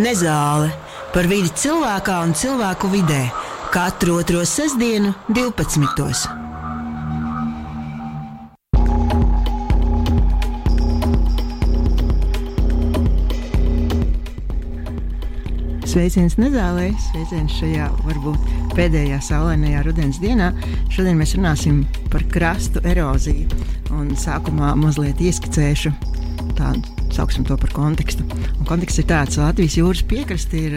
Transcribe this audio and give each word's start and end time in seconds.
Nezāle 0.00 0.70
par 1.12 1.26
vidi 1.28 1.50
cilvēkā 1.52 2.14
un 2.24 2.30
cilvēku 2.32 2.88
vidē 2.88 3.26
katru 3.74 4.14
otro 4.22 4.40
sestdienu, 4.48 5.10
12. 5.28 6.30
Sveiciens 15.92 16.38
Nezālē, 16.40 16.88
sveiciens 17.10 17.52
šajā 17.60 17.90
varbūt 18.06 18.72
pēdējā 18.72 19.20
saulainajā 19.28 19.84
rudens 19.84 20.22
dienā. 20.24 20.54
Šodien 20.88 21.20
mēs 21.20 21.36
runāsim 21.36 21.84
par 22.08 22.24
krastu 22.32 22.80
eroziju. 22.80 23.60
Un 23.92 24.16
sākumā 24.16 24.72
mazliet 24.80 25.20
ieskicēšu 25.20 25.92
tādu, 26.56 27.01
sauksim 27.12 27.46
to 27.48 27.56
par 27.60 27.72
kontekstu. 27.74 28.26
Un 28.58 28.68
konteksts 28.68 29.02
ir 29.02 29.08
tāds, 29.10 29.38
ka 29.38 29.48
Latvijas 29.50 29.78
jūras 29.78 30.04
piekraste 30.08 30.66
ir 30.68 30.76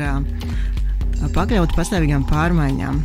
pakļauta 1.36 1.78
pastāvīgām 1.78 2.26
pārmaiņām. 2.30 3.02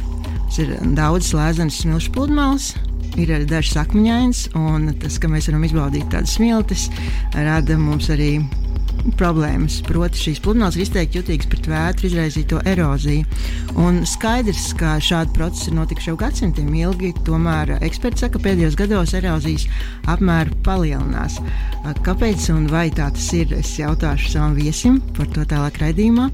Tas 0.50 0.62
ir 0.64 0.72
daudz 0.98 1.30
slēdzenes 1.30 1.82
smilšu 1.84 2.14
pludmales, 2.14 2.72
ir 3.20 3.30
arī 3.34 3.46
dažs 3.50 3.76
akmeņains, 3.78 4.48
un 4.58 4.90
tas, 5.02 5.18
ka 5.22 5.30
mēs 5.30 5.50
varam 5.50 5.66
izbaudīt 5.66 6.10
tādas 6.10 6.34
smiltis, 6.38 6.88
rada 7.34 7.78
mums 7.78 8.10
arī 8.10 8.32
problēmas. 9.18 9.80
Proti, 9.86 10.20
šīs 10.26 10.40
pludmales 10.44 10.76
ir 10.76 10.84
izteikti 10.84 11.20
jutīgas 11.20 11.48
pret 11.50 11.68
vētru 11.70 12.08
izraisīto 12.08 12.60
eroziju. 12.68 13.24
Un 13.80 14.02
skaidrs, 14.08 14.70
ka 14.78 14.96
šādi 15.02 15.34
procesi 15.36 15.70
ir 15.70 15.78
notikuši 15.78 16.10
jau 16.10 16.16
gadsimtiem 16.20 16.72
ilgi, 16.82 17.12
tomēr 17.26 17.76
eksperti 17.78 18.24
saka, 18.24 18.38
ka 18.38 18.44
pēdējos 18.48 18.78
gados 18.78 19.14
erozijas 19.18 19.66
apmēri 20.10 20.56
palielinās. 20.66 21.40
Kāpēc 22.06 22.50
un 22.54 22.68
vai 22.70 22.88
tā 22.94 23.08
tas 23.14 23.30
ir? 23.36 23.54
Es 23.60 23.72
jautāšu 23.80 24.34
savam 24.34 24.58
viesim 24.58 25.00
par 25.16 25.30
to 25.34 25.46
tālāk 25.48 25.80
raidījumā. 25.82 26.28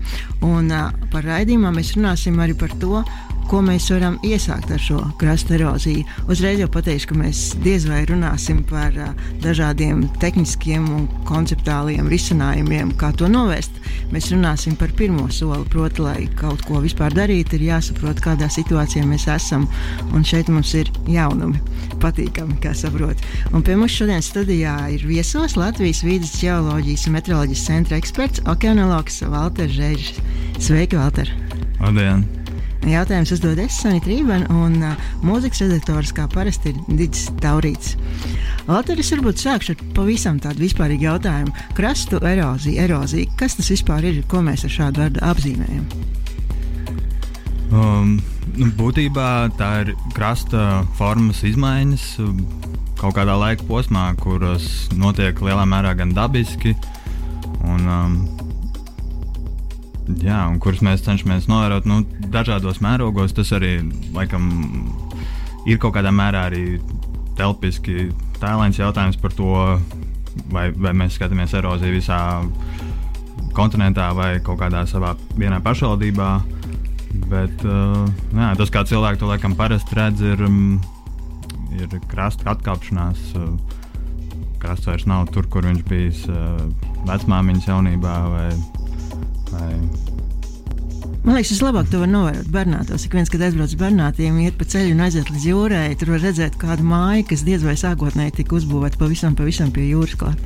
Un 0.46 0.72
par 1.12 1.26
raidījumā 1.26 1.72
mēs 1.76 1.94
runāsim 1.96 2.38
arī 2.42 2.56
par 2.58 2.74
to, 2.82 3.04
ko 3.50 3.60
mēs 3.64 3.86
varam 3.92 4.16
iesākt 4.26 4.70
ar 4.74 4.80
šo 4.82 4.98
krasta 5.20 5.54
eroziju. 5.56 6.04
Uzreiz 6.30 6.60
jau 6.60 6.68
pateikšu, 6.72 7.10
ka 7.10 7.18
mēs 7.18 7.42
diez 7.62 7.86
vai 7.88 8.02
runāsim 8.08 8.62
par 8.66 8.94
uh, 8.98 9.12
dažādiem 9.44 10.04
tehniskiem 10.22 10.86
un 10.92 11.06
konceptuāliem 11.28 12.10
risinājumiem, 12.10 12.92
kā 13.00 13.12
to 13.16 13.30
novērst. 13.30 13.80
Mēs 14.12 14.30
runāsim 14.32 14.76
par 14.78 14.92
pirmo 14.98 15.28
soli, 15.34 15.64
proti, 15.72 16.02
lai 16.02 16.26
kaut 16.38 16.64
ko 16.66 16.82
vispār 16.84 17.14
darītu, 17.14 17.58
ir 17.58 17.68
jāsaprot, 17.70 18.22
kādā 18.24 18.50
situācijā 18.52 19.06
mēs 19.08 19.28
esam. 19.32 19.66
Un 20.12 20.26
šeit 20.26 20.50
mums 20.52 20.74
ir 20.78 20.90
jaunumi, 21.10 21.60
patīkami, 22.02 22.58
kā 22.62 22.74
saprot. 22.76 23.22
Un 23.52 23.66
pie 23.66 23.78
mums 23.78 23.94
šodien 23.96 24.24
studijā 24.24 24.76
ir 24.94 25.06
viesos 25.06 25.58
Latvijas 25.58 26.02
vīdes 26.06 26.34
geoloģijas 26.42 27.06
un 27.08 27.18
meteoroloģijas 27.18 27.66
centra 27.70 28.00
eksperts, 28.00 28.42
okeanologs 28.50 29.22
Valters 29.30 29.76
Žēžs. 29.76 30.24
Sveiki, 30.62 30.98
Valter! 30.98 31.30
Labdien! 31.80 32.35
Jautājumus 32.86 33.32
uzdod 33.34 33.58
es, 33.58 33.80
Sanita 33.82 34.06
Rībana, 34.06 34.46
un 34.54 34.76
uh, 34.78 35.06
mūzikas 35.26 35.64
redaktors, 35.64 36.12
kā 36.14 36.28
parasti, 36.30 36.70
ir 36.70 36.98
Digis 37.00 37.24
Taurīts. 37.42 37.96
Latvijas 38.68 39.10
varbūt 39.16 39.42
sākšu 39.42 39.74
ar 39.74 39.82
pavisam 39.96 40.38
tādu 40.42 40.62
vispārīgu 40.62 41.08
jautājumu. 41.08 41.54
Krastu 41.74 42.20
erozija, 42.22 42.86
erozija. 42.86 43.32
Kas 43.40 43.58
tas 43.58 43.72
vispār 43.74 44.06
ir, 44.06 44.22
ko 44.30 44.44
mēs 44.46 44.62
ar 44.68 44.74
šādu 44.76 45.02
vārdu 45.02 45.24
apzīmējam? 45.26 45.88
Um, 47.74 48.16
nu, 48.54 48.70
būtībā 48.78 49.30
tā 49.58 49.72
ir 49.82 49.92
krasta 50.14 50.84
formas 50.98 51.42
izmaiņas 51.46 52.06
um, 52.22 52.38
kaut 53.00 53.18
kādā 53.18 53.34
laika 53.34 53.66
posmā, 53.66 54.12
kuras 54.22 54.86
notiek 54.94 55.42
lielā 55.42 55.66
mērā 55.66 55.96
gan 55.98 56.14
dabiski, 56.14 56.76
un, 57.66 57.82
um, 57.82 58.20
jā, 60.22 60.38
un 60.50 60.58
kuras 60.62 60.82
mēs 60.84 61.04
cenšamies 61.06 61.48
novērot 61.50 61.86
nu, 61.88 62.02
dažādos 62.32 62.80
mērogos. 62.84 63.34
Tas 63.36 63.52
arī 63.56 63.78
laikam, 64.14 64.48
ir 65.66 65.80
kaut 65.82 65.96
kādā 65.96 66.12
mērā 66.14 66.46
arī 66.50 66.78
telpiski 67.36 68.10
tēlēns 68.40 68.80
jautājums 68.80 69.18
par 69.20 69.34
to, 69.36 69.52
vai, 70.52 70.68
vai 70.72 70.92
mēs 70.96 71.16
skatāmies 71.18 71.54
eroziju 71.56 71.96
visā 71.96 72.20
kontinentā 73.56 74.10
vai 74.16 74.36
kaut 74.44 74.60
kādā 74.60 74.84
savā 74.88 75.14
vienā 75.36 75.60
pašvaldībā. 75.64 76.30
Bet 77.30 77.62
uh, 77.64 78.04
jā, 78.36 78.50
tas, 78.58 78.72
kā 78.72 78.84
cilvēki 78.86 79.22
to 79.22 79.30
laikam 79.30 79.56
parasti 79.56 79.96
redz, 79.96 80.22
ir, 80.34 80.42
um, 80.44 80.76
ir 81.76 81.96
krasta 82.10 82.52
atkāpšanās. 82.52 83.30
Krasts 84.60 84.88
vairs 84.88 85.06
nav 85.08 85.28
tur, 85.32 85.48
kur 85.52 85.64
viņš 85.68 85.84
bija 85.88 86.12
uh, 86.32 86.90
vecmāmiņas 87.08 87.70
jaunībā 87.70 88.16
vai 88.32 88.48
Vai... 89.52 89.72
Man 91.26 91.34
liekas, 91.34 91.56
tas 91.56 91.62
labāk 91.64 91.88
to 91.90 91.98
var 91.98 92.10
novērot 92.10 92.48
bērnātos. 92.54 93.04
Ik 93.08 93.16
viens, 93.18 93.30
kad 93.32 93.42
aizbrauc 93.42 93.72
uz 93.72 93.80
bērnātiem, 93.80 94.36
iet 94.44 94.54
pa 94.60 94.66
ceļu 94.70 94.94
un 94.94 95.02
aiziet 95.08 95.32
līdz 95.32 95.46
jūrai, 95.48 95.86
tur 95.98 96.12
var 96.14 96.22
redzēt 96.22 96.58
kādu 96.60 96.86
māju, 96.86 97.24
kas 97.32 97.42
diez 97.46 97.66
vai 97.66 97.74
sākotnēji 97.80 98.36
tika 98.40 98.54
uzbūvēta 98.60 99.00
pavisam, 99.00 99.34
pavisam 99.34 99.72
pie 99.74 99.88
jūras 99.88 100.14
klāt. 100.20 100.44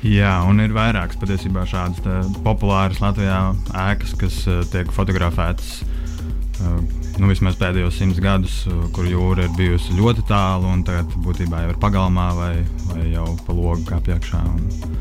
Jā, 0.00 0.32
un 0.48 0.62
ir 0.64 0.72
vairākas 0.72 1.18
patiesībā 1.20 1.66
šādas 1.68 2.26
populāras 2.40 3.02
Latvijā 3.04 3.52
ēkas, 3.76 4.16
kas 4.18 4.40
uh, 4.48 4.62
tiek 4.72 4.88
fotografētas 4.96 5.82
uh, 5.84 6.80
nu, 7.20 7.28
vismaz 7.28 7.58
pēdējos 7.60 8.00
simts 8.00 8.18
gadus, 8.24 8.62
uh, 8.66 8.86
kur 8.96 9.04
jūra 9.06 9.44
ir 9.44 9.54
bijusi 9.58 9.98
ļoti 9.98 10.24
tālu 10.30 10.72
un 10.72 10.82
tagad 10.88 11.12
būtībā 11.20 11.66
jau 11.66 11.74
ir 11.74 11.80
pagalmā 11.84 12.30
vai, 12.38 12.54
vai 12.88 13.10
jau 13.12 13.28
pa 13.44 13.54
logu 13.54 13.84
kā 13.92 14.00
piekšā. 14.08 14.40
Un, 14.40 14.96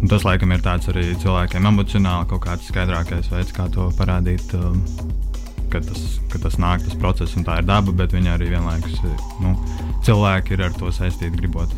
Un 0.00 0.08
tas, 0.08 0.24
laikam, 0.24 0.52
ir 0.54 0.62
tāds 0.64 0.88
arī 0.88 1.10
cilvēkiem 1.20 1.66
emocionāli 1.68 2.28
kaut 2.30 2.46
kāds 2.46 2.68
skaidrākais 2.70 3.28
veids, 3.32 3.52
kā 3.52 3.68
to 3.72 3.90
parādīt. 3.98 4.54
Um, 4.56 4.80
ka 5.70 5.80
tas, 5.84 6.18
ka 6.32 6.40
tas 6.42 6.56
nāk, 6.58 6.82
tas 6.82 6.96
process, 6.98 7.36
un 7.38 7.46
tā 7.46 7.60
ir 7.60 7.68
daba, 7.68 7.94
bet 7.94 8.14
viņi 8.16 8.32
arī 8.32 8.50
vienlaikus 8.56 8.96
nu, 9.42 9.54
cilvēki 10.06 10.56
ir 10.56 10.64
ar 10.66 10.74
to 10.76 10.90
saistīti, 10.94 11.36
gribot. 11.36 11.74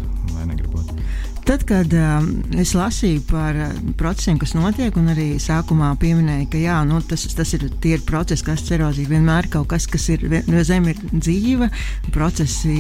Tad, 1.42 1.64
kad 1.66 1.90
uh, 1.90 2.22
es 2.54 2.70
lasīju 2.78 3.24
par 3.26 3.56
uh, 3.58 3.70
procesiem, 3.98 4.36
kas 4.38 4.52
notiek, 4.54 4.94
un 4.94 5.10
arī 5.10 5.24
sākumā 5.42 5.88
pieminēju, 5.98 6.46
ka 6.52 6.60
jā, 6.62 6.76
nu, 6.86 7.00
tas, 7.02 7.24
tas 7.34 7.54
ir 7.56 7.64
tie 7.82 7.96
ir 7.96 8.04
procesi, 8.06 8.44
kas 8.46 8.62
erozija 8.70 9.10
vienmēr 9.10 9.48
kaut 9.50 9.66
kas, 9.72 9.88
kas 9.90 10.06
ir 10.14 10.22
zeme 10.62 10.94
ir 10.94 11.02
dzīva, 11.10 11.66
procesi, 12.14 12.76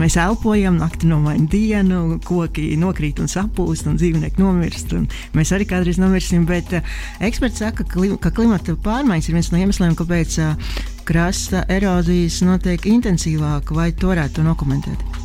mēs 0.00 0.16
elpojam, 0.22 0.80
nakti 0.80 1.12
nomaina 1.12 1.44
dienu, 1.52 2.16
koki 2.24 2.70
nokrīt 2.80 3.20
un 3.20 3.28
sapūst, 3.28 3.90
un 3.92 4.00
dzīvnieki 4.00 4.40
nomirst, 4.40 4.96
un 4.96 5.04
mēs 5.36 5.52
arī 5.52 5.68
kādreiz 5.68 6.00
nomirsim, 6.00 6.48
bet 6.48 6.72
uh, 6.80 7.00
eksperts 7.20 7.60
saka, 7.60 7.84
ka, 7.84 7.98
klim, 7.98 8.16
ka 8.16 8.32
klimata 8.32 8.80
pārmaiņas 8.80 9.28
ir 9.28 9.42
viens 9.42 9.52
no 9.52 9.60
iemesliem, 9.60 9.98
kāpēc 10.00 10.40
uh, 10.40 10.76
krasta 11.04 11.66
erozijas 11.68 12.40
notiek 12.48 12.88
intensīvāk, 12.88 13.76
vai 13.76 13.92
to 13.92 14.14
varētu 14.14 14.48
nokomentēt? 14.48 15.19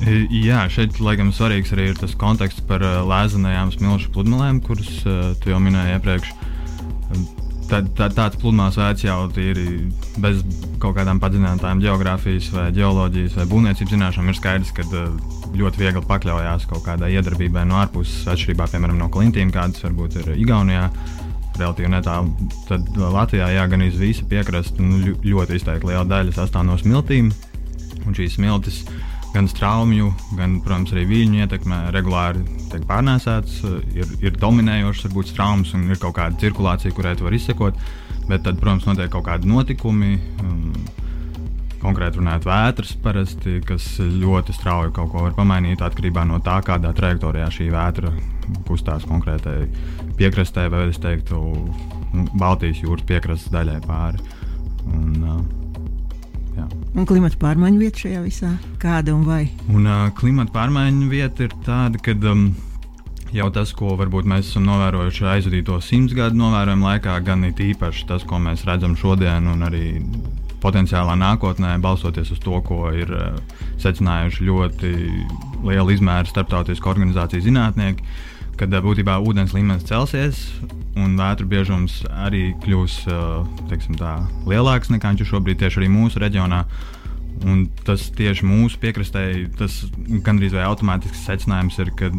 Jā, 0.00 0.62
šeit 0.72 0.96
laikam 0.96 1.28
svarīgs 1.34 1.74
arī 1.74 1.90
ir 1.90 1.98
tas 2.00 2.14
konteksts 2.16 2.62
par 2.64 2.80
uh, 2.80 3.02
lēzenajām 3.04 3.68
smilšu 3.74 4.08
pludmalēm, 4.14 4.62
kuras 4.64 4.88
uh, 5.04 5.34
tu 5.42 5.52
jau 5.52 5.58
minēji 5.60 5.98
iepriekš. 5.98 6.30
Tā, 7.68 7.82
tā, 7.98 8.08
tāds 8.08 8.38
pludmales 8.40 8.78
veids 8.80 9.04
jau 9.04 9.18
ir 9.38 9.60
bez 10.24 10.40
kaut 10.80 10.96
kādām 10.96 11.20
padziļinātām 11.22 11.82
geogrāfijas, 11.84 12.48
vai 12.54 12.70
geoloģijas 12.74 13.36
vai 13.38 13.46
būvniecības 13.52 13.92
zināšanām. 13.92 14.32
Ir 14.32 14.38
skaidrs, 14.40 14.72
ka 14.74 14.86
ļoti 15.60 15.82
viegli 15.84 16.02
pakļaujas 16.08 16.66
kaut 16.72 16.82
kādai 16.88 17.12
iedarbībai 17.18 17.66
no 17.68 17.76
ārpuses, 17.82 18.24
atšķirībā 18.32 18.70
piemēram 18.72 18.98
no 18.98 19.10
klintīm, 19.12 19.52
kādas 19.54 19.84
varbūt 19.84 20.16
ir 20.22 20.32
Igaunijā. 20.40 20.88
Relatīvi 21.60 21.92
netālu. 21.92 22.48
Tad 22.70 22.88
Latvijā 22.96 23.52
jā, 23.52 23.68
gan 23.68 23.84
iz 23.84 24.00
visa 24.00 24.24
piekrasta 24.26 24.80
nu, 24.80 25.12
ļoti 25.20 25.60
izteikti 25.60 25.92
liela 25.92 26.08
daļa 26.08 26.38
sastāv 26.40 26.64
no 26.64 26.80
smiltīm. 26.80 27.28
Un 28.08 28.16
šīs 28.16 28.38
smiltis 28.38 28.80
uh, 28.86 28.99
gan 29.34 29.48
straumju, 29.50 30.10
gan, 30.38 30.58
protams, 30.64 30.92
arī 30.94 31.04
viļņu 31.10 31.42
ietekmē 31.44 31.80
regulāri 31.94 32.42
tiek 32.70 32.86
pārnēsāts. 32.88 33.60
Ir, 33.94 34.14
ir 34.24 34.38
dominējošs, 34.40 35.06
varbūt 35.08 35.30
straumes 35.32 35.74
un 35.78 35.86
ir 35.90 36.00
kaut 36.02 36.16
kāda 36.18 36.38
cirkulācija, 36.42 36.94
kurai 36.96 37.16
tu 37.18 37.28
vari 37.28 37.38
izsekot. 37.40 37.78
Bet 38.30 38.44
tad, 38.46 38.58
protams, 38.62 38.88
notiek 38.88 39.10
kaut 39.12 39.26
kādi 39.28 39.50
notikumi. 39.50 40.16
Um, 40.42 40.72
konkrēti 41.80 42.20
runājot, 42.20 42.44
vētras 42.44 42.90
parasti, 43.00 43.54
kas 43.64 43.86
ļoti 44.00 44.52
strauji 44.52 44.92
kaut 44.96 45.14
ko 45.14 45.24
var 45.24 45.36
pamainīt 45.36 45.80
atkarībā 45.80 46.26
no 46.28 46.36
tā, 46.44 46.58
kādā 46.66 46.92
trajektorijā 46.96 47.46
šī 47.54 47.70
vētra 47.72 48.12
kustās 48.68 49.06
konkrētai 49.08 49.62
piekrastē, 50.18 50.66
vai 50.72 50.88
es 50.90 51.00
teiktu, 51.00 51.40
Baltijas 52.34 52.82
jūras 52.82 53.06
piekrastes 53.08 53.54
daļai 53.54 53.78
pāri. 53.86 54.20
Un, 54.90 55.16
uh, 55.22 55.59
Jā. 56.56 56.66
Un 56.94 57.06
klimata 57.06 57.38
pārmaiņu 57.40 57.78
vieta 57.80 58.04
šajā 58.04 58.24
visā? 58.24 58.50
Kāda 58.82 59.14
un 59.14 59.22
vai? 59.28 59.44
Un, 59.70 59.86
uh, 59.86 60.08
klimata 60.18 60.52
pārmaiņu 60.56 61.08
vieta 61.10 61.46
ir 61.46 61.54
tāda, 61.66 62.00
ka 62.02 62.16
um, 62.32 62.50
jau 63.34 63.46
tas, 63.54 63.72
ko 63.76 63.94
varbūt 64.00 64.28
mēs 64.28 64.50
esam 64.50 64.66
novērojuši 64.66 65.28
aizvadīto 65.34 65.78
simts 65.84 66.16
gadu 66.16 66.38
novērojumu 66.40 66.88
laikā, 66.88 67.16
gan 67.26 67.46
it 67.48 67.62
īpaši 67.62 68.06
tas, 68.10 68.26
ko 68.26 68.40
mēs 68.42 68.66
redzam 68.68 68.96
šodien, 68.98 69.46
un 69.52 69.66
arī 69.68 69.84
potenciālā 70.60 71.14
nākotnē, 71.16 71.76
balstoties 71.80 72.32
uz 72.34 72.40
to, 72.42 72.58
ko 72.66 72.90
ir 72.92 73.12
secinājuši 73.80 74.48
ļoti 74.48 74.90
liela 75.64 75.94
izmēra 75.94 76.28
starptautisku 76.28 76.90
organizāciju 76.92 77.46
zinātnieki, 77.46 78.04
kad 78.60 78.74
būtībā 78.84 79.16
ūdens 79.24 79.54
līmenis 79.56 79.86
celsies 79.88 80.44
un 81.00 81.16
vētru 81.16 81.48
biežums 81.48 82.02
arī 82.26 82.50
kļūs 82.60 83.02
tā, 83.96 84.14
lielāks 84.50 84.90
nekā 84.92 85.14
viņš 85.14 85.22
ir 85.24 85.30
šobrīd 85.30 85.62
tieši 85.62 85.80
arī 85.80 85.92
mūsu 85.92 86.20
reģionā. 86.20 86.64
Un 87.48 87.62
tas 87.86 88.10
tieši 88.12 88.44
mūsu 88.44 88.76
piekrastē, 88.82 89.22
tas 89.56 89.78
gandrīz 90.26 90.52
vai 90.52 90.66
automātisks 90.66 91.22
secinājums 91.24 91.78
ir, 91.80 91.92
ka, 91.96 92.10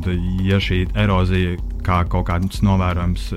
ja 0.41 0.57
šī 0.57 0.79
erozija, 0.97 1.59
kā 1.85 1.99
kaut 2.09 2.25
kāds 2.31 2.63
novērojams, 2.65 3.27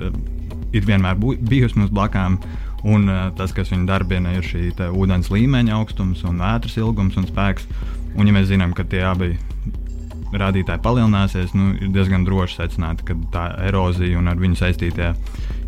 ir 0.73 0.87
vienmēr 0.87 1.19
bijusi 1.21 1.77
mums 1.77 1.93
blakām, 1.93 2.39
un 2.89 3.05
tas, 3.37 3.53
kas 3.53 3.69
viņu 3.73 3.85
darbina, 3.91 4.33
ir 4.33 4.47
šī 4.47 4.71
ūdens 4.89 5.29
līmeņa 5.29 5.77
augstums, 5.77 6.25
un 6.25 6.41
vētras 6.41 6.79
ilgums 6.81 7.19
un 7.21 7.29
spēks. 7.29 7.69
Un, 8.15 8.25
ja 8.25 8.33
mēs 8.33 8.49
zinām, 8.49 8.73
ka 8.73 8.87
tie 8.89 9.03
abi 9.05 9.35
rādītāji 10.41 10.83
palielināsies, 10.85 11.53
nu, 11.57 11.73
ir 11.79 11.91
diezgan 11.95 12.25
droši 12.27 12.61
secināt, 12.61 13.03
ka 13.07 13.17
tā 13.33 13.45
erozija 13.67 14.19
un 14.19 14.31
ar 14.31 14.41
viņu 14.41 14.59
saistītie 14.59 15.13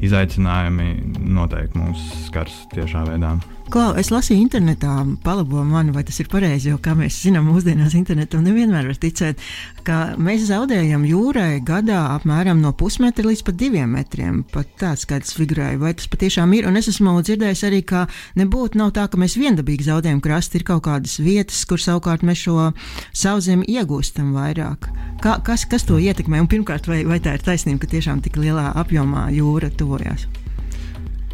izaicinājumi 0.06 0.90
noteikti 1.38 1.82
mūs 1.82 2.10
skars 2.28 2.66
tiešā 2.76 3.06
veidā. 3.10 3.38
Klau, 3.68 3.90
es 4.00 4.08
lasīju 4.14 4.40
internetā, 4.40 4.94
palabo 5.26 5.60
mani, 5.68 5.92
vai 5.92 6.06
tas 6.08 6.16
ir 6.22 6.30
pareizi, 6.32 6.70
jo, 6.70 6.78
kā 6.80 6.94
mēs 6.96 7.18
zinām, 7.26 7.50
mūsdienās 7.52 7.98
internetam 8.00 8.46
nevienmēr 8.46 8.86
var 8.88 9.00
ticēt, 9.02 9.42
ka 9.84 9.98
mēs 10.24 10.46
zaudējam 10.48 11.04
jūrai 11.04 11.60
gadā 11.68 12.00
apmēram 12.14 12.62
no 12.64 12.72
pusmetra 12.80 13.28
līdz 13.28 13.44
pat 13.50 13.58
diviem 13.60 13.92
metriem. 13.98 14.38
Pat 14.54 14.72
tāds 14.80 15.04
skaits 15.04 15.36
figurēja, 15.36 15.82
vai 15.82 15.92
tas 16.00 16.08
patiešām 16.14 16.54
ir. 16.56 16.70
Un 16.70 16.80
es 16.80 16.88
esmu 16.94 17.18
dzirdējis 17.20 17.66
arī, 17.68 17.82
ka 17.92 18.06
nebūtu 18.40 18.80
nav 18.80 18.94
tā, 18.96 19.10
ka 19.12 19.20
mēs 19.20 19.36
viendabīgi 19.36 19.90
zaudējam 19.90 20.24
krastu, 20.24 20.62
ir 20.62 20.68
kaut 20.72 20.86
kādas 20.88 21.20
vietas, 21.20 21.66
kur 21.68 21.84
savukārt 21.84 22.24
mēs 22.24 22.46
šo 22.48 22.70
sauszemi 23.12 23.68
iegūstam 23.76 24.32
vairāk. 24.38 24.88
Kā, 25.20 25.42
kas, 25.44 25.68
kas 25.68 25.84
to 25.90 26.00
ietekmē? 26.00 26.40
Un 26.40 26.48
pirmkārt, 26.48 26.88
vai, 26.88 27.04
vai 27.04 27.20
tā 27.20 27.36
ir 27.36 27.44
taisnība, 27.44 27.84
ka 27.84 27.92
tiešām 27.98 28.24
tik 28.24 28.40
lielā 28.40 28.72
apjomā 28.80 29.28
jūra 29.36 29.76
tuvojas? 29.76 30.30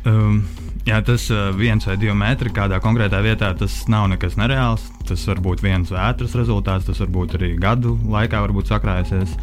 Um. 0.09 0.41
Jā, 0.83 0.97
tas 0.99 1.29
uh, 1.31 1.53
viens 1.55 1.85
vai 1.87 1.95
divi 1.95 2.11
metri 2.17 2.51
kādā 2.51 2.75
konkrētā 2.83 3.21
vietā, 3.23 3.53
tas 3.55 3.85
nav 3.87 4.09
nekas 4.11 4.35
nereāls. 4.35 4.89
Tas 5.07 5.21
var 5.29 5.39
būt 5.43 5.63
viens 5.63 5.91
vētras 5.93 6.35
rezultāts, 6.35 6.89
tas 6.89 6.99
var 6.99 7.11
būt 7.15 7.37
arī 7.37 7.53
gadu 7.59 7.95
laikā 8.11 8.43
sakrājusies 8.67 9.37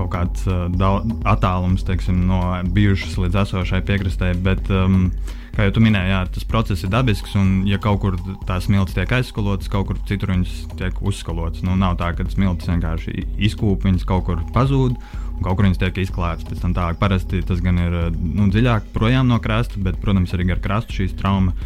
kaut 0.00 0.08
kāds 0.14 0.46
uh, 0.48 1.02
attālums 1.28 1.84
teiksim, 1.84 2.22
no 2.30 2.40
bijušas 2.72 3.18
līdz 3.20 3.42
esošai 3.42 3.82
piekrastē. 3.84 4.32
Bet, 4.40 4.70
um, 4.72 5.10
kā 5.52 5.68
jau 5.68 5.82
minēji, 5.84 6.14
jā, 6.14 6.20
tas 6.32 6.48
process 6.48 6.86
ir 6.86 6.94
dabisks, 6.94 7.36
un 7.36 7.66
ja 7.68 7.76
kaut 7.82 8.00
kur 8.00 8.16
tās 8.48 8.70
smilts 8.70 8.96
tiek 8.96 9.12
aizskalotas, 9.18 9.68
kaut 9.68 9.90
kur 9.90 10.00
citur 10.08 10.32
viņas 10.32 10.62
tiek 10.80 11.02
uzskalotas. 11.04 11.60
Nu, 11.66 11.76
nav 11.76 11.98
tā, 12.00 12.14
ka 12.16 12.24
smilts 12.32 12.70
vienkārši 12.70 13.26
izkūp, 13.50 13.84
viņas 13.84 14.08
kaut 14.08 14.30
kur 14.30 14.40
pazūd 14.56 14.96
kaut 15.40 15.56
kur 15.58 15.66
viņas 15.66 15.80
tiek 15.80 16.00
izklāstas. 16.02 16.48
Pēc 16.48 16.64
tam 16.64 16.74
tālāk 16.76 16.98
parasti 17.00 17.42
tas 17.46 17.62
gan 17.64 17.78
ir 17.80 17.96
nu, 18.16 18.48
dziļāk 18.52 18.90
projām 18.94 19.30
no 19.30 19.40
krasta, 19.42 19.80
bet, 19.82 20.00
protams, 20.02 20.34
arī 20.36 20.50
ar 20.52 20.62
krastu 20.62 21.00
šīs 21.00 21.16
traumas 21.18 21.56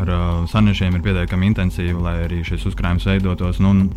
ar 0.00 0.10
uh, 0.10 0.24
sanešiem 0.50 0.96
ir 0.96 1.04
pietiekami 1.04 1.52
intensīva, 1.52 2.00
lai 2.08 2.16
arī 2.24 2.42
šis 2.46 2.66
uzkrājums 2.70 3.06
veidotos. 3.06 3.60
Nu, 3.62 3.88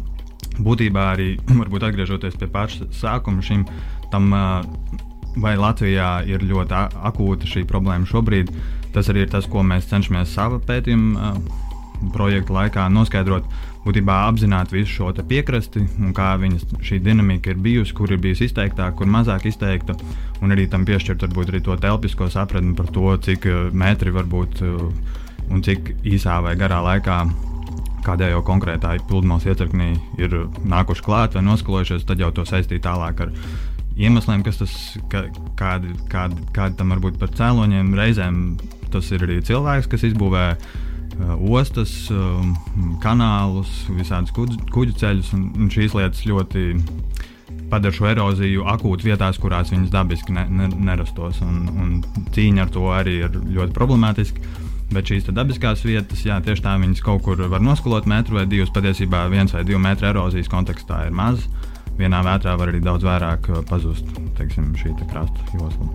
būtībā 0.61 1.11
arī 1.15 1.29
varbūt 1.61 1.89
atgriežoties 1.89 2.37
pie 2.39 2.49
paša 2.53 2.91
sākuma 2.95 3.45
šim 3.45 3.67
tam. 4.13 4.31
Uh, 4.33 5.03
Vai 5.37 5.51
Latvijā 5.53 6.23
ir 6.25 6.41
ļoti 6.49 6.73
akūta 7.05 7.45
šī 7.45 7.61
problēma 7.69 8.07
šobrīd? 8.09 8.47
Tas 8.95 9.05
arī 9.11 9.27
ir 9.27 9.29
tas, 9.29 9.45
ko 9.45 9.61
mēs 9.61 9.85
cenšamies 9.85 10.31
savā 10.33 10.57
pētījuma 10.65 11.27
uh, 11.27 11.67
projekta 12.15 12.55
laikā 12.55 12.87
noskaidrot, 12.89 13.45
būtībā 13.87 14.15
apzināt 14.27 14.73
visu 14.75 14.99
šo 14.99 15.25
piekrasti 15.27 15.81
un 16.01 16.13
kā 16.15 16.33
viņas 16.41 16.65
šī 16.85 16.99
dinamika 17.03 17.53
ir 17.53 17.61
bijusi, 17.63 17.95
kur 17.95 18.11
ir 18.11 18.21
bijusi 18.21 18.47
izteiktāka, 18.47 18.95
kur 18.99 19.09
mazāk 19.11 19.47
izteikta, 19.49 19.95
un 20.41 20.53
arī 20.55 20.67
tam 20.69 20.85
piešķirt 20.87 21.23
varbūt 21.25 21.53
arī 21.53 21.63
to 21.65 21.77
telpisko 21.81 22.29
sapratni 22.33 22.75
par 22.75 22.91
to, 22.93 23.09
cik 23.27 23.47
eh, 23.47 23.69
metri 23.73 24.13
var 24.15 24.27
būt 24.29 24.63
eh, 24.65 25.13
un 25.51 25.63
cik 25.63 25.93
īsā 26.03 26.41
vai 26.43 26.55
garā 26.59 26.81
laikā 26.83 27.21
kādai 28.07 28.31
jau 28.31 28.43
konkrētai 28.45 28.99
pludmales 29.07 29.47
iecirknī 29.49 29.93
ir 30.21 30.35
nākuši 30.67 31.03
klāt 31.03 31.35
vai 31.35 31.43
noskalojušies, 31.47 32.05
tad 32.07 32.21
jau 32.23 32.31
to 32.31 32.45
saistīt 32.47 32.85
tālāk 32.85 33.25
ar 33.25 33.33
iemesliem, 33.97 34.43
kas 34.45 34.61
tas, 34.61 34.73
ka, 35.11 35.25
kādi, 35.59 35.91
kādi, 36.11 36.43
kādi 36.55 36.77
tam 36.79 36.93
var 36.93 37.01
būt 37.03 37.17
par 37.19 37.33
cēloņiem. 37.35 37.95
Reizēm 37.97 38.43
tas 38.93 39.09
ir 39.11 39.25
arī 39.25 39.41
cilvēks, 39.43 39.89
kas 39.91 40.05
izbūvē 40.07 40.45
Uh, 40.55 40.86
ostas, 41.25 41.93
um, 42.13 42.53
kanālus, 43.03 43.71
visādus 43.89 44.33
kuģu, 44.35 44.59
kuģu 44.73 44.97
ceļus. 45.01 45.33
Un, 45.37 45.47
un 45.57 45.71
šīs 45.73 45.95
lietas 45.97 46.25
ļoti 46.29 46.67
padara 47.71 47.95
šo 47.95 48.07
eroziju 48.11 48.67
akūti 48.69 49.09
vietās, 49.09 49.39
kurās 49.41 49.73
viņas 49.73 49.91
dabiski 49.93 50.35
ne, 50.35 50.45
ne, 50.49 50.69
nerastos. 50.91 51.41
Un, 51.45 51.65
un 51.73 52.27
cīņa 52.35 52.65
ar 52.65 52.73
to 52.73 52.87
arī 52.93 53.19
ir 53.25 53.37
ļoti 53.57 53.75
problemātiska. 53.75 54.55
Bet 54.93 55.09
šīs 55.09 55.27
dabiskās 55.35 55.81
vietas, 55.83 56.21
jā, 56.23 56.37
tieši 56.43 56.63
tā 56.63 56.77
viņas 56.79 57.03
kaut 57.03 57.25
kur 57.25 57.41
var 57.51 57.63
noskolot 57.63 58.07
metru 58.07 58.39
vai 58.39 58.45
divus. 58.47 58.71
Patiesībā 58.75 59.25
viens 59.33 59.51
vai 59.55 59.65
divu 59.67 59.81
metru 59.83 60.07
erozijas 60.13 60.51
kontekstā 60.51 61.07
ir 61.09 61.15
maz. 61.15 61.43
Vienā 61.97 62.21
vētrā 62.23 62.53
var 62.59 62.69
arī 62.71 62.79
daudz 62.85 63.03
vairāk 63.03 63.49
uh, 63.49 63.63
pazust 63.67 64.05
teiksim, 64.37 64.69
šī 64.77 64.93
krasta 65.09 65.57
josla. 65.57 65.89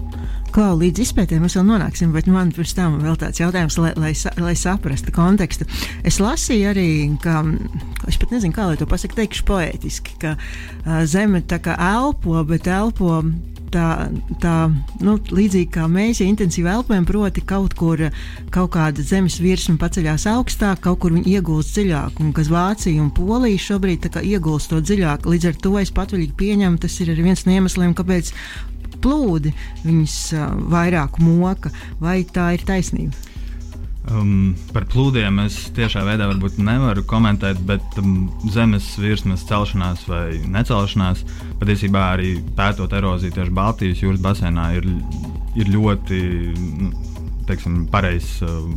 Kā 0.52 0.66
līdz 0.76 1.00
izpētēm 1.06 1.46
mēs 1.46 1.56
vēl 1.56 1.64
nonāksim, 1.68 2.10
bet 2.12 2.26
man 2.28 2.50
pirms 2.52 2.74
tam 2.76 2.98
vēl 3.00 3.16
tāds 3.20 3.40
jautājums, 3.40 3.78
lai, 3.80 3.92
lai, 3.96 4.12
lai 4.42 4.52
saprastu 4.58 5.14
kontekstu. 5.14 5.64
Es 6.04 6.20
lasīju 6.20 6.68
arī, 6.74 6.88
ka, 7.22 7.40
es 8.10 8.20
pat 8.20 8.34
nezinu, 8.34 8.52
kā 8.56 8.68
lai 8.68 8.76
to 8.80 8.88
pasaku, 8.90 9.16
teikšu 9.22 9.46
poētiski, 9.48 10.18
ka 10.20 10.34
uh, 10.36 11.00
zeme 11.08 11.40
tā 11.48 11.56
kā 11.64 11.78
elpo, 11.92 12.36
bet 12.48 12.68
elpo 12.68 13.22
tā, 13.72 13.86
tā 14.42 14.54
nu, 15.04 15.16
līdzīgi 15.32 15.70
kā 15.74 15.86
mēs 15.90 16.20
ja 16.22 16.28
intensīvi 16.28 16.70
elpojam, 16.72 17.06
proti, 17.08 17.44
kaut 17.48 17.76
kur 17.78 18.04
kaut 18.52 18.72
kāda 18.76 19.04
zemes 19.06 19.38
virsma 19.42 19.78
paceļās 19.80 20.26
augstāk, 20.32 20.82
kaut 20.84 21.00
kur 21.02 21.16
viņa 21.16 21.36
iegūst 21.38 21.78
dziļāk, 21.78 22.20
un 22.22 22.34
kas 22.36 22.50
Vācija 22.52 23.02
un 23.02 23.12
Polija 23.16 23.60
šobrīd 23.70 24.10
iegūst 24.22 24.72
to 24.72 24.82
dziļāk. 24.84 25.28
Līdz 25.28 25.50
ar 25.50 25.58
to 25.64 25.74
es 25.80 25.94
patvaļīgi 25.94 26.36
pieņemu, 26.38 26.82
tas 26.82 26.98
ir 27.00 27.14
viens 27.18 27.46
no 27.46 27.56
iemesliem, 27.56 27.96
kāpēc 27.96 28.32
plūdi 29.02 29.52
viņas 29.84 30.16
uh, 30.36 30.48
vairāk 30.72 31.20
moka, 31.22 31.72
vai 32.02 32.22
tā 32.24 32.52
ir 32.56 32.66
taisnība? 32.68 33.28
Um, 34.10 34.56
par 34.74 34.82
plūdiem 34.90 35.36
es 35.44 35.56
tiešā 35.76 36.00
veidā 36.02 36.26
nevaru 36.58 37.04
komentēt, 37.06 37.60
bet 37.68 38.00
um, 38.02 38.32
zemes 38.50 38.88
virsmas 38.98 39.44
celšanās 39.46 40.02
vai 40.10 40.40
necelšanās 40.42 41.22
patiesībā 41.60 42.02
arī 42.16 42.32
pētot 42.58 42.92
eroziju 42.98 43.36
tieši 43.36 43.54
Baltijas 43.54 44.02
jūras 44.02 44.24
basēnā 44.24 44.66
ir, 44.80 44.88
ir 45.54 45.70
ļoti 45.70 46.18
teiksim, 47.48 47.86
pareizs. 47.92 48.40
Uh, 48.44 48.70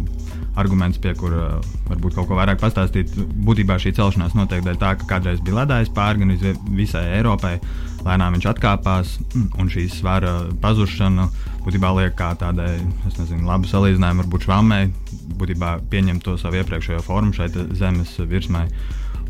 arguments, 0.55 0.99
pie 1.01 1.11
kura 1.19 1.57
uh, 1.57 1.71
varbūt 1.89 2.15
kaut 2.15 2.29
ko 2.29 2.37
vairāk 2.37 2.61
pastāstīt. 2.61 3.11
Būtībā 3.47 3.77
šī 3.81 3.91
celšanās 3.97 4.35
notiek 4.37 4.63
dēļ 4.65 4.79
tā, 4.79 4.93
ka 4.99 5.09
kādreiz 5.15 5.41
bija 5.43 5.61
ledājs 5.61 5.91
pāri 5.95 6.23
gan 6.23 6.61
visai 6.77 7.03
Eiropai. 7.17 7.57
Lēnām 8.05 8.37
viņš 8.37 8.47
atkāpās, 8.51 9.15
un 9.57 9.71
šī 9.71 9.87
svara 9.89 10.35
pazušana 10.61 11.25
būtībā 11.65 11.89
liek 11.97 12.13
kā 12.19 12.35
tādai, 12.37 12.75
es 13.09 13.17
nezinu, 13.17 13.47
labi 13.49 13.69
salīdzinājumu, 13.71 14.21
varbūt 14.23 14.45
švammei, 14.45 14.91
būtībā 15.39 15.71
pieņemt 15.89 16.23
to 16.27 16.35
savu 16.37 16.61
iepriekšējo 16.61 17.01
formu 17.07 17.33
šeit 17.33 17.57
zemes 17.75 18.13
virsmai. 18.29 18.67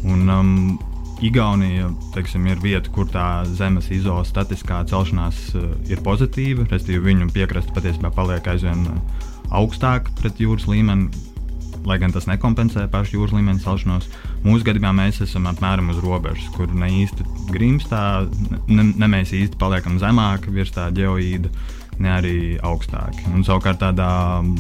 Un, 0.04 0.28
um, 0.30 0.52
Igaunija 1.24 1.90
teiksim, 2.12 2.44
ir 2.52 2.60
vieta, 2.60 2.92
kur 2.92 3.08
tā 3.08 3.46
zemes 3.48 3.88
izolācijas 3.94 4.66
celšanās 4.92 5.38
uh, 5.56 5.70
ir 5.88 6.02
pozitīva, 6.04 6.66
respektīvi 6.68 7.14
viņu 7.14 7.30
piekraste 7.36 7.72
patiesībā 7.76 8.12
paliek 8.16 8.48
aizvien 8.52 8.84
uh, 8.92 9.24
augstāk 9.56 10.12
pret 10.20 10.42
jūras 10.44 10.68
līmeni, 10.68 11.08
lai 11.86 12.00
gan 12.02 12.12
tas 12.12 12.28
nekompensē 12.28 12.88
pašu 12.92 13.20
jūras 13.20 13.36
līmeņa 13.38 13.64
celšanos. 13.64 14.10
Mūsu 14.44 14.68
gadījumā 14.68 14.92
mēs 14.98 15.22
esam 15.24 15.48
apmēram 15.50 15.94
uz 15.94 16.02
robežas, 16.04 16.50
kur 16.58 16.72
ne 16.74 16.90
īsti 17.04 17.26
grimstā, 17.54 18.26
ne, 18.68 18.90
ne 18.92 19.12
mēs 19.12 19.32
īsti 19.38 19.60
paliekam 19.62 20.00
zemāk 20.02 20.50
virs 20.52 20.74
tā 20.76 20.90
geoīda, 20.96 21.52
ne 22.04 22.12
arī 22.12 22.38
augstāki. 22.66 23.24
Un 23.32 23.46
savukārt 23.48 23.80
tādā 23.84 24.10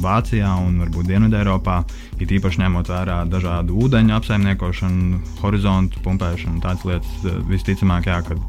Vācijā 0.03 0.51
un 0.61 0.79
varbūt 0.83 1.09
Dienvidēropā, 1.09 1.81
it 2.19 2.31
īpaši 2.31 2.63
ņemot 2.63 2.91
vērā 2.91 3.17
dažādu 3.31 3.75
ūdeņu 3.85 4.15
apsaimniekošanu, 4.19 5.19
horizontu 5.41 6.03
pumpēšanu, 6.05 6.61
tādas 6.63 6.87
lietas 6.87 7.43
visticamāk, 7.49 8.09
jā, 8.11 8.21
kad 8.29 8.41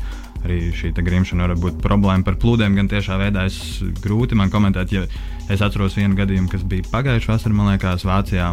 arī 0.46 0.70
šī 0.76 0.92
grimšana 0.96 1.48
var 1.48 1.58
būt 1.60 1.80
problēma. 1.84 2.24
Par 2.26 2.38
plūdiem 2.42 2.76
gan 2.78 2.90
tiešā 2.90 3.18
veidā 3.20 3.46
es 3.50 3.58
grūti 4.02 4.38
man 4.38 4.52
komentēt. 4.52 4.94
Ja 4.94 5.04
es 5.50 5.62
atceros 5.62 5.96
vienu 5.98 6.18
gadījumu, 6.18 6.50
kas 6.52 6.66
bija 6.66 6.86
pagājušā 6.92 7.34
vasarā, 7.34 7.56
man 7.56 7.72
liekas, 7.74 8.06
Vācijā. 8.06 8.52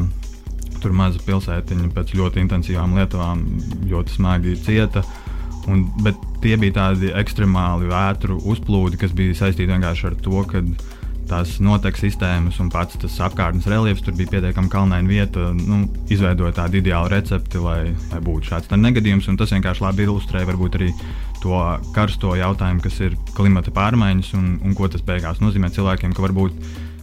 Tur 0.84 0.92
maza 0.98 1.22
pilsētiņa 1.24 1.94
pēc 1.96 2.16
ļoti 2.20 2.42
intensīvām 2.44 2.98
lietām 2.98 3.44
ļoti 3.88 4.18
smagi 4.18 4.58
cieta. 4.66 5.06
Un, 5.72 5.86
bet 6.04 6.20
tie 6.44 6.58
bija 6.60 6.76
tādi 6.80 7.14
ekstremāli 7.16 7.88
vētru 7.92 8.40
uzplūdi, 8.52 9.00
kas 9.00 9.14
bija 9.16 9.38
saistīti 9.38 9.72
vienkārši 9.72 10.10
ar 10.10 10.18
to, 10.26 10.44
ka 10.50 10.64
tās 11.30 11.56
noteikti 11.64 12.08
sistēmas 12.08 12.60
un 12.60 12.70
pats 12.74 12.98
tas 13.00 13.16
apkārtnes 13.28 13.68
reliefs, 13.72 14.04
tur 14.04 14.16
bija 14.18 14.34
pietiekami 14.34 14.72
kalnaina 14.72 15.08
vieta, 15.08 15.52
nu, 15.56 15.86
izveidoja 16.12 16.56
tādu 16.60 16.82
ideālu 16.82 17.12
recepti, 17.14 17.62
lai, 17.64 17.94
lai 18.12 18.22
būtu 18.24 18.52
šāds 18.52 18.74
negadījums. 18.76 19.30
Tas 19.40 19.56
vienkārši 19.56 19.86
labi 19.86 20.08
ilustrē 20.08 20.44
varbūt 20.50 20.80
arī 20.80 20.92
to 21.44 21.60
karsto 21.96 22.36
jautājumu, 22.40 22.84
kas 22.84 23.00
ir 23.04 23.16
klimata 23.38 23.72
pārmaiņas 23.76 24.34
un, 24.40 24.58
un 24.64 24.76
ko 24.78 24.92
tas 24.92 25.04
beigās 25.06 25.42
nozīmē 25.44 25.72
cilvēkiem, 25.76 26.16
ka 26.16 26.28
varbūt 26.28 26.60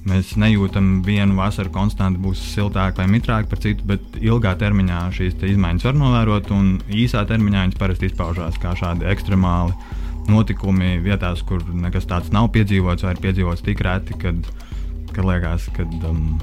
mēs 0.08 0.34
nejūtam 0.40 1.00
vienu 1.04 1.36
vasaru 1.38 1.72
konstanti 1.74 2.20
būs 2.22 2.40
siltāk 2.54 3.00
vai 3.00 3.06
mitrāk 3.10 3.48
par 3.50 3.60
citu, 3.62 3.84
bet 3.88 4.20
ilgā 4.20 4.54
termiņā 4.60 5.00
šīs 5.16 5.36
izmaiņas 5.52 5.88
var 5.88 5.98
novērot, 5.98 6.52
un 6.56 6.78
īsā 6.88 7.26
termiņā 7.28 7.66
viņas 7.66 7.80
parasti 7.80 8.10
izpaužās 8.10 8.60
kā 8.62 8.74
šādi 8.78 9.08
ekstremāli 9.10 9.74
notikumi 10.30 10.98
vietās, 11.04 11.42
kur 11.46 11.64
nekas 11.74 12.08
tāds 12.08 12.32
nav 12.34 12.50
piedzīvots 12.54 13.04
vai 13.06 13.14
ir 13.16 13.22
piedzīvots 13.24 13.64
tik 13.66 13.82
reti, 13.84 14.16
kad, 14.20 14.50
kad 15.14 15.26
liekas, 15.26 15.68
ka 15.76 15.86
um, 16.08 16.38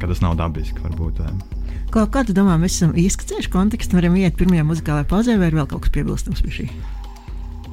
tas 0.00 0.22
nav 0.24 0.36
dabiski. 0.40 0.80
Varbūt, 0.84 1.22
vai. 1.24 1.32
Ko, 1.92 2.04
kā 2.12 2.24
tu 2.26 2.34
domā, 2.36 2.58
mēs 2.60 2.78
esam 2.78 2.94
izskatējuši 2.98 3.52
kontekstu, 3.52 3.98
varam 3.98 4.16
iet 4.20 4.38
pirmajā 4.38 4.66
muzikālajā 4.68 5.08
pauzē, 5.10 5.40
vai 5.40 5.50
ir 5.50 5.58
vēl 5.60 5.68
kaut 5.70 5.86
kas 5.86 5.94
piebilstams 5.96 6.44
pie 6.44 6.54
šī? 6.60 6.68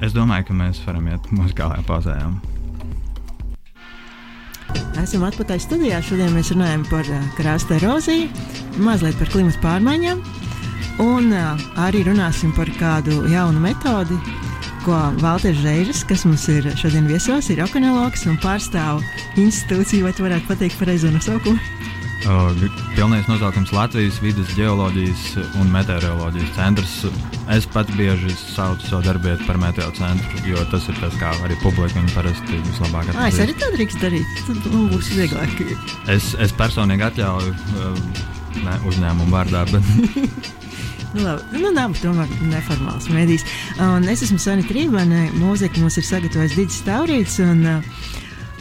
Es 0.04 0.14
domāju, 0.16 0.48
ka 0.50 0.58
mēs 0.58 0.82
varam 0.86 1.08
iet 1.10 1.30
muzikālajā 1.34 1.86
pauzē. 1.88 2.18
Esam 5.02 5.24
atpakaļ 5.26 5.60
studijā. 5.62 6.00
Šodien 6.04 6.32
mēs 6.34 6.52
runājam 6.54 6.84
par 6.90 7.08
uh, 7.10 7.20
krāsta 7.38 7.76
eroziju, 7.76 8.30
mazliet 8.84 9.18
par 9.20 9.30
klimatu 9.32 9.60
pārmaiņām. 9.64 10.22
Un 11.04 11.32
uh, 11.34 11.64
arī 11.84 12.04
runāsim 12.06 12.54
par 12.56 12.70
kādu 12.78 13.24
jaunu 13.32 13.62
metodi, 13.62 14.18
ko 14.84 14.98
Valters 15.22 15.62
Zēžas, 15.64 16.04
kas 16.08 16.26
mums 16.28 16.44
ir 16.52 16.68
šodien 16.80 17.08
viesos, 17.08 17.48
ir 17.50 17.62
okeanologs 17.64 18.26
un 18.30 18.36
pārstāv 18.42 19.02
institūciju, 19.40 20.04
vai 20.06 20.14
tu 20.16 20.26
varētu 20.26 20.50
pateikt 20.50 20.80
pareizo 20.80 21.12
nosaukumu? 21.14 21.93
Pilnīgs 22.24 23.26
nosaukums 23.28 23.72
Latvijas 23.74 24.16
vidas 24.22 24.48
geoloģijas 24.56 25.24
un 25.60 25.68
meteoroloģijas 25.74 26.54
centrs. 26.56 26.94
Es 27.52 27.66
pats 27.68 27.92
bieži 27.98 28.32
saucu 28.38 28.86
savu 28.88 29.04
darbietu 29.04 29.44
par 29.44 29.58
meteorocentru, 29.60 30.40
jo 30.48 30.62
tas 30.72 30.88
ir 30.88 30.96
tas, 31.02 31.16
kā 31.20 31.34
arī 31.44 31.58
publika 31.60 31.98
viņu 31.98 32.14
parasti 32.16 32.62
vislabāk 32.62 33.10
atzīst. 33.12 33.28
Es 33.28 33.42
arī 33.44 33.56
tā 33.60 33.68
drīkst 33.74 34.00
darīt, 34.00 34.40
tad 34.46 34.70
nu, 34.72 34.86
būs 34.94 35.10
vieglāk. 35.18 35.60
Es, 36.14 36.30
es 36.40 36.54
personīgi 36.56 37.04
atļauju 37.10 37.52
ne, 38.64 38.78
uzņēmumu 38.88 39.28
vārdā, 39.34 39.66
bet. 39.68 39.92
nu, 41.12 41.20
labi, 41.26 41.60
nu, 41.60 41.74
nav 41.76 41.92
tomēr 42.00 42.32
neformāls 42.48 43.10
mēdījis. 43.12 43.44
Un 43.84 44.08
es 44.08 44.24
esmu 44.24 44.40
Sanita 44.40 44.72
Rībane, 44.76 45.26
mūzika 45.42 45.82
mums 45.82 46.00
ir 46.00 46.08
sagatavojis 46.08 46.56
Digis 46.56 46.80
Taurīts 46.88 47.36
un 47.44 47.64
uh, 47.68 48.02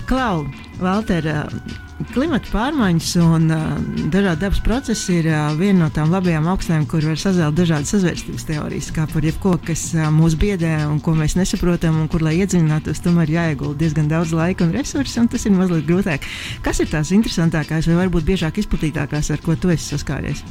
Klau, 0.09 0.43
Valter. 0.81 1.25
Uh, 1.27 1.81
Klimata 2.13 2.49
pārmaiņas 2.51 3.09
un 3.21 3.45
uh, 3.53 3.75
dažādi 4.11 4.41
dabas 4.41 4.59
procesi 4.65 5.19
ir 5.21 5.29
uh, 5.29 5.53
viena 5.55 5.85
no 5.85 5.89
tām 5.93 6.11
labajām 6.11 6.49
augstnēm, 6.51 6.87
kur 6.89 7.05
var 7.05 7.19
sazelt 7.21 7.55
dažādas 7.57 7.93
sazvērstības 7.93 8.47
teorijas, 8.49 8.89
kā 8.95 9.05
par 9.13 9.23
jebko, 9.23 9.55
kas 9.63 9.85
mūs 10.11 10.35
biedē 10.41 10.73
un 10.89 10.99
ko 11.03 11.15
mēs 11.17 11.37
nesaprotam, 11.39 12.01
un 12.03 12.11
kur, 12.11 12.25
lai 12.25 12.35
iedziļinātos, 12.41 13.03
tomēr 13.05 13.31
jāiegulda 13.37 13.85
diezgan 13.85 14.11
daudz 14.11 14.35
laika 14.35 14.67
un 14.67 14.75
resursu, 14.75 15.21
un 15.23 15.31
tas 15.31 15.47
ir 15.47 15.55
mazliet 15.55 15.87
grūtāk. 15.87 16.27
Kas 16.65 16.83
ir 16.83 16.91
tās 16.91 17.13
interesantākās 17.15 17.87
vai 17.89 18.01
varbūt 18.03 18.31
biežāk 18.33 18.63
izplatītākās, 18.65 19.31
ar 19.31 19.45
ko 19.45 19.55
tu 19.55 19.71
esi 19.73 19.93
saskāries? 19.93 20.43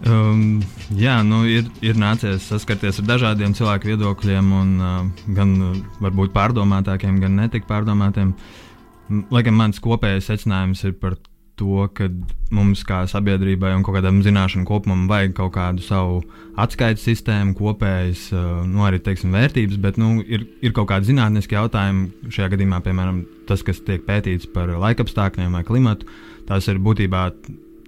Um, 0.00 0.62
jā, 0.96 1.18
nu, 1.26 1.42
ir, 1.44 1.66
ir 1.84 1.98
nācies 2.00 2.46
saskarties 2.48 3.02
ar 3.02 3.08
dažādiem 3.10 3.52
cilvēku 3.56 3.90
viedokļiem, 3.90 4.52
un, 4.56 4.72
uh, 4.80 5.28
gan 5.36 5.52
uh, 5.60 5.76
varbūt 6.00 6.32
pārdomātākiem, 6.32 7.20
gan 7.20 7.36
netik 7.42 7.68
pārdomātiem. 7.68 8.32
Uh, 8.32 8.66
Lai 9.10 9.42
gan 9.42 9.56
mans 9.58 9.80
kopējais 9.82 10.28
secinājums 10.30 10.84
ir 10.86 10.94
par 11.00 11.16
to, 11.58 11.82
ka 11.96 12.06
mums 12.54 12.84
kā 12.86 13.02
sabiedrībai 13.10 13.72
un 13.74 13.82
kādam 13.84 14.20
zināšanu 14.24 14.68
kopumam 14.68 15.08
vajag 15.10 15.34
kaut 15.36 15.52
kādu 15.56 15.82
savu 15.84 16.20
atskaites 16.60 17.02
sistēmu, 17.08 17.56
kopējas, 17.58 18.28
nu, 18.70 18.84
arī 18.86 19.00
teiksim, 19.02 19.34
vērtības, 19.34 19.80
bet 19.82 19.98
nu, 20.00 20.12
ir, 20.22 20.46
ir 20.62 20.74
kaut 20.76 20.88
kādi 20.92 21.10
zinātniski 21.10 21.58
jautājumi. 21.58 22.30
Šajā 22.30 22.52
gadījumā, 22.54 22.80
piemēram, 22.86 23.24
tas, 23.50 23.64
kas 23.66 23.82
tiek 23.84 24.06
pētīts 24.06 24.48
par 24.54 24.70
laikapstākļiem 24.86 25.58
vai 25.58 25.64
klimatu, 25.66 26.08
tās 26.48 26.70
ir 26.70 26.80
būtībā 26.80 27.26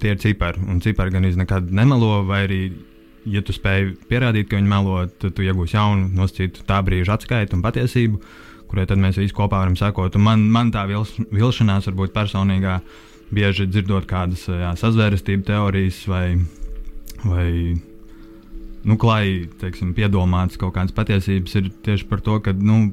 tie 0.02 0.14
ir 0.14 0.23
cipari, 0.23 0.62
un 0.68 0.80
cipari 0.85 1.14
gan 1.14 1.26
nekad 1.38 1.71
nemelo, 1.75 2.23
vai 2.28 2.44
arī, 2.49 2.62
ja 3.30 3.42
tu 3.47 3.54
spēj 3.54 3.92
pierādīt, 4.11 4.50
ka 4.50 4.59
viņi 4.59 4.71
melo, 4.71 5.04
tad 5.23 5.37
tu 5.37 5.47
iegūsi 5.47 5.78
jaunu, 5.78 6.11
nosacītu 6.18 6.66
tā 6.68 6.82
brīža 6.85 7.16
atskaitu 7.16 7.59
un 7.59 7.62
patiesību 7.64 8.23
kurai 8.73 8.88
tad 8.88 9.00
mēs 9.02 9.21
visi 9.21 9.37
kopā 9.37 9.61
varam 9.61 9.76
sekot. 9.76 10.16
Un 10.16 10.25
man, 10.25 10.47
man 10.49 10.73
tā 10.73 10.87
vils, 10.88 11.12
vilšanās, 11.28 11.90
varbūt 11.90 12.14
personīgā, 12.16 12.78
bieži 13.32 13.68
dzirdot 13.68 14.09
kādas 14.09 14.47
jā, 14.49 14.73
sazvērestību 14.80 15.44
teorijas 15.49 16.00
vai, 16.09 16.26
vai 17.25 17.49
nu, 18.88 18.97
klāji, 19.00 19.44
piedomāts 19.97 20.61
kaut 20.61 20.75
kādas 20.78 20.97
patiesības, 20.97 21.59
ir 21.61 21.68
tieši 21.85 22.09
par 22.09 22.25
to, 22.25 22.38
ka, 22.44 22.56
nu, 22.56 22.87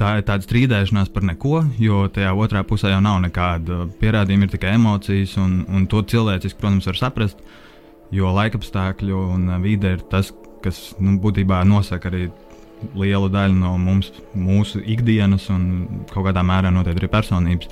tā 0.00 0.16
ir 0.18 0.26
tāda 0.28 0.46
strīdēšanās 0.46 1.10
par 1.12 1.26
neko, 1.28 1.62
jo 1.80 2.04
tajā 2.12 2.32
otrā 2.38 2.62
pusē 2.66 2.92
jau 2.92 3.00
nav 3.04 3.20
nekāda 3.24 3.86
pierādījuma, 4.00 4.46
ir 4.46 4.54
tikai 4.54 4.76
emocijas, 4.78 5.36
un, 5.40 5.62
un 5.68 5.88
to 5.90 6.02
cilvēciski, 6.12 6.58
protams, 6.60 6.88
var 6.90 7.00
saprast, 7.00 7.42
jo 8.12 8.32
laikapstākļi 8.36 9.16
un 9.16 9.50
vide 9.64 9.96
ir 9.96 10.06
tas, 10.12 10.32
kas 10.64 10.92
nu, 11.02 11.18
būtībā 11.22 11.62
nosaka 11.68 12.10
arī 12.10 12.28
liela 12.98 13.30
daļa 13.30 13.56
no 13.56 13.76
mums, 13.78 14.10
mūsu 14.34 14.82
ikdienas 14.94 15.48
un 15.54 16.04
kaut 16.10 16.26
kādā 16.28 16.42
mērā 16.46 16.72
noteikti 16.74 17.04
arī 17.04 17.10
personības. 17.12 17.70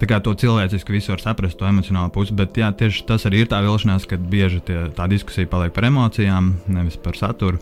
Tā 0.00 0.08
kā 0.10 0.18
to 0.24 0.32
cilvēciski 0.36 0.96
visu 0.96 1.12
var 1.12 1.22
saprast, 1.22 1.58
to 1.58 1.68
emocionālo 1.68 2.10
pusi, 2.12 2.34
bet 2.36 2.56
jā, 2.58 2.70
tieši 2.74 3.04
tas 3.08 3.26
arī 3.28 3.44
ir 3.44 3.50
tā 3.50 3.60
vilšanās, 3.64 4.08
ka 4.10 4.18
bieži 4.18 4.60
tie, 4.66 4.78
tā 4.96 5.06
diskusija 5.10 5.48
paliek 5.50 5.74
par 5.76 5.86
emocijām, 5.86 6.54
nevis 6.66 6.98
par 7.00 7.18
saturu. 7.18 7.60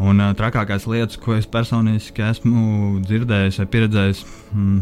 Un 0.00 0.22
uh, 0.22 0.32
trakākās 0.36 0.86
lietas, 0.88 1.18
ko 1.20 1.34
es 1.36 1.48
personiski 1.50 2.24
esmu 2.24 3.02
dzirdējis 3.04 3.60
vai 3.60 3.66
pieredzējis, 3.74 4.24
mm, 4.54 4.80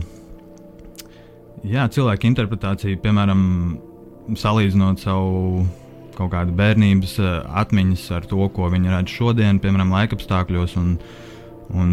jā, 1.67 1.89
cilvēku 1.91 2.29
interpretācija, 2.31 3.01
piemēram, 3.03 3.43
salīdzinot 4.39 5.03
savu 5.03 5.65
kaut 6.19 6.33
kāda 6.35 6.55
bērnības 6.59 7.17
eh, 7.23 7.35
atmiņas 7.63 8.05
ar 8.17 8.27
to, 8.29 8.41
ko 8.55 8.69
viņi 8.73 8.93
redz 8.93 9.15
šodien, 9.15 9.61
piemēram, 9.63 9.95
laikapstākļos. 9.95 10.75
Un, 10.81 10.97
un 11.71 11.93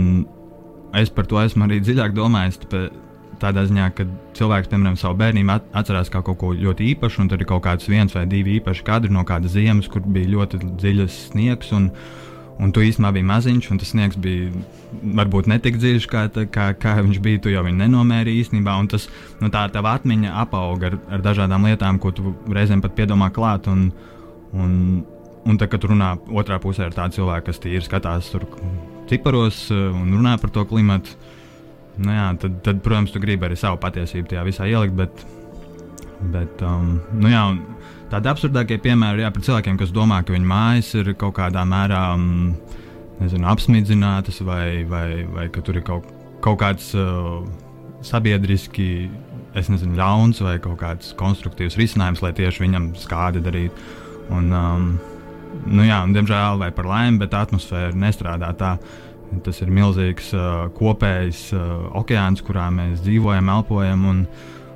es 0.97 1.11
par 1.13 1.29
to 1.29 1.41
esmu 1.43 1.67
arī 1.67 1.81
dziļāk 1.83 2.15
domājis. 2.17 2.61
Tādā 3.35 3.65
ziņā, 3.67 3.89
ka 3.97 4.05
cilvēks, 4.37 4.69
piemēram, 4.71 4.95
savu 4.97 5.17
bērnību 5.19 5.57
atcerās 5.75 6.09
kā 6.09 6.21
kaut 6.23 6.39
ko 6.41 6.53
ļoti 6.55 6.87
īpašu, 6.93 7.21
un 7.21 7.31
tad 7.31 7.43
ir 7.43 7.49
kaut 7.49 7.65
kāds 7.65 7.89
viens 7.91 8.15
vai 8.15 8.23
divi 8.31 8.55
īpaši 8.61 8.85
kadri 8.87 9.11
no 9.11 9.25
kādas 9.27 9.57
ziemas, 9.57 9.89
kur 9.91 10.05
bija 10.07 10.31
ļoti 10.37 10.61
dziļs 10.79 11.17
sniegs. 11.33 11.73
Un, 11.75 11.89
un 12.59 12.71
tu 12.71 12.83
īstenībā 12.85 13.11
biji 13.17 13.27
maziņš, 13.29 13.69
un 13.73 13.79
tas 13.81 13.91
sniegs 13.91 14.19
bija 14.21 14.49
varbūt 15.19 15.49
ne 15.51 15.59
tik 15.63 15.79
dziļš, 15.81 16.07
kā, 16.11 16.25
kā, 16.31 16.69
kā 16.79 16.95
viņš 17.01 17.21
bija. 17.23 17.43
Tu 17.43 17.53
jau 17.53 17.65
viņu 17.67 17.81
nenomērīji 17.83 18.45
īstenībā, 18.45 18.77
un 18.79 18.89
tas, 18.91 19.09
nu, 19.41 19.51
tā 19.53 19.65
tava 19.73 19.97
atmiņa 19.99 20.35
apauga 20.45 20.93
ar, 20.93 20.99
ar 21.17 21.25
dažādām 21.25 21.67
lietām, 21.67 21.99
ko 21.99 22.13
tu 22.15 22.35
reizēm 22.47 22.83
pat 22.85 22.95
piedomā 22.97 23.31
klāt. 23.35 23.71
Un, 23.71 23.89
Un, 24.55 25.03
un 25.43 25.57
tad, 25.59 25.67
kad 25.73 25.83
runā 25.83 26.13
otrā 26.31 26.59
pusē 26.63 26.87
ar 26.87 26.93
tādu 26.95 27.17
cilvēku, 27.17 27.49
kas 27.49 27.59
tīri 27.59 27.83
skatās 27.83 28.29
tur 28.31 28.45
ciparos 29.09 29.65
eh, 29.73 29.87
un 29.91 30.13
runā 30.15 30.35
par 30.41 30.53
to 30.55 30.63
klimatu, 30.69 31.15
nu 31.99 32.15
jā, 32.15 32.27
tad, 32.41 32.59
tad, 32.65 32.81
protams, 32.85 33.13
tu 33.13 33.21
gribi 33.23 33.47
arī 33.47 33.57
savu 33.59 33.79
patiesību 33.83 34.31
tajā 34.31 34.45
visā 34.47 34.67
ielikt. 34.69 34.95
Bet, 34.99 35.25
bet 36.33 36.63
um, 36.65 36.97
nu 37.19 37.31
jā, 37.31 37.43
tādi 38.11 38.31
absurdākie 38.31 38.77
piemēri 38.83 39.25
jā, 39.25 39.31
par 39.33 39.45
cilvēkiem, 39.45 39.77
kas 39.81 39.93
domā, 39.95 40.21
ka 40.25 40.35
viņu 40.35 40.49
mājas 40.49 40.91
ir 40.99 41.13
kaut 41.19 41.37
kādā 41.39 41.65
mērā 41.67 42.01
um, 42.15 42.55
nezinu, 43.21 43.47
apsmidzinātas 43.51 44.41
vai, 44.45 44.83
vai, 44.89 45.23
vai 45.31 45.47
ka 45.53 45.63
tur 45.65 45.79
ir 45.79 45.85
kaut, 45.87 46.09
kaut 46.45 46.59
kāds 46.63 46.91
uh, 46.97 47.45
sabiedriski. 48.05 49.09
Nezinu, 49.55 49.95
ļauns 49.95 50.41
vai 50.43 50.57
kaut 50.59 50.81
kāds 50.81 51.13
konstruktīvs 51.15 51.77
risinājums, 51.79 52.19
lai 52.19 52.33
tieši 52.35 52.65
viņam 52.65 52.89
skādi 52.99 53.39
darītu. 53.39 53.85
Un, 54.35 54.49
um, 54.51 54.89
nu 55.63 55.85
jā, 55.85 56.01
un, 56.03 56.11
diemžēl, 56.11 56.59
vai 56.59 56.73
par 56.75 56.89
laimi, 56.89 57.21
bet 57.21 57.37
atmosfēra 57.39 57.95
nestrādā 57.95 58.51
tā. 58.59 58.73
Tas 59.45 59.61
ir 59.63 59.71
milzīgs 59.73 60.33
uh, 60.35 60.67
kopējs 60.75 61.45
uh, 61.55 61.87
okeāns, 62.01 62.43
kurā 62.45 62.67
mēs 62.75 62.99
dzīvojam, 63.05 63.47
elpojam. 63.55 64.03
Un, 64.11 64.19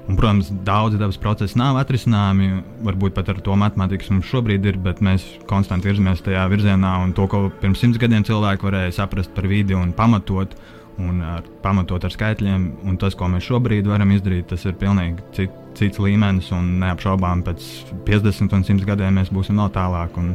un, 0.09 0.15
protams, 0.17 0.49
daudzi 0.65 0.97
dabas 0.97 1.19
procesi 1.21 1.57
nav 1.59 1.77
atrisināmi. 1.83 2.49
Varbūt 2.85 3.13
pat 3.17 3.29
ar 3.29 3.41
to 3.45 3.55
matemātikas 3.59 4.09
mums 4.13 4.29
šobrīd 4.31 4.65
ir, 4.65 4.79
bet 4.81 5.03
mēs 5.05 5.25
konstanti 5.49 5.89
virzamies 5.91 6.23
tajā 6.25 6.47
virzienā. 6.49 6.95
To, 7.17 7.27
ko 7.29 7.45
pirms 7.61 7.83
simts 7.83 8.01
gadiem 8.01 8.25
cilvēki 8.27 8.65
varēja 8.65 8.97
saprast 9.01 9.33
par 9.35 9.47
vidi 9.51 9.77
un 9.77 9.93
pamatot, 9.95 10.57
un 10.99 11.21
ar, 11.23 11.45
pamatot 11.63 12.03
ar 12.03 12.15
skaitļiem, 12.15 12.65
un 12.89 12.97
tas, 12.99 13.15
ko 13.15 13.29
mēs 13.31 13.45
šobrīd 13.47 13.87
varam 13.87 14.11
izdarīt, 14.15 14.49
tas 14.49 14.65
ir 14.65 14.75
pilnīgi 14.81 15.29
cit, 15.37 15.55
cits 15.77 16.01
līmenis. 16.01 16.49
Neapšaubām 16.51 17.45
pēc 17.45 17.69
50 18.09 18.57
un 18.57 18.65
100 18.67 18.89
gadiem 18.89 19.21
mēs 19.21 19.33
būsim 19.33 19.61
vēl 19.61 19.73
tālāk. 19.77 20.17
Un, 20.19 20.33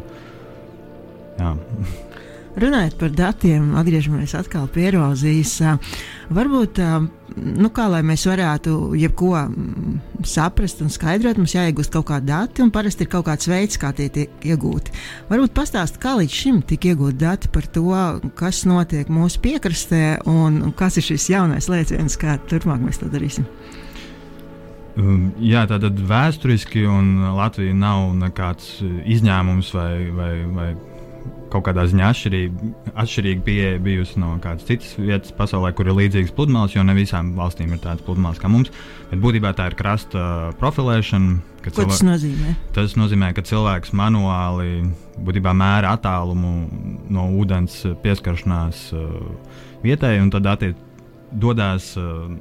jā. 1.41 1.55
Runājot 2.55 2.95
par 3.01 3.11
datiem, 3.11 3.73
atgriežamies 3.81 4.31
atkal 4.39 4.69
pie 4.71 4.85
erozijas. 4.93 5.57
Varbūt, 6.35 6.79
nu, 7.35 7.71
kā 7.75 7.89
lai 7.91 8.05
mēs 8.07 8.29
varētu 8.31 8.95
jebko 8.95 9.33
mm, 9.41 9.97
saprast 10.31 10.85
un 10.85 10.93
skaidrot, 10.95 11.41
mums 11.41 11.57
jāiegūst 11.57 11.91
kaut 11.97 12.07
kādi 12.13 12.31
dati, 12.31 12.63
un 12.63 12.71
parasti 12.75 13.03
ir 13.03 13.11
kaut 13.11 13.27
kāds 13.27 13.51
veids, 13.51 13.81
kā 13.83 13.91
tie 13.97 14.07
tiek 14.07 14.47
iegūti. 14.47 14.95
Varbūt 15.33 15.57
pastāst, 15.57 15.99
kā 16.03 16.15
līdz 16.21 16.39
šim 16.45 16.63
tika 16.63 16.93
iegūti 16.93 17.19
dati 17.25 17.51
par 17.51 17.67
to, 17.75 17.91
kas 18.39 18.63
notiek 18.71 19.11
mūsu 19.11 19.43
piekrastē, 19.43 20.05
un, 20.31 20.63
kas 20.79 21.01
ir 21.03 21.09
šis 21.11 21.33
jaunais 21.35 21.71
lēciens, 21.73 22.19
kā 22.23 22.39
turpmāk 22.47 22.87
mēs 22.87 23.03
to 23.03 23.11
darīsim. 23.11 23.51
Um, 24.95 25.33
jā, 25.43 25.67
tātad 25.67 25.99
vēsturiski 26.07 26.87
Latvija 27.35 27.75
nav 27.75 28.13
nekāds 28.15 28.77
izņēmums 29.11 29.75
vai, 29.75 29.95
vai, 30.15 30.35
vai 30.55 30.69
kaut 31.53 31.65
kādā 31.69 31.85
ziņā 31.89 32.09
atšķirīga, 32.11 32.71
atšķirīga 32.99 33.45
pieeja 33.47 33.81
bijusi 33.83 34.21
no 34.23 34.35
kādas 34.43 34.67
citas 34.69 34.95
vietas 34.99 35.35
pasaulē, 35.37 35.71
kur 35.77 35.89
ir 35.89 35.97
līdzīgas 35.99 36.35
pludmales, 36.35 36.75
jo 36.75 36.83
ne 36.87 36.97
visām 36.97 37.33
valstīm 37.39 37.75
ir 37.75 37.83
tādas 37.83 38.05
pludmales 38.07 38.41
kā 38.43 38.51
mums. 38.51 38.73
Bet 39.11 39.23
būtībā 39.23 39.55
tā 39.57 39.69
ir 39.71 39.77
krasta 39.79 40.25
profilēšana. 40.61 41.37
Ko 41.65 41.73
cilvē... 41.73 41.93
tas 41.93 42.03
nozīmē? 42.05 42.57
Tas 42.77 42.97
nozīmē, 42.99 43.31
ka 43.37 43.45
cilvēks 43.47 43.95
manuāli 43.97 44.83
būtībā 45.25 45.55
mēra 45.57 45.95
attālumu 45.97 46.55
no 47.15 47.29
ūdens 47.39 47.81
pieskaršanās 48.03 48.89
uh, 48.97 49.15
vietai 49.85 50.19
un 50.23 50.35
tad 50.35 50.51
attiec, 50.57 50.83
dodas. 51.31 51.95
Uh, 52.01 52.35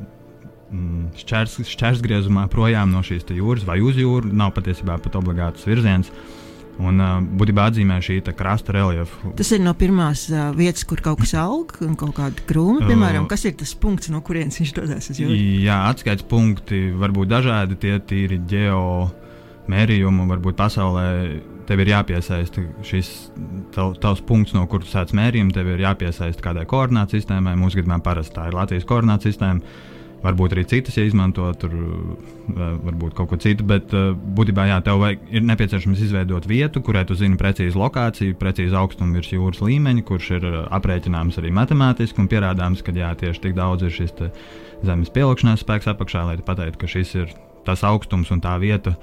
Šķērs, 0.74 1.60
šķērsgriezumā 1.70 2.48
projām 2.50 2.90
no 2.90 3.04
šīs 3.06 3.28
jūras 3.30 3.62
vai 3.68 3.76
uz 3.86 3.94
jūru. 3.94 4.32
Nav 4.34 4.56
patiesībā 4.56 4.96
pat 5.04 5.20
obligāts 5.20 5.68
virziens. 5.70 6.10
Uh, 6.10 6.43
Un 6.82 6.98
uh, 6.98 7.20
būtībā 7.22 7.68
atzīmē 7.70 8.00
šī 8.02 8.16
krasta 8.34 8.74
reljefu. 8.74 9.34
Tas 9.38 9.52
ir 9.54 9.62
no 9.62 9.76
pirmās 9.78 10.26
uh, 10.32 10.48
vietas, 10.58 10.86
kur 10.90 11.04
kaut 11.06 11.22
kas 11.22 11.36
aug, 11.38 11.70
un 11.86 11.94
kaut 12.00 12.16
kāda 12.18 12.46
krūma, 12.50 12.88
piemēram, 12.90 13.28
kas 13.30 13.46
ir 13.46 13.54
tas 13.60 13.76
punkts, 13.78 14.10
no 14.10 14.24
kurienes 14.26 14.58
viņš 14.58 14.74
dodas 14.80 15.12
uz 15.14 15.22
jūru. 15.22 15.38
Jā, 15.62 15.84
atskaites 15.92 16.26
punkti 16.26 16.88
var 16.98 17.14
būt 17.14 17.30
dažādi, 17.30 17.78
tie 17.78 18.00
tīri 18.02 18.42
ģeo 18.50 18.82
mērījumi, 19.70 20.30
varbūt 20.34 20.58
pasaulē. 20.60 21.08
Tev 21.64 21.80
ir 21.80 21.94
jāpiesaista 21.94 22.60
šis 22.84 23.10
tav, 23.72 23.94
tavs 24.04 24.20
punkts, 24.28 24.52
no 24.52 24.66
kuras 24.68 24.90
sāc 24.92 25.14
mērījumu, 25.16 25.54
tev 25.56 25.70
ir 25.72 25.86
jāpiesaista 25.86 26.44
kādai 26.44 26.66
koordinātu 26.68 27.16
sistēmai. 27.16 27.54
Mūsu 27.56 27.80
gadījumā 27.80 28.02
parasti 28.04 28.36
tā 28.36 28.50
ir 28.50 28.58
Latvijas 28.58 28.90
koordinātu 28.90 29.30
sistēma 29.30 29.62
varbūt 30.24 30.56
arī 30.56 30.64
citas, 30.70 30.98
ja 30.98 31.06
izmanto 31.08 31.50
tur 31.60 31.74
varbūt 32.48 33.16
kaut 33.18 33.32
ko 33.32 33.40
citu. 33.44 33.66
Bet 33.68 33.92
būtībā 33.94 34.68
jā, 34.70 34.80
tev 34.86 35.02
vajag, 35.04 35.26
ir 35.36 35.46
nepieciešams 35.48 36.04
izveidot 36.08 36.48
vietu, 36.50 36.84
kurai 36.86 37.06
tu 37.08 37.18
zini 37.20 37.40
precīzi 37.40 37.80
lokāciju, 37.80 38.38
precīzi 38.40 38.78
augstumu 38.80 39.20
virs 39.20 39.34
jūras 39.36 39.64
līmeņa, 39.64 40.06
kurš 40.08 40.30
ir 40.40 40.48
aprēķināms 40.80 41.40
arī 41.42 41.54
matemātiski 41.56 42.24
un 42.24 42.30
pierādāms, 42.32 42.84
ka 42.86 42.96
jā, 42.96 43.12
tieši 43.20 43.48
tik 43.48 43.58
daudz 43.60 43.88
ir 43.88 43.96
šis 43.96 44.16
zemes 44.84 45.12
pielikšanās 45.14 45.64
spēks 45.64 45.92
apakšā, 45.92 46.28
lai 46.28 46.38
pateiktu, 46.44 46.82
ka 46.82 46.92
šis 46.96 47.16
ir 47.20 47.36
tas 47.68 47.84
augstums 47.88 48.32
un 48.34 48.44
tā 48.44 48.56
vieta. 48.60 48.96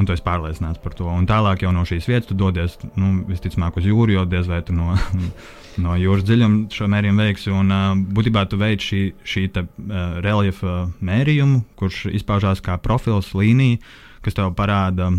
Un 0.00 0.06
tu 0.08 0.14
esi 0.14 0.24
pārliecināts 0.24 0.80
par 0.80 0.94
to. 0.96 1.04
Un 1.04 1.26
tālāk 1.28 1.66
jau 1.66 1.72
no 1.74 1.82
šīs 1.84 2.06
vietas 2.08 2.30
tu 2.30 2.36
dodies, 2.38 2.78
nu, 2.96 3.26
visticamāk, 3.28 3.76
uz 3.76 3.84
jūru, 3.84 4.14
jo 4.14 4.22
diez 4.24 4.48
vai 4.48 4.62
tu 4.64 4.72
no 4.72 4.94
no 5.80 5.96
jūras 5.96 6.24
dziļuma 6.26 6.72
šo 6.72 6.88
mērījumu 6.92 7.24
veiksi. 7.24 7.52
Un, 7.54 7.72
uh, 7.72 7.90
būtībā 8.16 8.44
tu 8.50 8.58
veici 8.60 8.88
šī, 8.88 9.02
šī 9.24 9.44
te, 9.54 9.66
uh, 9.66 10.16
reljefa 10.24 10.86
mērījumu, 11.04 11.62
kurš 11.80 12.06
izpaužās 12.12 12.64
kā 12.64 12.78
profils, 12.82 13.32
līnija, 13.38 13.80
kas 14.24 14.36
tev 14.38 14.52
parāda, 14.58 15.12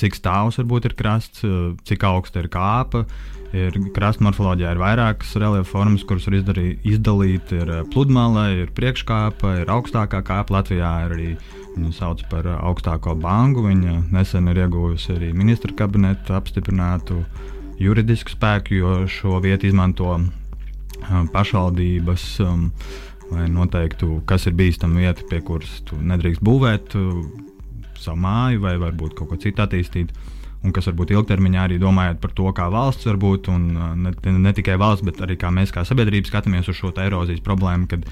cik 0.00 0.16
stāvs 0.16 0.60
varbūt 0.60 0.90
ir 0.90 0.96
krasts, 0.98 1.44
uh, 1.46 1.72
cik 1.88 2.06
augsta 2.08 2.44
ir 2.44 2.52
kāpa. 2.52 3.06
Ir 3.56 3.76
krasta 3.94 4.24
morfoloģijā 4.26 4.72
ir 4.74 4.80
vairākas 4.80 5.30
reliefa 5.38 5.70
formas, 5.70 6.02
kuras 6.04 6.26
var 6.28 6.34
izdarī, 6.40 6.64
izdalīt. 6.84 7.52
Ir 7.56 7.70
pludmale, 7.92 8.48
ir 8.64 8.72
priekškāpa, 8.76 9.60
ir 9.62 9.70
augstākā 9.72 10.20
kāpa. 10.26 10.58
Latvijā 10.58 10.90
ir 11.06 11.14
arī 11.14 11.28
viņu 11.76 11.92
sauc 11.94 12.24
par 12.30 12.48
augstāko 12.56 13.14
bangu. 13.20 13.66
Viņa 13.68 14.08
nesen 14.12 14.48
ir 14.52 14.64
ieguvusi 14.64 15.14
arī 15.16 15.30
ministra 15.36 15.74
kabineta 15.76 16.40
apstiprinātu 16.40 17.20
uh, 17.20 17.44
juridisku 17.78 18.32
spēku, 18.32 18.76
jo 18.76 18.92
šo 19.10 19.40
vietu 19.44 19.68
izmanto 19.68 20.08
um, 20.16 20.30
pašvaldības. 21.32 22.30
Um, 22.44 22.70
lai 23.26 23.48
noteiktu, 23.50 24.20
kas 24.22 24.44
ir 24.46 24.54
bīstama 24.54 25.00
vieta, 25.02 25.24
pie 25.26 25.40
kuras 25.42 25.80
tu 25.82 25.96
nedrīkst 25.98 26.44
būvēt 26.46 26.94
uh, 26.94 27.24
savu 27.98 28.20
māju 28.22 28.60
vai 28.62 28.76
varbūt 28.78 29.16
kaut 29.18 29.32
ko 29.32 29.38
citu 29.42 29.64
attīstīt. 29.64 30.12
Un 30.62 30.70
kas 30.74 30.86
varbūt 30.86 31.10
ilgtermiņā 31.14 31.64
arī 31.66 31.80
domājot 31.82 32.20
par 32.22 32.32
to, 32.38 32.46
kā 32.54 32.68
valsts 32.70 33.08
var 33.10 33.18
būt, 33.18 33.50
un 33.50 33.64
uh, 33.74 33.90
ne, 33.98 34.14
ne 34.38 34.52
tikai 34.54 34.78
valsts, 34.78 35.04
bet 35.06 35.18
arī 35.26 35.34
kā 35.42 35.50
mēs 35.50 35.74
kā 35.74 35.82
sabiedrība 35.86 36.30
skatāmies 36.30 36.70
uz 36.70 36.78
šo 36.78 36.92
erozijas 37.02 37.42
problēmu, 37.42 37.90
kad, 37.90 38.06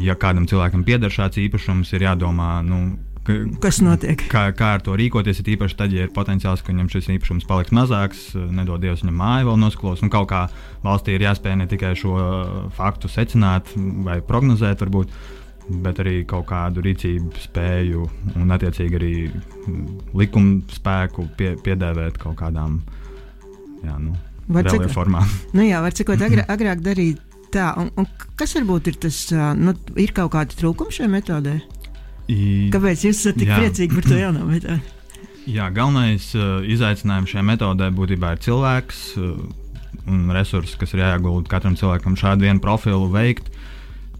ja 0.00 0.16
kādam 0.18 0.48
cilvēkam 0.50 0.84
pieder 0.86 1.12
šāds 1.12 1.38
īpašums, 1.42 1.92
ir 1.94 2.06
jādomā, 2.08 2.48
nu, 2.66 2.80
ka, 3.26 3.36
kas 3.62 3.80
notiek. 3.84 4.24
Kā, 4.30 4.46
kā 4.56 4.74
ar 4.78 4.84
to 4.84 4.96
rīkoties, 4.98 5.40
ir 5.42 5.54
īpaši 5.54 5.78
tad, 5.78 5.94
ja 5.94 6.06
ir 6.06 6.12
potenciāls, 6.14 6.64
ka 6.64 6.72
viņam 6.72 6.90
šis 6.92 7.12
īpašums 7.16 7.46
paliks 7.48 7.74
mazāks, 7.76 8.26
nedod 8.34 8.82
Dievs 8.82 9.04
viņam 9.04 9.20
māju 9.20 9.50
vēl 9.50 9.62
nosklos. 9.62 10.02
Un 10.04 10.12
kaut 10.12 10.28
kā 10.32 10.44
valstī 10.84 11.16
ir 11.16 11.26
jāspēj 11.26 11.56
ne 11.60 11.70
tikai 11.70 11.94
šo 11.98 12.18
faktu 12.76 13.10
secināt 13.12 13.72
vai 13.76 14.20
prognozēt, 14.24 14.84
varbūt, 14.84 15.14
bet 15.84 16.02
arī 16.04 16.18
kaut 16.28 16.48
kādu 16.50 16.84
rīcību 16.84 17.46
spēju 17.46 18.04
un, 18.36 18.52
attiecīgi, 18.52 19.00
arī 19.00 19.14
likuma 20.16 20.60
spēku 20.74 21.30
pie, 21.38 21.54
piedēvēt 21.64 22.20
kaut 22.20 22.36
kādām 22.42 22.82
jā, 23.84 23.96
nu, 24.00 24.16
cik, 24.52 24.90
formām. 24.92 25.28
Nu 25.56 25.64
jā, 25.64 25.80
var 25.84 25.96
cikot 25.96 26.20
agrāk, 26.26 26.50
agrāk 26.52 26.84
darīt. 26.84 27.23
Tā, 27.54 27.68
un, 27.78 27.92
un 28.00 28.08
kas 28.38 28.56
varbūt 28.58 28.90
ir 28.90 28.98
tas, 29.04 29.18
nu, 29.58 29.76
ir 30.00 30.10
kaut 30.16 30.32
kāda 30.34 30.56
trūkuma 30.58 30.94
šajā 30.94 31.10
metodē? 31.12 31.58
I, 32.26 32.70
Kāpēc 32.74 33.04
jūs 33.06 33.20
esat 33.20 33.38
tik 33.38 33.50
jā. 33.52 33.60
priecīgi 33.60 33.98
par 33.98 34.08
to 34.08 34.18
jauno 34.18 34.46
metodi? 34.52 34.80
Jā, 35.44 35.68
galvenais 35.76 36.30
uh, 36.38 36.64
izaicinājums 36.64 37.34
šajā 37.34 37.44
metodē 37.44 37.90
būtībā 37.94 38.32
ir 38.34 38.42
cilvēks 38.46 39.02
uh, 39.20 39.36
un 40.08 40.32
resursi, 40.34 40.78
kas 40.80 40.94
ir 40.96 41.04
jāiegulda 41.04 41.52
katram 41.52 41.76
cilvēkam 41.78 42.16
šādu 42.18 42.48
vienu 42.48 42.62
profilu 42.64 43.10
veikt. 43.12 43.52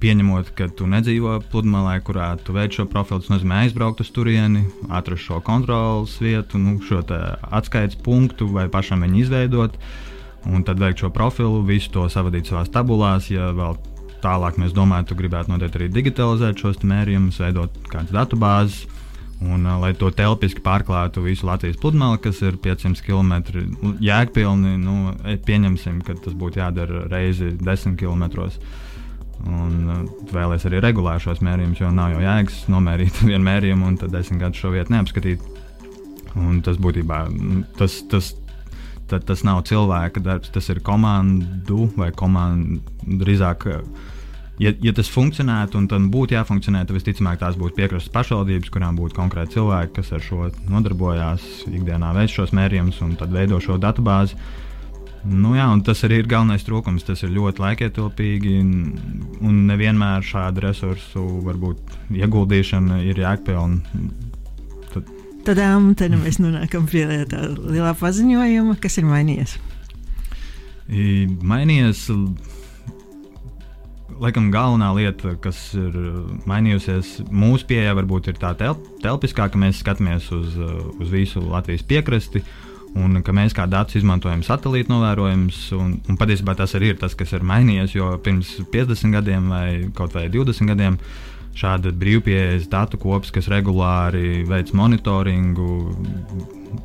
Pieņemot, 0.04 0.50
ka 0.58 0.68
tu 0.76 0.86
nedzīvo 0.90 1.38
pludmalē, 1.48 1.96
kurā 2.04 2.34
tu 2.44 2.52
veic 2.52 2.76
šo 2.76 2.84
profilu, 2.90 3.22
tas 3.22 3.32
nozīmē 3.32 3.62
aizbraukt 3.64 4.02
uz 4.04 4.10
turieni, 4.12 4.66
atrast 4.92 5.24
šo 5.30 5.38
kontrolas 5.44 6.18
vietu, 6.20 6.60
nu, 6.60 6.76
šo 6.84 7.00
atskaites 7.08 7.96
punktu 8.04 8.50
vai 8.52 8.66
pašam 8.72 9.06
viņu 9.06 9.22
izveidot. 9.22 9.78
Un 10.50 10.64
tad 10.66 10.80
veikt 10.80 11.00
šo 11.00 11.10
profilu, 11.14 11.62
visu 11.64 11.92
to 11.94 12.04
savadīt 12.12 12.50
savā 12.50 12.66
tabulās, 12.68 13.30
ja 13.32 13.48
vēl 13.56 13.78
tālāk 14.24 14.58
mēs 14.60 14.74
domājam, 14.76 15.08
tu 15.08 15.16
gribētu 15.18 15.52
noteikti 15.52 15.80
arī 15.80 15.88
digitalizēt 15.92 16.60
šos 16.60 16.82
mērījumus, 16.84 17.40
veidot 17.44 17.80
kādas 17.92 18.12
datubāzes. 18.14 18.84
Un, 19.44 19.64
uh, 19.66 19.76
lai 19.82 19.90
to 19.98 20.08
telpiski 20.14 20.62
pārklātu 20.64 21.24
visu 21.24 21.44
Latvijas 21.48 21.76
pludmali, 21.80 22.20
kas 22.22 22.38
ir 22.44 22.56
500 22.64 23.02
km 23.04 23.32
jēgpilni, 24.00 24.76
nu, 24.80 24.94
e, 25.26 25.34
pieņemsim, 25.42 25.98
ka 26.06 26.14
tas 26.22 26.36
būtu 26.38 26.62
jādara 26.62 27.02
reizi 27.10 27.50
10 27.58 27.98
km. 28.00 28.24
Un 29.44 29.90
uh, 29.90 30.04
vēlēs 30.30 30.64
arī 30.68 30.80
regulēt 30.84 31.26
šos 31.26 31.42
mērījumus, 31.44 31.82
jo 31.82 31.90
nav 31.92 32.14
jau 32.14 32.22
jēgas 32.22 32.62
nomērīt 32.72 33.20
vienu 33.28 33.42
mērījumu 33.44 33.90
un 33.90 33.98
tad 34.00 34.14
desmit 34.14 34.40
gadus 34.44 34.62
šo 34.62 34.72
vietu 34.76 34.94
neapskatīt. 34.94 35.44
Un 36.38 36.62
tas 36.66 36.78
būtībā 36.82 37.18
tas, 37.78 38.00
tas, 38.10 38.32
tas, 39.10 39.24
tas 39.28 39.44
nav 39.46 39.62
cilvēka 39.68 40.22
darbs, 40.24 40.52
tas 40.54 40.68
ir 40.72 40.82
komandu 40.84 41.88
vai 41.98 42.10
komandu 42.16 42.82
drīzāk. 43.04 43.68
Ja, 44.62 44.70
ja 44.70 44.92
tas 44.94 45.10
funkcionētu 45.10 45.80
un 45.80 45.88
tam 45.90 46.06
būtu 46.14 46.36
jāfunkcionē, 46.36 46.84
tad 46.86 46.94
visticamāk 46.94 47.40
tās 47.40 47.56
būtu 47.58 47.74
piekrastes 47.78 48.12
pašvaldības, 48.14 48.70
kurām 48.70 48.98
būtu 48.98 49.16
konkrēti 49.16 49.58
cilvēki, 49.58 49.96
kas 49.96 50.12
ar 50.14 50.22
šo 50.22 50.50
nodarbojās, 50.70 51.48
ikdienā 51.72 52.12
veic 52.14 52.36
šos 52.36 52.54
mērījumus 52.54 53.00
un 53.02 53.16
tad 53.18 53.34
veido 53.34 53.58
šo 53.62 53.80
datubāzi. 53.82 54.38
Nu, 55.24 55.54
jā, 55.56 55.64
tas 55.86 56.04
arī 56.04 56.18
ir 56.20 56.28
galvenais 56.28 56.66
trūkums. 56.66 57.06
Tas 57.08 57.22
ir 57.24 57.32
ļoti 57.32 57.62
laikietilpīgi, 57.64 58.58
un 59.40 59.62
nevienmēr 59.70 60.26
šādu 60.28 60.66
resursu 60.66 61.24
varbūt, 61.46 61.96
ieguldīšana 62.12 63.00
ir 63.08 63.22
jēgpilna. 63.24 64.33
Tad, 65.44 65.58
um, 65.60 65.90
tad 65.92 66.14
mēs 66.16 66.38
nonākam 66.40 66.86
pie 66.88 67.04
tā 67.28 67.42
lielā 67.52 67.90
paziņojuma, 68.00 68.78
kas 68.80 68.96
ir 68.96 69.04
mainījies. 69.04 69.58
Mainījies 71.44 72.06
laikam 74.20 74.50
galvenā 74.54 74.88
lieta, 74.96 75.34
kas 75.44 75.58
ir 75.76 75.96
uh, 76.00 76.20
mainījusies 76.48 77.18
mūsu 77.28 77.68
pieejā, 77.68 77.92
varbūt 77.98 78.30
ir 78.32 78.38
tā 78.40 78.54
telp, 78.56 78.86
telpiskā, 79.04 79.50
ka 79.52 79.60
mēs 79.60 79.82
skatāmies 79.82 80.30
uz, 80.32 80.54
uh, 80.56 80.78
uz 80.96 81.12
visu 81.12 81.42
Latvijas 81.44 81.84
piekrasti. 81.92 82.44
Un 82.94 83.18
ka 83.26 83.34
mēs 83.34 83.52
kā 83.56 83.66
datus 83.66 83.98
izmantojam 83.98 84.44
satelīta 84.46 84.92
novērojumus, 84.92 85.60
un, 85.74 85.96
un 86.08 86.18
patiesībā 86.18 86.54
tas 86.56 86.76
arī 86.78 86.92
ir 86.92 87.00
tas, 87.00 87.16
kas 87.18 87.34
ir 87.34 87.44
mainījies. 87.44 87.96
Jo 87.98 88.12
pirms 88.22 88.54
50 88.72 89.16
gadiem 89.18 89.48
vai 89.50 89.66
kaut 89.98 90.14
vai 90.14 90.28
20 90.30 90.70
gadiem 90.72 91.00
šāda 91.58 91.92
brīvpieejas 91.94 92.66
datu 92.70 92.98
kops, 93.00 93.30
kas 93.34 93.50
regulāri 93.52 94.42
veic 94.48 94.72
monitoringu 94.74 95.68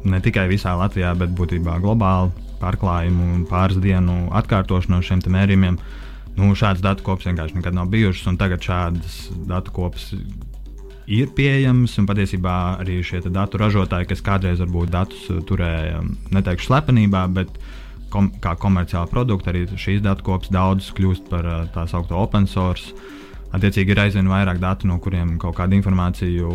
ne 0.05 0.19
tikai 0.21 0.45
visā 0.51 0.75
Latvijā, 0.77 1.15
bet 1.17 1.33
būtībā 1.37 1.79
globāli 1.83 2.47
pārklājumu 2.59 3.31
un 3.35 3.47
pāris 3.49 3.79
dienu 3.81 4.27
atkārtošanu 4.35 4.97
no 4.97 5.05
šiem 5.05 5.23
mērījumiem. 5.25 5.79
Nu, 6.39 6.53
šādas 6.55 6.83
datu 6.83 7.03
kopas 7.03 7.27
vienkārši 7.27 7.57
nekad 7.57 7.75
nav 7.75 7.89
bijušas, 7.91 8.27
un 8.31 8.37
tagad 8.39 8.63
šādas 8.63 9.17
datu 9.49 9.73
kopas 9.75 10.11
ir 11.09 11.31
pieejamas. 11.35 11.97
Patiesībā 12.07 12.55
arī 12.83 12.99
šie 13.03 13.23
datu 13.27 13.59
ražotāji, 13.59 14.11
kas 14.11 14.23
kādreiz 14.23 14.61
varbūt 14.63 14.93
datus 14.93 15.25
turēja, 15.49 16.03
neteikšu 16.35 16.69
slepenībā, 16.69 17.25
bet 17.35 17.51
kom, 18.13 18.29
kā 18.43 18.55
komerciāli 18.59 19.11
produkti, 19.11 19.51
arī 19.51 19.65
šīs 19.73 20.03
datu 20.05 20.27
kopas 20.29 20.53
daudzas 20.53 20.93
kļūst 20.95 21.27
par 21.31 21.49
tā 21.73 21.87
saucamo 21.89 22.21
open 22.23 22.47
source. 22.47 22.93
Attiecīgi 23.55 23.95
ir 23.95 24.01
aizvien 24.05 24.29
vairāk 24.29 24.59
datu, 24.61 24.87
no 24.89 24.99
kuriem 25.01 25.37
kaut 25.41 25.57
kādu 25.57 25.77
informāciju 25.79 26.49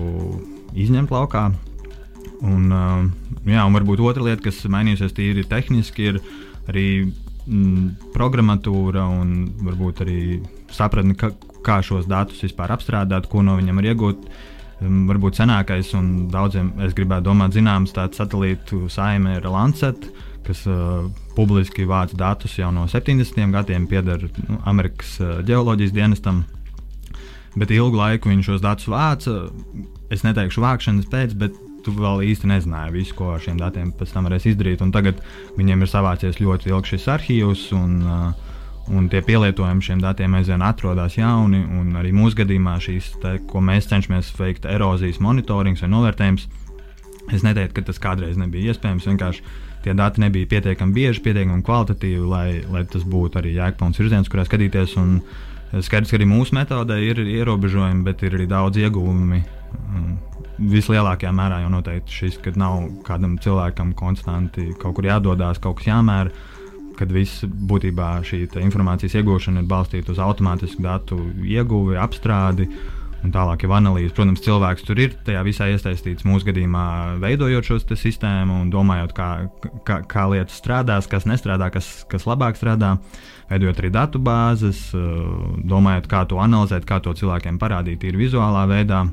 izņemt 0.79 1.11
laukā. 1.15 1.49
Un, 2.45 2.69
jā, 3.49 3.63
un 3.65 3.75
varbūt 3.75 4.03
otra 4.05 4.25
lieta, 4.27 4.45
kas 4.47 4.63
mainījusies 4.71 5.15
tīri 5.17 5.45
tehniski, 5.49 6.11
ir 6.13 6.21
arī 6.71 6.87
mm, 7.05 8.11
programmatūra 8.15 9.05
un 9.11 9.35
varbūt 9.65 10.03
arī 10.05 10.19
sapratne, 10.75 11.17
ka, 11.19 11.33
kā 11.65 11.81
šos 11.85 12.09
datus 12.11 12.43
vispār 12.45 12.75
apstrādāt, 12.75 13.29
ko 13.31 13.43
no 13.45 13.57
viņiem 13.59 13.81
var 13.81 13.91
iegūt. 13.93 14.29
Um, 14.85 15.05
varbūt 15.09 15.39
senākais 15.39 15.93
un 15.97 16.29
daudziem, 16.33 16.73
es 16.85 16.95
gribētu 16.97 17.29
domāt, 17.29 17.55
zināms, 17.55 17.95
tāds 17.95 18.19
satelītu 18.21 18.89
saime 18.93 19.39
ir 19.39 19.47
Lancet, 19.49 20.09
kas 20.45 20.65
uh, 20.69 21.07
publiski 21.37 21.87
vāc 21.89 22.13
datus 22.19 22.59
jau 22.59 22.73
no 22.75 22.89
70. 22.91 23.39
gadiem, 23.55 23.87
pieder 23.89 24.27
nu, 24.49 24.59
Amerikas 24.69 25.17
uh, 25.23 25.39
geoloģijas 25.47 25.95
dienestam. 25.95 26.43
Bet 27.55 27.71
ilgu 27.71 27.99
laiku 27.99 28.33
viņš 28.33 28.49
šos 28.51 28.65
datus 28.65 28.89
vāca. 28.91 29.37
Es 30.13 30.25
neteikšu 30.27 30.63
vākšanas 30.63 31.11
pēc, 31.11 31.37
bet 31.39 31.55
tu 31.85 31.93
vēl 31.95 32.25
īsti 32.31 32.49
nezināji 32.51 32.95
visu, 32.95 33.15
ko 33.19 33.35
ar 33.35 33.43
šiem 33.45 33.59
datiem 33.61 33.93
pēc 33.95 34.15
tam 34.15 34.27
varēs 34.29 34.49
izdarīt. 34.51 34.83
Un 34.85 34.93
tagad 34.95 35.21
viņiem 35.59 35.85
ir 35.85 35.91
savācies 35.91 36.41
ļoti 36.41 36.73
ilgs 36.73 36.95
šis 36.95 37.07
arhīvs, 37.15 37.65
un, 37.77 37.97
uh, 38.03 38.57
un 38.95 39.09
tie 39.13 39.21
pielietojumi 39.25 39.85
šiem 39.85 40.03
datiem 40.03 40.35
aizvien 40.39 40.65
atrodas 40.65 41.19
jauni. 41.19 41.63
Arī 42.01 42.13
mūsu 42.17 42.41
gadījumā 42.43 42.79
šīs, 42.85 43.15
te, 43.23 43.37
ko 43.51 43.63
mēs 43.65 43.89
cenšamies 43.93 44.33
veikt, 44.39 44.69
erozijas 44.71 45.21
monitorings 45.25 45.85
vai 45.85 45.93
novērtējums, 45.93 46.49
es 47.33 47.45
neteiktu, 47.47 47.79
ka 47.79 47.89
tas 47.91 48.03
kādreiz 48.03 48.41
nebija 48.41 48.73
iespējams. 48.73 49.09
Vienkārši 49.13 49.45
tie 49.85 49.95
dati 49.97 50.23
nebija 50.25 50.49
pietiekami 50.51 50.97
bieži, 50.97 51.23
pietiekami 51.25 51.65
kvalitatīvi, 51.65 52.29
lai, 52.29 52.49
lai 52.73 52.87
tas 52.89 53.05
būtu 53.09 53.41
arī 53.41 53.59
jēgpilns 53.59 54.01
virziens, 54.01 54.31
kurā 54.33 54.47
skatīties. 54.49 54.97
Un, 55.01 55.19
Skaidrs, 55.83 56.13
ka 56.13 56.19
arī 56.21 56.27
mūsu 56.29 56.55
metodē 56.55 57.01
ir 57.03 57.19
ierobežojumi, 57.25 58.05
bet 58.07 58.23
ir 58.23 58.37
arī 58.39 58.47
daudz 58.51 58.79
ieguvumi 58.79 59.41
vislielākajā 60.59 61.33
mērā 61.35 61.63
jau 61.65 61.71
noteikti 61.73 62.19
šis, 62.21 62.37
ka 62.43 62.53
nav 62.59 62.85
kādam 63.07 63.39
cilvēkam 63.43 63.95
konstanti 63.99 64.69
kaut 64.81 64.99
kur 64.99 65.09
jādodas, 65.09 65.59
kaut 65.63 65.81
kas 65.81 65.91
jāmēra. 65.91 66.31
Kad 66.95 67.11
viss 67.11 67.43
būtībā 67.43 68.21
šī 68.23 68.45
informācijas 68.63 69.17
iegūšana 69.19 69.65
ir 69.65 69.71
balstīta 69.71 70.13
uz 70.15 70.21
automātisku 70.23 70.85
datu 70.85 71.19
ieguvi, 71.43 71.97
apstrādi 71.99 72.69
un 73.25 73.33
tālāk 73.35 73.65
jau 73.65 73.73
analīzi. 73.77 74.13
Protams, 74.15 74.43
cilvēks 74.45 74.85
tur 74.87 75.01
ir 75.01 75.15
tajā 75.27 75.43
visā 75.47 75.69
iesaistīts 75.73 76.27
mūsu 76.29 76.49
gadījumā, 76.51 76.87
veidojot 77.23 77.69
šo 77.71 77.79
sistēmu 77.97 78.61
un 78.63 78.73
domājot, 78.73 79.15
kā, 79.17 79.29
kā, 79.89 80.01
kā 80.11 80.27
lietas 80.33 80.59
strādās, 80.61 81.09
kas 81.11 81.27
nestrādā, 81.29 81.71
kas, 81.75 81.91
kas 82.11 82.29
labāk 82.29 82.61
strādā. 82.61 82.97
Veidojot 83.51 83.81
arī 83.83 83.93
datu 83.93 84.21
bāzes, 84.25 84.87
domājot, 84.95 86.09
kā 86.11 86.25
to 86.29 86.41
analizēt, 86.41 86.87
kā 86.89 87.01
to 87.05 87.13
cilvēkiem 87.17 87.61
parādīt, 87.61 88.05
ir 88.09 88.19
vizuālā 88.21 88.65
veidā. 88.71 89.05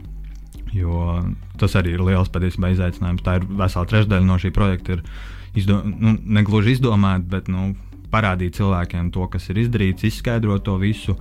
Jo 0.72 1.20
tas 1.60 1.76
arī 1.76 1.98
ir 1.98 2.04
liels 2.06 2.32
patiesībā 2.32 2.72
izaicinājums. 2.72 3.24
Tā 3.26 3.40
ir 3.40 3.48
vesela 3.60 3.88
trešdaļa 3.92 4.28
no 4.28 4.38
šī 4.40 4.54
projekta. 4.56 4.96
Ir 4.96 5.60
izdo, 5.60 5.82
nu, 5.84 6.16
ne 6.16 6.44
gluži 6.48 6.78
izdomāt, 6.78 7.26
bet 7.28 7.52
nu, 7.52 7.74
parādīt 8.12 8.58
cilvēkiem 8.60 9.12
to, 9.16 9.28
kas 9.32 9.50
ir 9.52 9.62
izdarīts, 9.66 10.08
izskaidrot 10.08 10.66
to 10.68 10.78
visu. 10.82 11.18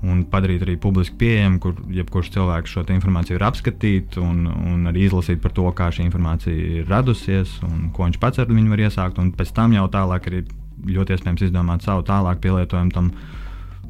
Un 0.00 0.22
padarīt 0.32 0.62
arī 0.64 0.78
publiski 0.80 1.18
pieejamu, 1.20 1.58
kur 1.60 1.80
jebkurš 1.92 2.30
cilvēks 2.32 2.72
šo 2.72 2.84
informāciju 2.94 3.36
var 3.36 3.50
apskatīt 3.50 4.16
un, 4.22 4.46
un 4.48 4.88
arī 4.88 5.04
izlasīt 5.04 5.42
par 5.42 5.52
to, 5.52 5.66
kā 5.76 5.90
šī 5.92 6.06
informācija 6.06 6.54
ir 6.80 6.88
radusies 6.88 7.58
un 7.66 7.90
ko 7.92 8.06
viņš 8.06 8.16
pats 8.22 8.40
ar 8.40 8.48
viņu 8.48 8.72
var 8.72 8.84
iesākt. 8.86 9.20
Un 9.20 9.34
pēc 9.36 9.52
tam 9.56 9.76
jau 9.76 9.84
tālāk 9.92 10.30
arī 10.30 10.40
ļoti 10.88 11.16
iespējams 11.16 11.44
izdomāt 11.50 11.84
savu 11.84 12.06
tālāku 12.08 12.46
pielietojumu 12.46 12.96
tam, 12.96 13.12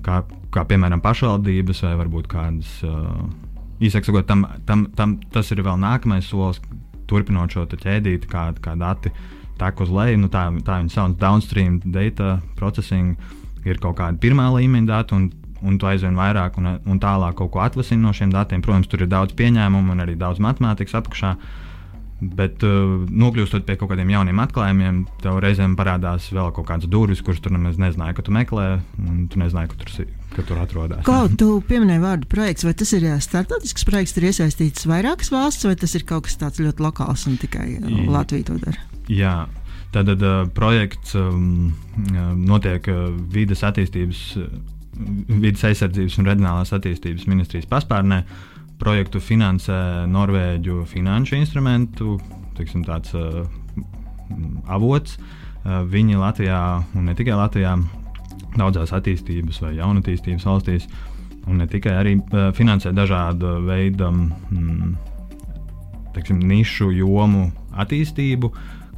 kā, 0.03 0.25
kā 0.51 0.67
piemēram 0.67 1.03
pašvaldības 1.05 1.85
vai 1.87 1.95
varbūt 2.03 2.31
kādas. 2.33 2.73
Uh, 2.83 3.31
īsāk 3.81 4.09
sakot, 4.09 4.27
tam, 4.27 4.49
tam, 4.67 4.89
tam, 4.97 5.19
tas 5.33 5.51
ir 5.55 5.63
vēl 5.65 5.79
nākamais 5.81 6.27
solis, 6.27 6.59
turpinot 7.11 7.55
šo 7.55 7.67
ķēdīti, 7.71 8.29
kā, 8.31 8.51
kā 8.63 8.75
dati 8.79 9.13
tek 9.61 9.81
uz 9.83 9.93
leju. 9.93 10.25
Nu, 10.25 10.31
tā, 10.33 10.47
tā 10.67 10.81
viņa 10.81 10.95
sauc 10.95 11.17
downstream 11.21 11.81
data 11.85 12.39
processing, 12.59 13.17
ir 13.67 13.81
kaut 13.83 13.99
kāda 14.01 14.21
pirmā 14.21 14.49
līmeņa 14.57 14.91
dati. 14.91 15.17
Un, 15.17 15.31
un 15.67 15.79
tu 15.79 15.89
aizvien 15.89 16.17
vairāk 16.17 16.59
un, 16.61 16.77
un 16.85 17.01
tālāk 17.01 17.37
kaut 17.41 17.53
ko 17.55 17.65
atvasini 17.65 18.03
no 18.03 18.15
šiem 18.17 18.33
datiem. 18.35 18.63
Protams, 18.65 18.89
tur 18.91 19.05
ir 19.05 19.11
daudz 19.11 19.37
pieņēmumu 19.39 19.95
un 19.95 20.05
arī 20.07 20.17
daudz 20.21 20.43
matemātikas 20.43 20.99
apakšā. 21.01 21.35
Bet, 22.21 22.61
uh, 22.69 23.07
nokļūstot 23.09 23.65
pie 23.65 23.79
kaut 23.81 23.89
kādiem 23.95 24.11
jauniem 24.13 24.43
atklājumiem, 24.43 24.99
tev 25.23 25.39
reizēm 25.41 25.73
parādās 25.79 26.27
vēl 26.29 26.51
kaut 26.53 26.67
kādas 26.69 26.91
durvis, 26.93 27.23
kuras 27.25 27.41
tu 27.41 27.53
nemaz 27.53 27.79
nezināji, 27.81 28.19
ka 28.19 28.25
tu 28.27 28.35
meklē, 28.37 28.67
un 29.01 29.23
tu 29.33 29.41
nezināji, 29.41 29.71
ka 29.73 29.79
tur, 29.81 30.11
ka 30.35 30.45
tur 30.51 30.61
atrodas. 30.61 31.01
Kā 31.07 31.23
tu 31.41 31.49
pieminēji 31.65 32.03
vārdu 32.05 32.29
projekts, 32.29 32.67
vai 32.69 32.75
tas 32.77 32.93
ir 32.99 33.07
starptautisks 33.25 33.89
projekts, 33.89 34.19
ir 34.21 34.29
iesaistīts 34.29 34.85
vairākas 34.91 35.33
valsts, 35.33 35.65
vai 35.65 35.79
tas 35.81 35.97
ir 35.97 36.05
kaut 36.09 36.29
kas 36.29 36.37
tāds 36.43 36.61
ļoti 36.61 36.85
lokāls 36.85 37.25
un 37.31 37.41
tikai 37.41 37.81
Latvija 38.13 38.51
to 38.51 38.61
dara? 38.67 38.85
Jā. 39.09 39.39
Tātad 39.91 40.21
uh, 40.23 40.45
projekts 40.55 41.17
um, 41.19 41.73
notiek 42.37 42.85
uh, 42.93 43.09
vides 43.33 43.65
attīstības, 43.67 44.21
vides 44.97 45.63
aizsardzības 45.67 46.19
un 46.21 46.29
reģionālās 46.29 46.73
attīstības 46.77 47.27
ministrijas 47.31 47.69
paspārnē. 47.71 48.23
Projektu 48.81 49.21
finansē 49.21 50.07
Norvēģu 50.09 50.87
finanšu 50.89 51.37
instrumentu, 51.37 52.17
teiksim, 52.57 52.85
tāds 52.87 53.13
uh, 53.17 53.45
avots. 54.73 55.19
Uh, 55.21 55.83
viņi 55.85 56.17
Latvijā, 56.21 56.61
un 56.97 57.11
ne 57.11 57.15
tikai 57.17 57.37
Latvijā, 57.37 57.77
daudzās 58.57 58.95
attīstības 58.97 59.61
vai 59.63 59.75
jaunatīstības 59.77 60.49
valstīs, 60.49 60.89
un 61.47 61.61
ne 61.61 61.69
tikai 61.71 61.93
arī 62.01 62.17
uh, 62.23 62.49
finansē 62.57 62.95
dažādu 62.97 63.59
veidu 63.69 64.09
mm, 64.09 64.97
teiksim, 66.17 66.41
nišu 66.41 66.91
jomu 66.97 67.51
attīstību, 67.77 68.51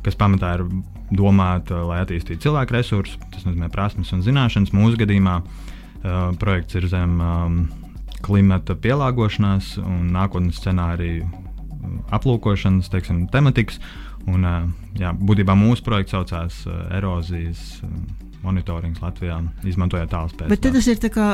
kas 0.06 0.16
pamatā 0.18 0.54
ir 0.60 0.64
domāta, 1.12 1.82
lai 1.84 2.00
attīstītu 2.06 2.46
cilvēku 2.46 2.78
resursus, 2.78 3.18
tas 3.34 3.44
nozīmē 3.44 3.68
prasmes 3.74 4.14
un 4.14 4.22
zināšanas. 4.24 4.72
Mūsu 4.72 5.02
gadījumā 5.02 5.40
uh, 5.42 5.71
projekts 6.42 6.80
ir 6.80 6.88
zem. 6.90 7.20
Um, 7.20 7.62
klimata 8.22 8.76
pielāgošanās 8.78 9.76
un 9.82 10.12
nākotnes 10.14 10.60
scenāriju 10.62 11.26
uh, 11.26 11.94
aplūkošanas 12.14 12.90
teiksim, 12.92 13.26
tematikas. 13.32 13.80
Un, 14.30 14.46
uh, 14.46 14.68
jā, 14.98 15.10
būtībā 15.18 15.56
mūsu 15.58 15.82
projekts 15.82 16.14
saucās 16.14 16.60
erozijas 16.94 17.80
monitorings 18.42 18.98
Latvijā, 19.02 19.36
izmantojot 19.66 20.10
tālus 20.10 20.34
pēc. 20.38 20.50
Bet 20.50 20.64
tas 20.66 20.88
ir 20.90 20.98
kā, 21.14 21.28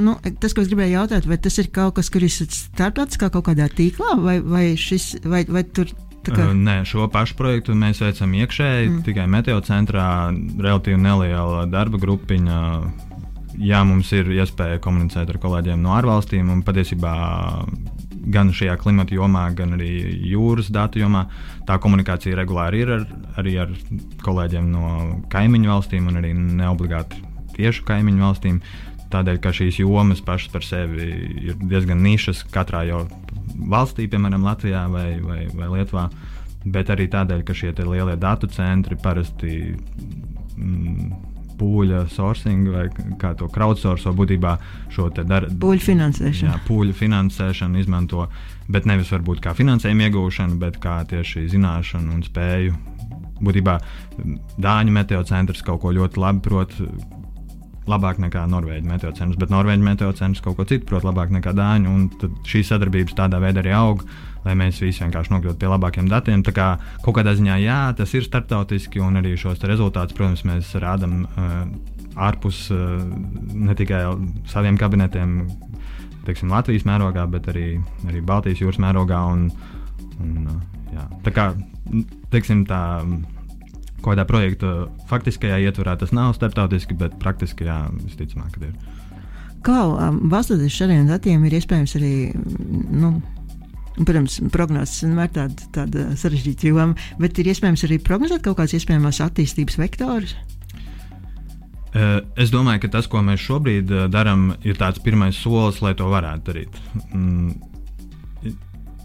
nu, 0.00 0.16
tas, 0.40 0.52
ko 0.52 0.64
es 0.64 0.68
gribēju 0.68 0.98
jautāt, 0.98 1.28
vai 1.28 1.40
tas 1.40 1.56
ir 1.60 1.70
kaut 1.72 1.96
kas, 1.96 2.10
kur 2.12 2.24
ir 2.24 2.32
starptautiskā 2.32 3.30
kaut 3.32 3.46
kādā 3.48 3.70
tīklā, 3.72 4.16
vai, 4.20 4.36
vai, 4.44 4.64
šis, 4.80 5.14
vai, 5.24 5.46
vai 5.48 5.64
tur 5.64 5.92
Kā... 6.20 6.50
Nē, 6.52 6.82
šo 6.84 7.06
pašu 7.08 7.32
projektu 7.38 7.72
mēs 7.72 8.02
veicam 8.04 8.34
iekšēji, 8.36 8.88
mm. 8.90 8.96
tikai 9.06 9.24
meteo 9.32 9.56
centrā, 9.64 10.28
relatīvi 10.36 10.98
neliela 11.00 11.62
darba 11.72 11.96
grupiņa 12.02 12.58
jā, 13.60 13.80
mums 13.86 14.10
ir 14.16 14.30
iespēja 14.34 14.80
komunicēt 14.82 15.30
ar 15.30 15.38
kolēģiem 15.42 15.80
no 15.84 15.94
ārvalstīm, 15.96 16.50
un 16.52 16.62
patiesībā 16.66 17.14
gan 18.30 18.52
šajā 18.54 18.76
klimata 18.80 19.14
jomā, 19.16 19.46
gan 19.56 19.74
arī 19.76 19.90
jūras 20.30 20.70
datu 20.72 21.00
jomā 21.00 21.24
tā 21.68 21.78
komunikācija 21.80 22.36
regulāri 22.38 22.84
ir 22.84 22.92
ar, 22.98 23.06
arī 23.40 23.56
ar 23.62 23.72
kolēģiem 24.24 24.68
no 24.72 24.92
kaimiņu 25.32 25.72
valstīm, 25.72 26.10
un 26.10 26.20
arī 26.20 26.34
neobligāti 26.36 27.22
tieši 27.56 27.84
kaimiņu 27.88 28.26
valstīm. 28.26 28.60
Tādēļ, 29.10 29.40
ka 29.42 29.50
šīs 29.54 29.80
jomas 29.80 30.20
pašas 30.22 30.52
par 30.52 30.62
sevi 30.62 31.08
ir 31.48 31.56
diezgan 31.58 31.98
nišas 32.04 32.44
katrā 32.54 32.84
jau 32.86 33.00
valstī, 33.70 34.06
piemēram, 34.10 34.44
Latvijā 34.46 34.84
vai, 34.92 35.08
vai, 35.24 35.40
vai 35.50 35.70
Lietuvā, 35.72 36.06
bet 36.70 36.92
arī 36.94 37.08
tādēļ, 37.10 37.42
ka 37.46 37.56
šie 37.56 37.72
lielie 37.80 38.14
datu 38.20 38.46
centri 38.52 38.94
parasti 39.00 39.56
mm, 39.74 41.29
pūļa 41.60 42.04
sourcing 42.12 42.70
vai 42.72 42.86
kā 43.20 43.34
to 43.38 43.48
crowdsource, 43.52 44.10
būtībā 44.16 44.56
šo 44.92 45.10
dara. 45.20 45.50
Pūļu 45.50 45.84
finansēšanu. 45.84 46.48
Jā, 46.48 46.56
pūļu 46.66 46.96
finansēšanu 46.96 47.82
izmanto, 47.82 48.26
bet 48.72 48.88
nevis 48.88 49.12
varbūt 49.12 49.44
kā 49.44 49.54
finansējuma 49.58 50.08
iegūšanu, 50.08 50.58
bet 50.62 50.80
kā 50.82 51.00
tieši 51.10 51.46
zināšanu 51.54 52.16
un 52.16 52.24
spēju. 52.26 52.76
Būtībā 53.40 53.78
Dāņu 54.60 54.92
meteo 54.92 55.22
centrs 55.24 55.62
kaut 55.64 55.80
ko 55.84 55.94
ļoti 55.96 56.20
labi 56.20 56.42
prot 56.44 56.76
labāk 57.90 58.20
nekā 58.22 58.44
Norvēģijas 58.50 58.88
meteocentrs, 58.90 59.38
bet 59.40 59.52
Norvēģijas 59.52 59.86
meteocentrs 59.86 60.44
kaut 60.44 60.58
ko 60.58 60.66
citu 60.68 60.86
prot 60.90 61.06
labāk 61.06 61.32
nekā 61.34 61.54
Dāņu. 61.56 61.94
Un 61.94 62.34
šī 62.46 62.62
sadarbības 62.68 63.16
tādā 63.18 63.40
veidā 63.42 63.64
arī 63.64 63.72
aug, 63.76 64.04
lai 64.44 64.56
mēs 64.58 64.80
visi 64.82 65.04
vienkārši 65.04 65.34
nokļūtu 65.34 65.60
pie 65.60 65.70
labākiem 65.70 66.10
datiem. 66.10 66.44
Tā 66.46 66.54
kā 66.56 66.68
kaut 67.04 67.18
kādā 67.18 67.34
ziņā, 67.38 67.58
jā, 67.62 67.80
tas 67.98 68.14
ir 68.16 68.26
starptautiski, 68.26 69.02
un 69.04 69.20
arī 69.20 69.36
šos 69.40 69.62
rezultātus, 69.68 70.16
protams, 70.16 70.44
mēs 70.48 70.72
rādām 70.80 71.24
uh, 71.24 71.64
ārpus 72.20 72.66
uh, 72.74 73.00
ne 73.54 73.76
tikai 73.78 74.04
saviem 74.50 74.78
kabinetiem, 74.80 75.42
teiksim, 76.26 76.52
Latvijas 76.52 76.86
mērogā, 76.88 77.26
bet 77.30 77.50
arī, 77.52 77.74
arī 78.08 78.22
Baltijas 78.24 78.62
jūras 78.62 78.80
mērogā. 78.82 79.20
Un, 79.34 79.50
un, 80.20 80.48
uh, 80.48 80.88
jā. 80.94 81.06
tā 81.26 81.34
kā 81.36 81.50
teiksim, 82.32 82.64
tā 82.68 82.80
kaut 84.00 84.14
kādā 84.14 84.24
projekta 84.24 84.70
faktiskajā 85.10 85.58
ietvarā 85.66 85.98
tas 86.00 86.14
nav 86.16 86.32
starptautiski, 86.36 86.96
bet 86.96 87.18
praktiski 87.20 87.68
jā, 87.68 87.82
visticamāk, 88.00 88.56
ka 88.56 88.70
ir. 88.70 88.96
Kā 89.66 89.82
um, 89.84 90.22
balstoties 90.32 90.72
šādiem 90.72 91.04
datiem, 91.10 91.42
ir 91.44 91.58
iespējams 91.58 91.96
arī. 91.98 92.14
Nu, 92.96 93.18
Protams, 93.98 94.38
prognozes 94.54 95.02
vienmēr 95.04 95.32
tāda, 95.34 95.66
tāda 95.74 96.06
sarežģīta 96.18 96.70
joma, 96.70 96.94
bet 97.20 97.40
ir 97.42 97.50
iespējams 97.50 97.84
arī 97.88 97.98
prognozēt 98.04 98.44
kaut 98.44 98.60
kādas 98.60 98.76
iespējamas 98.78 99.20
attīstības 99.26 99.80
vektorus. 99.80 100.36
Es 102.38 102.52
domāju, 102.54 102.84
ka 102.84 102.92
tas, 102.94 103.08
ko 103.10 103.18
mēs 103.26 103.42
šobrīd 103.42 103.90
darām, 104.14 104.52
ir 104.62 104.78
tāds 104.78 105.02
pirmais 105.02 105.34
solis, 105.34 105.80
lai 105.82 105.96
to 105.98 106.06
varētu 106.12 106.46
darīt. 106.46 106.76
Mm, 107.10 108.54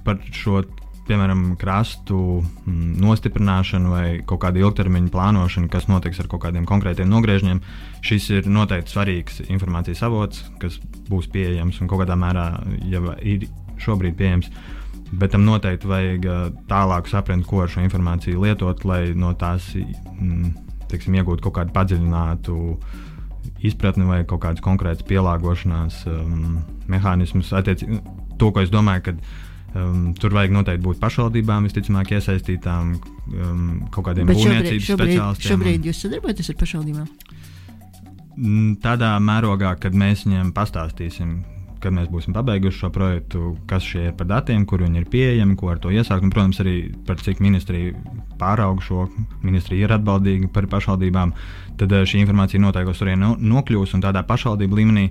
par 0.05 0.21
šo 0.29 0.61
piemēram, 1.05 1.43
krastu 1.61 2.17
mm, 2.41 2.95
nostiprināšanu 3.01 3.91
vai 3.93 4.05
kaut 4.27 4.41
kādu 4.45 4.63
ilgtermiņa 4.63 5.11
plānošanu, 5.13 5.69
kas 5.73 5.89
notiks 5.89 6.21
ar 6.21 6.29
kaut 6.31 6.45
kādiem 6.45 6.65
konkrētiem 6.69 7.09
nogriežņiem. 7.11 7.61
Šis 8.05 8.29
ir 8.39 8.49
noteikti 8.49 8.93
svarīgs 8.93 9.43
informācijas 9.45 10.01
avots, 10.07 10.45
kas 10.61 10.79
būs 11.09 11.29
pieejams 11.33 11.81
un 11.81 11.91
kaut 11.91 12.03
kādā 12.03 12.17
mērā 12.19 12.47
jau 12.89 13.13
ir 13.21 13.47
šobrīd 13.81 14.17
pieejams. 14.19 14.51
Bet 15.15 15.35
tam 15.35 15.45
noteikti 15.45 15.87
vajag 15.87 16.27
tālāk 16.69 17.09
saprast, 17.11 17.45
ko 17.47 17.61
ar 17.63 17.71
šo 17.71 17.83
informāciju 17.85 18.41
lietot, 18.41 18.83
lai 18.89 19.13
no 19.15 19.31
tās 19.37 19.69
mm, 19.77 20.53
teiksim, 20.91 21.17
iegūtu 21.21 21.45
kaut 21.45 21.59
kādu 21.59 21.75
padziļinātu 21.75 22.59
izpratni 23.65 24.07
vai 24.09 24.23
kaut 24.27 24.41
kādas 24.43 24.63
konkrētas 24.65 25.05
pielāgošanās 25.07 26.03
um, 26.09 26.57
mehānismus. 26.91 27.53
Attiecīgi, 27.55 28.01
to, 28.41 28.49
ko 28.51 28.65
es 28.65 28.73
domāju, 28.73 29.11
kad 29.11 29.21
Um, 29.75 30.13
tur 30.15 30.31
vajag 30.31 30.53
noteikti 30.55 30.83
būt 30.85 31.01
pašvaldībām, 31.01 31.65
visticamāk, 31.67 32.13
iesaistītām 32.15 32.93
um, 32.95 33.63
kaut 33.91 34.05
kādiem 34.07 34.29
būvniecības 34.29 34.87
speciālistiem. 34.87 35.49
Šobrīd 35.51 35.89
jūs 35.89 35.99
sadarbojaties 36.05 36.51
ar 36.53 36.57
pašvaldībām? 36.61 37.09
Tādā 38.83 39.09
mērogā, 39.23 39.73
kad 39.83 39.97
mēs 39.99 40.23
viņiem 40.27 40.53
pastāstīsim, 40.55 41.35
kad 41.85 41.93
mēs 41.93 42.09
būsim 42.09 42.33
pabeiguši 42.35 42.81
šo 42.81 42.89
projektu, 42.93 43.53
kas 43.69 43.85
šie 43.85 44.07
ir 44.09 44.15
par 44.17 44.27
datiem, 44.29 44.65
kur 44.65 44.81
viņi 44.81 45.01
ir 45.01 45.07
pieejami, 45.11 45.55
ko 45.59 45.69
ar 45.73 45.79
to 45.81 45.93
iesākt. 45.93 46.25
Un, 46.25 46.33
protams, 46.33 46.59
arī 46.63 46.75
par 47.05 47.21
cik 47.21 47.41
ministrija 47.43 47.93
pārauga 48.41 48.83
šo, 48.83 49.05
ministrija 49.45 49.85
ir 49.85 49.95
atbildīga 49.95 50.49
par 50.53 50.67
pašvaldībām, 50.71 51.33
tad 51.79 51.93
uh, 51.93 52.05
šī 52.07 52.23
informācija 52.23 52.61
noteikti 52.63 52.97
tur 52.99 53.13
nokļūs 53.53 53.95
un 53.97 54.05
tādā 54.05 54.25
pašvaldību 54.25 54.81
līmenī 54.81 55.07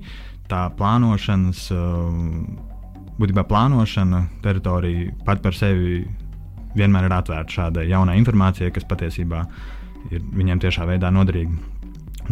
tā 0.50 0.66
plānošanas. 0.78 1.66
Uh, 1.74 2.72
būtībā 3.14 3.44
plānošana, 3.46 4.24
teritorija 4.42 5.12
pat 5.26 5.38
par 5.44 5.54
sevi 5.54 6.00
vienmēr 6.74 7.06
ir 7.06 7.14
atvērta 7.14 7.60
šādai 7.60 7.87
jaunai 7.87 8.18
informācijai, 8.18 8.72
kas 8.74 8.87
patiesībā 8.90 9.44
ir 10.10 10.24
viņiem 10.34 10.58
tiešā 10.64 10.88
veidā 10.88 11.12
noderīga. 11.14 11.54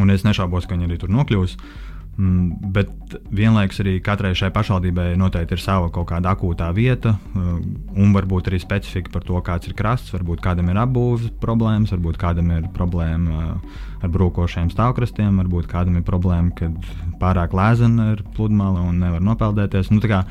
Un 0.02 0.10
es 0.10 0.24
nešaubos, 0.26 0.66
ka 0.66 0.74
viņi 0.74 0.88
arī 0.88 0.98
tur 0.98 1.12
nokļūs. 1.14 1.54
Mm, 1.54 1.91
bet 2.16 2.90
vienlaikus 3.32 3.80
arī 3.80 3.94
katrai 4.04 4.34
šai 4.36 4.50
pašvaldībai 4.52 5.14
noteikti 5.16 5.56
ir 5.56 5.62
sava 5.62 5.88
kaut 5.92 6.10
kāda 6.10 6.34
akūtā 6.34 6.68
vieta, 6.76 7.14
uh, 7.16 7.54
un 7.96 8.12
varbūt 8.12 8.50
arī 8.50 8.60
specifika 8.60 9.14
par 9.14 9.24
to, 9.24 9.38
kāds 9.44 9.70
ir 9.70 9.76
krasts. 9.78 10.12
Varbūt 10.12 10.42
kādam 10.44 10.68
ir 10.68 10.80
apbūves 10.82 11.30
problēmas, 11.42 11.94
varbūt 11.94 12.20
kādam 12.20 12.52
ir 12.52 12.68
problēma 12.76 13.38
uh, 13.38 13.78
ar 14.04 14.12
brūkošiem 14.12 14.68
stāvkrastiem, 14.74 15.40
varbūt 15.40 15.70
kādam 15.70 15.96
ir 15.98 16.04
problēma, 16.06 16.52
kad 16.58 16.76
pārāk 17.22 17.56
lēzena 17.56 18.12
ir 18.16 18.24
pludmale 18.36 18.82
un 18.84 19.00
nevar 19.00 19.24
nopeldēties. 19.24 19.88
Nu, 19.94 20.02
kā, 20.04 20.24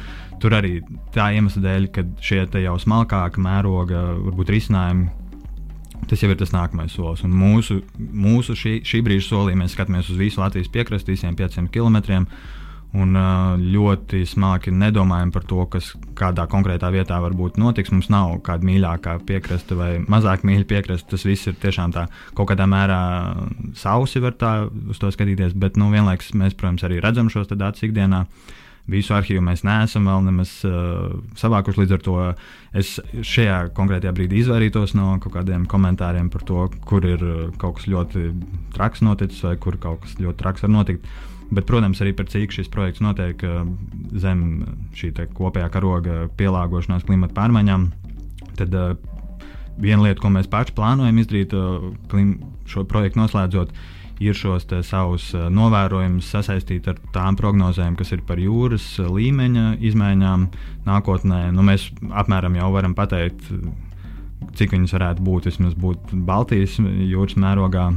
tur 0.43 0.57
arī 0.59 0.79
tā 1.15 1.31
iemesla 1.33 1.65
dēļ, 1.65 1.89
ka 1.95 2.05
šie 2.21 2.45
jau 2.61 2.77
smalkāka 2.83 3.41
mēroga 3.41 4.05
varbūt 4.21 4.53
risinājumi 4.53 5.20
Tas 6.09 6.23
jau 6.23 6.31
ir 6.31 6.39
tas 6.39 6.53
nākamais 6.53 6.93
solis. 6.95 7.21
Un 7.27 7.35
mūsu, 7.37 7.81
mūsu 7.97 8.55
šī, 8.57 8.79
šī 8.87 9.03
brīža 9.05 9.27
solī 9.29 9.55
mēs 9.57 9.75
skatāmies 9.75 10.09
uz 10.11 10.19
visu 10.19 10.41
Latvijas 10.41 10.71
piekrasti, 10.71 11.13
visiem 11.15 11.37
500 11.37 11.71
km. 11.73 12.25
Un 12.91 13.15
ļoti 13.71 14.25
smalki 14.27 14.73
nedomājam 14.75 15.29
par 15.31 15.45
to, 15.47 15.61
kas 15.71 15.93
kādā 16.19 16.43
konkrētā 16.51 16.89
vietā 16.91 17.21
varbūt 17.23 17.55
notiks. 17.61 17.93
Mums 17.93 18.09
nav 18.11 18.41
kāda 18.43 18.67
mīļākā 18.67 19.13
piekraste 19.29 19.77
vai 19.79 19.91
mazāk 20.11 20.43
mīļa 20.47 20.67
piekraste. 20.67 21.07
Tas 21.13 21.23
viss 21.23 21.47
ir 21.47 21.55
tiešām 21.61 21.95
tā 21.95 22.09
kaut 22.35 22.51
kādā 22.51 22.67
mērā 22.67 23.01
sausi, 23.79 24.19
var 24.19 24.35
tā 24.35 24.55
uz 24.91 24.99
to 24.99 25.13
skatīties. 25.13 25.55
Bet 25.55 25.79
nu, 25.79 25.87
vienlaikus 25.93 26.33
mēs, 26.35 26.57
protams, 26.59 26.83
arī 26.83 26.99
redzam 26.99 27.31
šos 27.31 27.53
datus 27.53 27.87
ikdienā. 27.87 28.25
Uh, 28.25 28.60
Visu 28.91 29.15
arhīvu 29.15 29.41
mēs 29.45 29.63
neesam 29.67 30.07
vēl 30.09 30.25
nemaz 30.27 30.53
uh, 30.67 31.13
savākuši. 31.39 31.81
Līdz 31.83 31.95
ar 31.95 32.01
to 32.05 32.15
es 32.77 32.93
šajā 33.27 33.57
konkrētajā 33.77 34.13
brīdī 34.17 34.41
izvairītos 34.41 34.95
no 34.99 35.13
kaut 35.23 35.37
kādiem 35.37 35.67
komentāriem 35.71 36.31
par 36.33 36.43
to, 36.47 36.65
kur 36.87 37.05
ir 37.07 37.23
uh, 37.23 37.43
kaut 37.61 37.79
kas 37.79 37.87
ļoti 37.91 38.31
traks 38.75 39.03
noticis 39.05 39.43
vai 39.47 39.55
kur 39.61 39.79
kaut 39.81 40.03
kas 40.05 40.17
ļoti 40.19 40.41
traks 40.41 40.65
var 40.67 40.73
notikt. 40.75 41.07
Bet, 41.51 41.65
protams, 41.67 41.99
arī 41.99 42.13
par 42.15 42.29
cik 42.31 42.53
šis 42.55 42.71
projekts 42.71 43.03
notiek 43.03 43.41
uh, 43.43 43.63
zem 44.19 44.43
šī 44.95 45.13
kopējā 45.35 45.71
karoga 45.71 46.27
pielāgošanās 46.39 47.07
klimata 47.07 47.35
pārmaiņām. 47.39 47.89
Tad 48.59 48.75
uh, 48.75 48.93
viena 49.81 50.05
lieta, 50.05 50.19
ko 50.23 50.31
mēs 50.31 50.51
paši 50.51 50.75
plānojam 50.77 51.19
izdarīt, 51.19 51.55
uh, 51.55 51.91
klim, 52.11 52.37
šo 52.71 52.85
projektu 52.87 53.19
noslēdzot, 53.19 53.71
ir 53.71 54.00
ir 54.21 54.37
šos 54.37 54.67
savus 54.85 55.31
eh, 55.35 55.47
novērojumus 55.53 56.29
sasaistīt 56.33 56.87
ar 56.91 56.99
tām 57.15 57.37
prognozēm, 57.39 57.97
kas 57.99 58.13
ir 58.15 58.23
par 58.27 58.41
jūras 58.41 58.85
eh, 59.01 59.09
līmeņa 59.09 59.75
izmaiņām 59.89 60.47
nākotnē. 60.87 61.43
Nu, 61.55 61.65
mēs 61.65 61.89
apmēram 62.09 62.57
jau 62.59 62.69
varam 62.75 62.95
pateikt, 62.97 63.49
cik 64.57 64.73
viņas 64.75 64.95
varētu 64.97 65.25
būt 65.25 65.49
vismaz 65.49 65.75
būt 65.77 66.15
Baltijas 66.27 66.77
jūras 66.79 67.37
mērogā, 67.41 67.89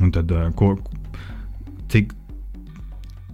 un 0.00 0.14
tad, 0.14 0.34
eh, 0.34 0.50
ko, 0.58 0.74
cik, 1.92 2.14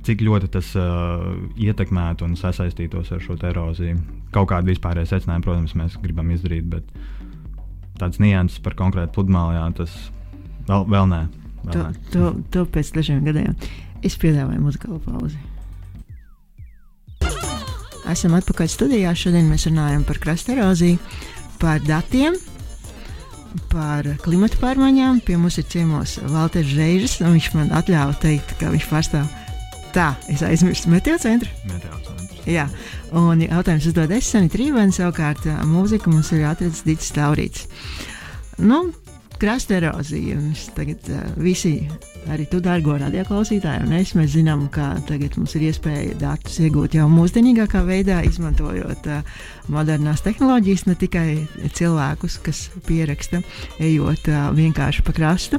cik 0.06 0.24
ļoti 0.26 0.48
tas 0.50 0.72
uh, 0.74 1.28
ietekmētu 1.62 2.26
un 2.26 2.32
sasaistītos 2.34 3.12
ar 3.14 3.20
šo 3.22 3.36
eroziju. 3.38 4.00
Kaut 4.34 4.48
kādu 4.50 4.72
vispārēju 4.72 5.12
secinājumu, 5.12 5.46
protams, 5.46 5.76
mēs 5.78 5.94
gribam 6.02 6.32
izdarīt, 6.34 6.66
bet 6.72 6.88
tāds 8.00 8.18
nianses 8.18 8.58
par 8.64 8.74
konkrētu 8.74 9.14
pludmali, 9.14 9.62
tas 9.78 9.94
vēl, 10.66 10.88
vēl 10.90 11.06
nē. 11.12 11.22
To, 11.70 11.86
to, 12.10 12.34
to 12.50 12.66
pēc 12.74 12.90
dažiem 12.96 13.22
gadiem. 13.26 13.54
Es 14.02 14.16
piedāvāju 14.18 14.64
muzikālu 14.64 14.98
pauzi. 15.04 15.38
Esam 18.10 18.34
atpakaļ 18.34 18.70
studijā. 18.70 19.12
Šodien 19.14 19.46
mēs 19.50 19.68
runājam 19.68 20.02
par 20.06 20.18
krasta 20.22 20.56
eroziju, 20.56 20.98
par 21.62 21.82
datiem, 21.86 22.34
par 23.70 24.08
klimatu 24.24 24.58
pārmaiņām. 24.62 25.22
Pie 25.26 25.38
mums 25.38 25.60
ir 25.62 25.68
ciemos 25.70 26.16
Valters 26.32 26.72
Zvaigznes, 26.74 27.20
un 27.22 27.36
viņš 27.36 27.52
man 27.54 27.70
atļāva 27.78 28.18
teikt, 28.24 28.56
ka 28.58 28.72
viņš 28.74 28.88
pārstāv. 28.90 29.30
Tā, 29.94 30.14
es 30.32 30.42
aizmirsu 30.42 30.90
meteocentru. 30.90 31.52
Meteocentru. 31.68 32.40
Jā, 32.48 32.64
un 33.14 33.44
jautājums 33.44 33.86
uzdod 33.92 34.10
es, 34.16 34.26
Sanita 34.32 34.58
Rībēna, 34.58 34.94
savukārt 34.96 35.46
mūziku 35.68 36.10
mums 36.10 36.32
ir 36.34 36.42
atradzis 36.48 36.82
Dits 36.88 37.12
Taurīts. 37.14 37.68
Nu, 38.58 38.88
krasta 39.42 39.74
erozija. 39.80 40.38
Tagad 40.76 41.08
uh, 41.10 41.22
visi, 41.42 41.72
arī 42.30 42.46
tu, 42.50 42.60
dārgo 42.62 42.94
radioklausītāji, 43.00 43.82
un 43.88 43.94
es, 43.98 44.12
mēs 44.14 44.36
zinām, 44.36 44.68
ka 44.70 44.92
tagad 45.08 45.34
mums 45.38 45.56
ir 45.58 45.64
iespēja 45.66 46.14
datus 46.20 46.60
iegūt 46.62 46.94
jau 46.94 47.08
mūsdienīgākā 47.10 47.82
veidā, 47.88 48.20
izmantojot 48.28 49.08
uh, 49.10 49.40
modernās 49.72 50.22
tehnoloģijas, 50.22 50.84
ne 50.86 50.96
tikai 51.00 51.26
cilvēkus, 51.74 52.38
kas 52.46 52.60
pieraksta, 52.86 53.42
ejot 53.82 54.30
uh, 54.30 54.44
vienkārši 54.54 55.02
pa 55.06 55.14
krastu. 55.16 55.58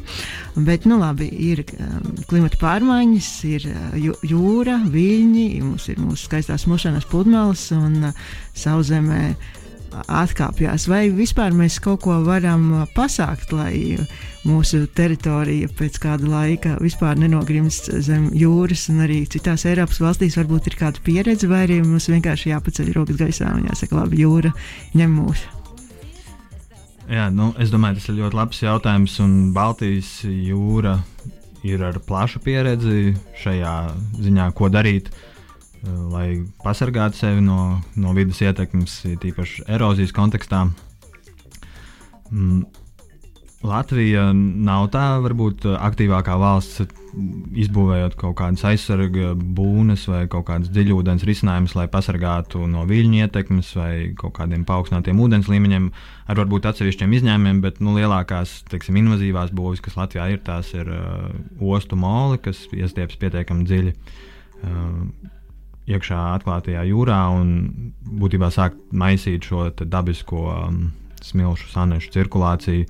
Bet, 0.55 0.87
nu 0.87 1.01
labi, 1.01 1.27
ir 1.51 1.65
um, 1.75 2.13
klimata 2.29 2.61
pārmaiņas, 2.63 3.33
ir 3.51 3.67
uh, 3.73 3.97
jūra, 4.23 4.79
viļņi, 4.93 5.49
mums 5.65 5.89
ir 5.91 5.99
mūsu 5.99 6.29
skaistās 6.29 6.69
mušanas 6.71 7.09
pludmales 7.11 7.67
un 7.75 8.13
uh, 8.13 8.23
sauszemē 8.55 9.25
atkāpjas, 10.07 10.87
vai 10.89 11.07
vispār 11.13 11.53
mēs 11.55 11.79
kaut 11.83 12.03
ko 12.05 12.19
varam 12.25 12.65
uh, 12.73 12.83
pasākt, 12.95 13.53
lai 13.55 13.97
mūsu 14.47 14.83
teritorija 14.95 15.69
pēc 15.77 15.99
kāda 16.03 16.29
laika 16.29 16.75
vispār 16.83 17.19
nenogrimst 17.21 17.91
zem 18.03 18.29
jūras, 18.35 18.87
un 18.91 19.03
arī 19.05 19.23
citās 19.29 19.65
Eiropas 19.69 20.01
valstīs? 20.03 20.37
Varbūt 20.39 20.71
ir 20.71 20.77
kāda 20.79 21.03
pieredze, 21.05 21.49
vai 21.51 21.63
arī 21.67 21.81
mums 21.85 22.09
vienkārši 22.11 22.53
jāpaceļ 22.53 22.93
rokas 22.97 23.19
gaisā 23.21 23.51
un 23.55 23.67
jāsaka, 23.69 23.99
labi, 24.01 24.23
jūra 24.23 24.53
ņem 24.97 25.19
mūs. 25.19 25.43
Jā, 27.11 27.27
nu, 27.35 27.51
es 27.59 27.71
domāju, 27.71 27.99
tas 27.99 28.09
ir 28.09 28.21
ļoti 28.21 28.39
labs 28.39 28.63
jautājums, 28.63 29.19
un 29.23 29.35
Baltijas 29.55 30.15
jūra 30.23 30.97
ir 31.67 31.83
ar 31.83 31.99
plašu 32.03 32.39
pieredzi 32.43 33.13
šajā 33.43 33.75
ziņā, 34.23 34.47
ko 34.55 34.71
darīt, 34.71 35.11
uh, 35.11 35.32
lai 35.83 36.27
pasargātu 36.63 37.19
sevi 37.19 37.43
no, 37.43 37.81
no 37.99 38.13
vidas 38.15 38.39
ietekmes, 38.43 39.01
tīpaši 39.23 39.67
erozijas 39.75 40.15
kontekstā. 40.15 40.65
Mm, 42.31 42.63
Latvija 43.63 44.25
nav 44.35 44.89
tā 44.91 45.05
varbūt 45.23 45.63
aktīvākā 45.71 46.33
valsts, 46.35 46.81
izbūvējot 47.63 48.17
kaut 48.19 48.35
kādas 48.41 48.63
aizsarga 48.67 49.31
būnes 49.37 50.03
vai 50.09 50.23
kaut 50.31 50.49
kādas 50.49 50.71
dziļūdens 50.73 51.23
risinājumus, 51.27 51.75
lai 51.77 51.85
pasargātu 51.91 52.65
no 52.67 52.83
viļņu 52.89 53.21
ietekmes 53.23 53.69
vai 53.77 53.91
kaut 54.19 54.33
kādiem 54.39 54.65
paaugstinātiem 54.67 55.21
ūdens 55.23 55.47
līmeņiem, 55.51 55.85
ar 56.27 56.41
varbūt 56.41 56.67
atsevišķiem 56.73 57.15
izņēmumiem, 57.19 57.61
bet 57.63 57.79
nu, 57.79 57.95
lielākās 57.95 58.61
teiksim, 58.71 58.99
invazīvās 58.99 59.53
būvis, 59.55 59.83
kas 59.85 59.95
Latvijā 59.99 60.27
ir, 60.33 60.43
tās 60.43 60.73
ir 60.75 60.89
uh, 60.89 61.29
ostu 61.63 61.99
moli, 61.99 62.41
kas 62.43 62.65
iestieps 62.73 63.21
pietiekami 63.21 63.69
dziļi. 63.69 63.95
Uh, 64.63 65.31
iekšā 65.89 66.19
atklātajā 66.37 66.83
jūrā 66.87 67.19
un 67.35 67.49
būtībā 68.21 68.49
sākt 68.53 68.79
maisīt 68.95 69.49
šo 69.49 69.67
dabisko 69.81 70.43
um, 70.53 70.79
smilšu 71.23 71.71
sanešu 71.73 72.13
cirkulāciju. 72.15 72.87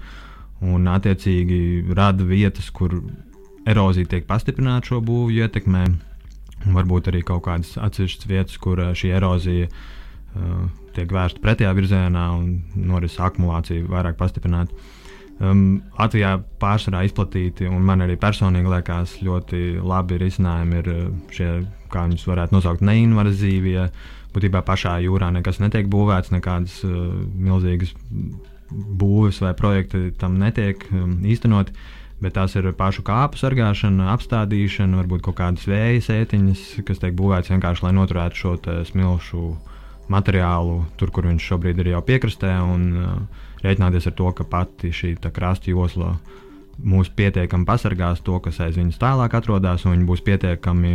Un 0.63 0.87
attiecīgi 0.87 1.91
rada 1.91 2.23
vietas, 2.23 2.69
kur 2.71 2.93
erozija 3.67 4.07
tiek 4.13 4.27
pastiprināta 4.29 4.93
šo 4.93 5.01
būvju 5.03 5.43
ietekmē. 5.43 5.83
Varbūt 6.73 7.09
arī 7.11 7.23
kaut 7.27 7.43
kādas 7.49 7.73
atsevišķas 7.75 8.29
vietas, 8.29 8.59
kur 8.61 8.79
uh, 8.79 8.93
šī 8.95 9.11
erozija 9.17 9.67
uh, 9.67 10.69
tiek 10.95 11.11
vērsta 11.11 11.41
pretējā 11.43 11.73
virzienā 11.75 12.27
un 12.37 12.61
norises 12.77 13.19
akumulācija 13.25 13.89
vairāk 13.89 14.19
pastiprināta. 14.21 14.71
Um, 15.43 15.81
Latvijā 15.97 16.37
pārsvarā 16.61 17.01
izplatīti, 17.07 17.65
un 17.67 17.83
man 17.83 18.03
arī 18.05 18.15
personīgi 18.21 18.69
liekas, 18.69 19.17
ļoti 19.25 19.81
labi 19.83 20.19
risinājumi 20.21 20.77
ir 20.79 20.89
uh, 20.93 21.01
šie, 21.35 21.49
kā 21.91 22.05
viņus 22.07 22.27
varētu 22.29 22.55
nosaukt, 22.55 22.83
neinvazīvie. 22.85 23.87
Būtībā 24.33 24.63
pašā 24.65 24.95
jūrā 25.03 25.33
nekas 25.33 25.59
netiek 25.59 25.89
būvēts, 25.91 26.31
nekādas 26.33 26.77
uh, 26.87 26.95
milzīgas 27.35 27.91
būves 28.71 29.41
vai 29.43 29.51
projekti 29.57 30.13
tam 30.21 30.39
netiek 30.39 30.85
um, 30.93 31.19
īstenoti. 31.27 31.75
Bet 32.23 32.37
tās 32.37 32.55
ir 32.55 32.69
pašu 32.77 33.03
kāpu 33.03 33.35
sargāšana, 33.41 34.13
apstādīšana, 34.13 35.01
varbūt 35.01 35.25
kaut 35.25 35.41
kādas 35.41 35.65
vēja 35.67 36.05
sētiņas, 36.05 36.61
kas 36.87 37.01
tiek 37.01 37.17
būvētas 37.19 37.51
vienkārši, 37.51 37.83
lai 37.83 37.95
noturētu 37.97 38.39
šo 38.39 38.53
smilšu 38.87 39.47
materiālu 40.13 40.85
tur, 40.99 41.11
kur 41.11 41.27
viņš 41.27 41.49
šobrīd 41.51 41.81
ir 41.81 41.95
jau 41.97 42.03
piekrastē, 42.05 42.53
un 42.63 42.85
uh, 43.01 43.49
rēķināties 43.63 44.09
ar 44.09 44.15
to, 44.19 44.29
ka 44.37 44.47
pati 44.49 44.91
šī 44.93 45.15
krasta 45.33 45.71
josla 45.71 46.13
mūs 46.81 47.11
pietiekami 47.13 47.67
pasargās 47.67 48.23
to, 48.25 48.39
kas 48.43 48.59
aiz 48.63 48.77
viņas 48.79 49.01
tālāk 49.01 49.35
atrodas, 49.37 49.85
un 49.85 49.95
viņi 49.95 50.07
būs 50.09 50.23
pietiekami 50.25 50.93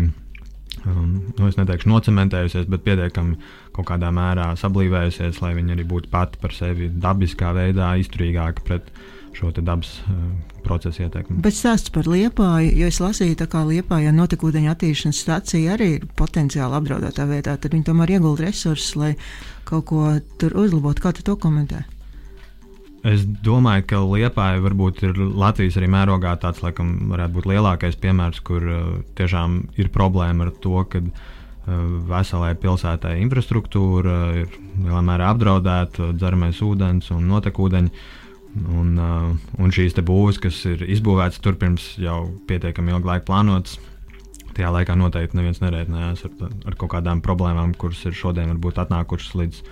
um, 0.87 1.13
nu, 1.39 1.49
es 1.49 1.59
neteikšu 1.59 1.91
nocementējusies, 1.93 2.67
bet 2.71 2.85
pietiekami 2.87 3.39
kaut 3.77 3.89
kādā 3.93 4.11
mērā 4.15 4.51
sablīvējusies, 4.59 5.43
lai 5.45 5.55
viņi 5.59 5.77
arī 5.77 5.87
būtu 5.89 6.11
pati 6.13 6.41
par 6.43 6.57
sevi 6.57 6.91
dabiskā 6.91 7.55
veidā 7.57 7.95
izturīgāki 8.03 8.67
pret 8.67 8.91
šo 9.39 9.53
dabas 9.55 10.01
uh, 10.09 10.17
procesu 10.65 11.05
ietekmi. 11.05 11.39
Bet 11.45 11.55
stāsts 11.55 11.93
par 11.95 12.09
liepāju, 12.11 12.73
jo 12.81 12.89
es 12.91 12.99
lasīju, 13.03 13.37
ka 13.51 13.63
liepājā 13.69 14.11
notekūdeņa 14.17 14.73
attīrīšanas 14.75 15.21
stācija 15.25 15.77
arī 15.77 15.93
ir 15.99 16.09
potenciāli 16.19 16.75
apdraudētā 16.81 17.29
vietā, 17.29 17.55
tad 17.55 17.77
viņi 17.77 17.87
tomēr 17.87 18.17
iegulda 18.17 18.49
resursus, 18.49 18.97
lai 18.99 19.13
kaut 19.69 19.87
ko 19.93 20.09
tur 20.41 20.59
uzlabotu. 20.59 21.05
Kā 21.05 21.15
tu 21.15 21.23
to 21.23 21.39
komentē? 21.39 21.85
Es 23.09 23.25
domāju, 23.25 23.85
ka 23.89 24.01
Liepāja 24.03 24.61
varbūt 24.65 25.03
ir 25.07 25.19
Latvijas 25.19 25.79
arī 25.79 25.89
mērogā 25.93 26.35
tāds, 26.43 26.61
laikam, 26.65 26.95
varētu 27.13 27.37
būt 27.37 27.49
lielākais 27.53 27.99
piemērs, 28.03 28.41
kur 28.45 28.65
uh, 28.65 28.87
tiešām 29.19 29.61
ir 29.81 29.91
problēma 29.95 30.49
ar 30.49 30.55
to, 30.65 30.83
ka 30.91 31.01
uh, 31.01 31.21
veselai 32.11 32.55
pilsētai 32.59 33.19
infrastruktūra 33.23 34.17
ir 34.43 34.49
lielā 34.83 35.03
mērā 35.07 35.33
apdraudēta, 35.35 36.13
dzeramais 36.19 36.61
ūdens 36.65 37.13
un 37.15 37.29
notekūdeņi. 37.33 38.09
Un, 38.59 38.95
uh, 38.99 39.61
un 39.61 39.75
šīs 39.77 39.95
būvnes, 40.01 40.41
kas 40.43 40.59
ir 40.67 40.83
izbūvētas 40.97 41.39
tur 41.45 41.59
pirms 41.61 41.93
jau 42.01 42.25
pietiekami 42.49 42.97
ilgu 42.97 43.13
laiku 43.13 43.29
plānotas, 43.29 43.77
tajā 44.57 44.73
laikā 44.75 44.97
noteikti 44.99 45.39
neviens 45.39 45.61
nerēķinājās 45.63 46.25
ar, 46.27 46.49
ar 46.67 46.79
kaut 46.81 46.97
kādām 46.97 47.23
problēmām, 47.23 47.77
kuras 47.79 48.01
ir 48.09 48.17
šodien 48.17 48.51
varbūt 48.57 48.81
atnākušas 48.83 49.37
līdz 49.39 49.63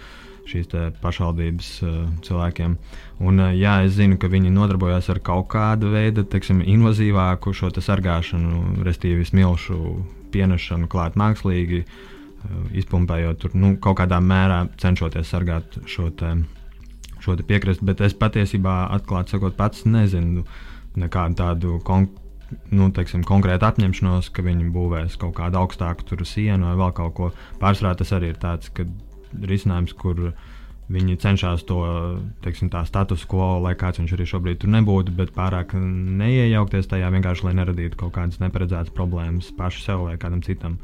šīs 0.46 0.72
pašvaldības 1.02 1.70
uh, 1.84 1.94
cilvēkiem. 2.26 2.76
Un, 3.20 3.40
uh, 3.42 3.54
jā, 3.56 3.78
es 3.86 3.96
zinu, 3.98 4.18
ka 4.20 4.30
viņi 4.32 4.52
nodarbojas 4.54 5.10
ar 5.12 5.20
kaut 5.24 5.48
kādu 5.54 5.92
veidu 5.94 6.26
teiksim, 6.26 6.62
invazīvāku 6.62 7.54
šo 7.56 7.72
sargāšanu, 7.74 8.82
respektīvi 8.86 9.26
smilšu 9.28 9.78
pienešanu 10.34 10.90
klāt 10.92 11.18
mākslīgi, 11.18 11.82
uh, 11.86 12.68
izpumpējot 12.76 13.42
tur 13.42 13.56
nu, 13.58 13.74
kaut 13.82 14.00
kādā 14.02 14.20
mērā 14.22 14.66
cenšoties 14.80 15.32
sargāt 15.32 15.80
šo, 15.90 16.10
te, 16.10 16.36
šo 17.24 17.36
te 17.38 17.46
piekrastu. 17.46 17.88
Bet 17.88 18.04
es 18.06 18.16
patiesībā, 18.16 18.84
atklāti 18.96 19.36
sakot, 19.36 19.58
pats 19.58 19.84
nezinu 19.88 20.46
nekādu 20.96 21.42
tādu 21.42 21.80
konkrētu 21.84 22.24
nu, 22.74 22.88
teiksim, 22.94 23.24
konkrēta 23.26 23.72
apņemšanos, 23.72 24.30
ka 24.34 24.44
viņi 24.46 24.68
būvēs 24.74 25.18
kaut 25.20 25.36
kādu 25.38 25.60
augstāku 25.62 26.24
sienu 26.24 26.68
vai 26.68 26.76
vēl 26.78 26.92
kaut 26.96 27.14
ko. 27.16 27.30
Pārsvarā 27.62 27.96
tas 27.98 28.12
arī 28.14 28.32
ir 28.32 28.40
tāds, 28.42 28.70
ka 28.70 28.86
risinājums, 29.44 29.94
kur 29.96 30.32
viņi 30.92 31.16
cenšas 31.18 31.64
to 31.66 31.80
teiksim, 32.44 32.70
status 32.86 33.24
quo, 33.26 33.56
lai 33.62 33.74
kāds 33.78 33.98
viņš 33.98 34.14
arī 34.14 34.26
šobrīd 34.30 34.60
tur 34.62 34.70
nebūtu, 34.70 35.14
bet 35.18 35.34
pārāk 35.34 35.74
neiejaukties 35.76 36.86
tajā 36.92 37.10
vienkārši, 37.14 37.48
lai 37.48 37.56
neradītu 37.58 37.98
kaut 37.98 38.14
kādas 38.14 38.38
neparedzētas 38.42 38.94
problēmas 38.94 39.50
pašu 39.56 39.82
sev 39.82 40.06
vai 40.06 40.14
kādam 40.20 40.44
citam. 40.46 40.78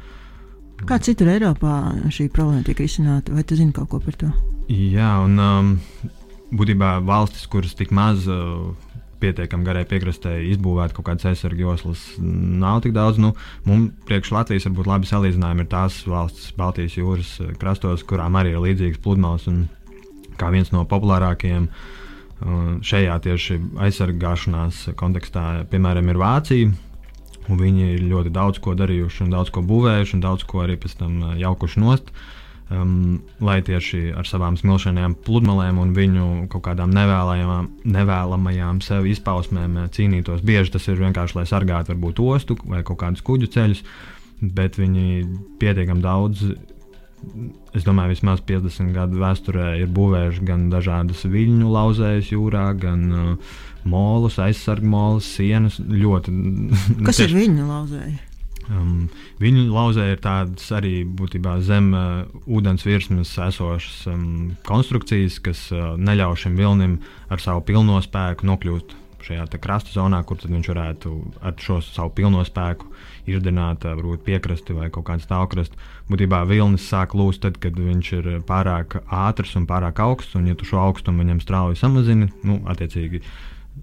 Kā 0.88 0.98
citur 0.98 1.30
Eiropā 1.30 1.76
šī 2.10 2.26
problēma 2.34 2.64
tiek 2.66 2.80
risināta, 2.82 3.30
vai 3.34 3.44
tu 3.46 3.54
zini 3.54 3.74
kaut 3.76 3.92
ko 3.92 4.00
par 4.02 4.18
to? 4.18 4.32
Jā, 4.72 5.12
un 5.22 5.38
um, 5.38 5.70
būtībā 6.58 6.96
valstis, 7.06 7.46
kuras 7.50 7.76
tik 7.78 7.92
maz 7.94 8.26
uh, 8.26 8.72
pietiekami 9.22 9.66
garai 9.66 9.84
piekrastē 9.88 10.34
izbūvēt 10.52 10.94
kaut 10.96 11.06
kādas 11.08 11.30
aizsargu 11.30 11.64
joslas. 11.66 12.02
Nav 12.18 12.82
tik 12.84 12.94
daudz. 12.96 13.20
Nu, 13.22 13.32
mums 13.68 13.94
priekš 14.08 14.32
Latvijas 14.34 14.68
varbūt 14.68 14.90
labi 14.90 15.10
salīdzinājumi 15.10 15.64
ir 15.64 15.70
tās 15.72 16.00
valstis 16.08 16.52
Baltijas 16.58 16.98
jūras 16.98 17.32
eh, 17.42 17.54
krastos, 17.60 18.04
kurām 18.08 18.38
arī 18.40 18.56
ir 18.56 18.62
līdzīgas 18.66 19.02
pludmales. 19.04 19.48
Kā 20.40 20.52
viens 20.54 20.72
no 20.74 20.84
populārākajiem 20.90 21.68
eh, 21.68 22.52
šajā 22.92 23.18
tieši 23.28 23.58
aizsargāšanās 23.88 24.84
kontekstā, 24.98 25.46
piemēram, 25.72 26.12
ir 26.12 26.22
Vācija. 26.22 26.72
Viņi 27.42 27.88
ir 27.96 28.04
ļoti 28.06 28.30
daudz 28.30 28.60
ko 28.62 28.76
darījuši, 28.78 29.24
un 29.24 29.32
daudz 29.34 29.50
ko 29.50 29.64
būvējuši, 29.66 30.14
un 30.14 30.20
daudz 30.22 30.44
ko 30.46 30.62
arī 30.66 30.78
pēc 30.78 31.00
tam 31.00 31.18
eh, 31.32 31.40
jaukuši 31.42 31.82
nost. 31.82 32.12
Uh, 32.12 32.41
um, 32.72 33.20
lai 33.44 33.60
tieši 33.64 34.12
ar 34.16 34.28
savām 34.28 34.56
smilšainajām 34.60 35.16
pludmalēm 35.26 35.78
un 35.82 35.92
viņu 35.96 36.26
kaut 36.52 36.64
kādām 36.66 36.92
nevēlamajām, 36.94 37.68
nevēlamajām 37.96 38.80
sev 38.84 39.06
izpausmēm 39.10 39.78
uh, 39.78 39.88
cīnītos. 39.92 40.44
Bieži 40.46 40.74
tas 40.76 40.88
ir 40.88 41.00
vienkārši, 41.02 41.38
lai 41.40 41.46
sargātu 41.50 41.94
varbūt 41.94 42.22
ostu 42.24 42.58
vai 42.64 42.82
kaut 42.86 43.02
kādus 43.02 43.24
kuģu 43.26 43.50
ceļus, 43.54 43.82
bet 44.42 44.78
viņi 44.80 45.24
pietiekami 45.62 46.04
daudz. 46.04 46.46
Es 47.76 47.84
domāju, 47.86 48.16
vismaz 48.16 48.40
50 48.48 48.96
gadu 48.96 49.20
vēsturē 49.22 49.76
ir 49.78 49.92
būvējuši 49.94 50.42
gan 50.48 50.66
dažādas 50.72 51.22
viļņu 51.30 51.70
lauzējas 51.70 52.32
jūrā, 52.34 52.66
gan 52.82 53.06
uh, 53.14 53.54
molus, 53.86 54.40
aizsargmolus, 54.42 55.30
sienas. 55.38 55.78
Ļoti, 55.78 56.34
Kas 57.06 57.22
ir 57.22 57.34
viļņu 57.36 57.70
lauzēji? 57.70 58.18
Um, 58.70 59.08
viņu 59.42 59.66
lauzē 59.72 60.12
ir 60.12 60.20
tādas 60.22 60.68
arī 60.74 61.02
būtībā 61.04 61.56
zem 61.66 61.90
uh, 61.96 62.42
ūdens 62.46 62.84
virsmas 62.86 63.32
esošas 63.48 64.06
um, 64.12 64.54
konstrukcijas, 64.68 65.40
kas 65.42 65.64
uh, 65.74 65.94
neļauj 65.98 66.44
šim 66.44 66.58
vilnim 66.60 66.98
ar 67.32 67.42
savu 67.42 67.64
pilno 67.66 67.98
spēku 68.04 68.46
nokļūt 68.46 68.98
šajā 69.22 69.46
krasta 69.62 69.94
zonā, 69.94 70.22
kur 70.26 70.40
viņš 70.42 70.70
varētu 70.72 71.12
ar 71.46 71.54
šo 71.62 71.78
savu 71.84 72.10
pilno 72.14 72.42
spēku 72.46 72.86
irdināt 73.30 73.86
uh, 73.86 73.96
varbūt 73.98 74.22
piekrasti 74.26 74.78
vai 74.78 74.90
kaut 74.94 75.08
kādu 75.10 75.26
stāvkrastu. 75.26 75.78
Būtībā 76.10 76.44
vilnis 76.46 76.86
sāk 76.86 77.16
lūst 77.18 77.42
tad, 77.42 77.58
kad 77.62 77.78
viņš 77.78 78.12
ir 78.20 78.30
pārāk 78.46 79.00
ātrs 79.10 79.56
un 79.58 79.66
pārāk 79.66 80.02
augsts, 80.06 80.38
un 80.38 80.46
ja 80.50 80.58
tu 80.58 80.68
šo 80.68 80.78
augstumu 80.86 81.24
viņam 81.24 81.42
strauji 81.42 81.82
samazini, 81.82 82.30
nu, 82.46 82.60
attiecīgi 82.70 83.22
uh, 83.22 83.36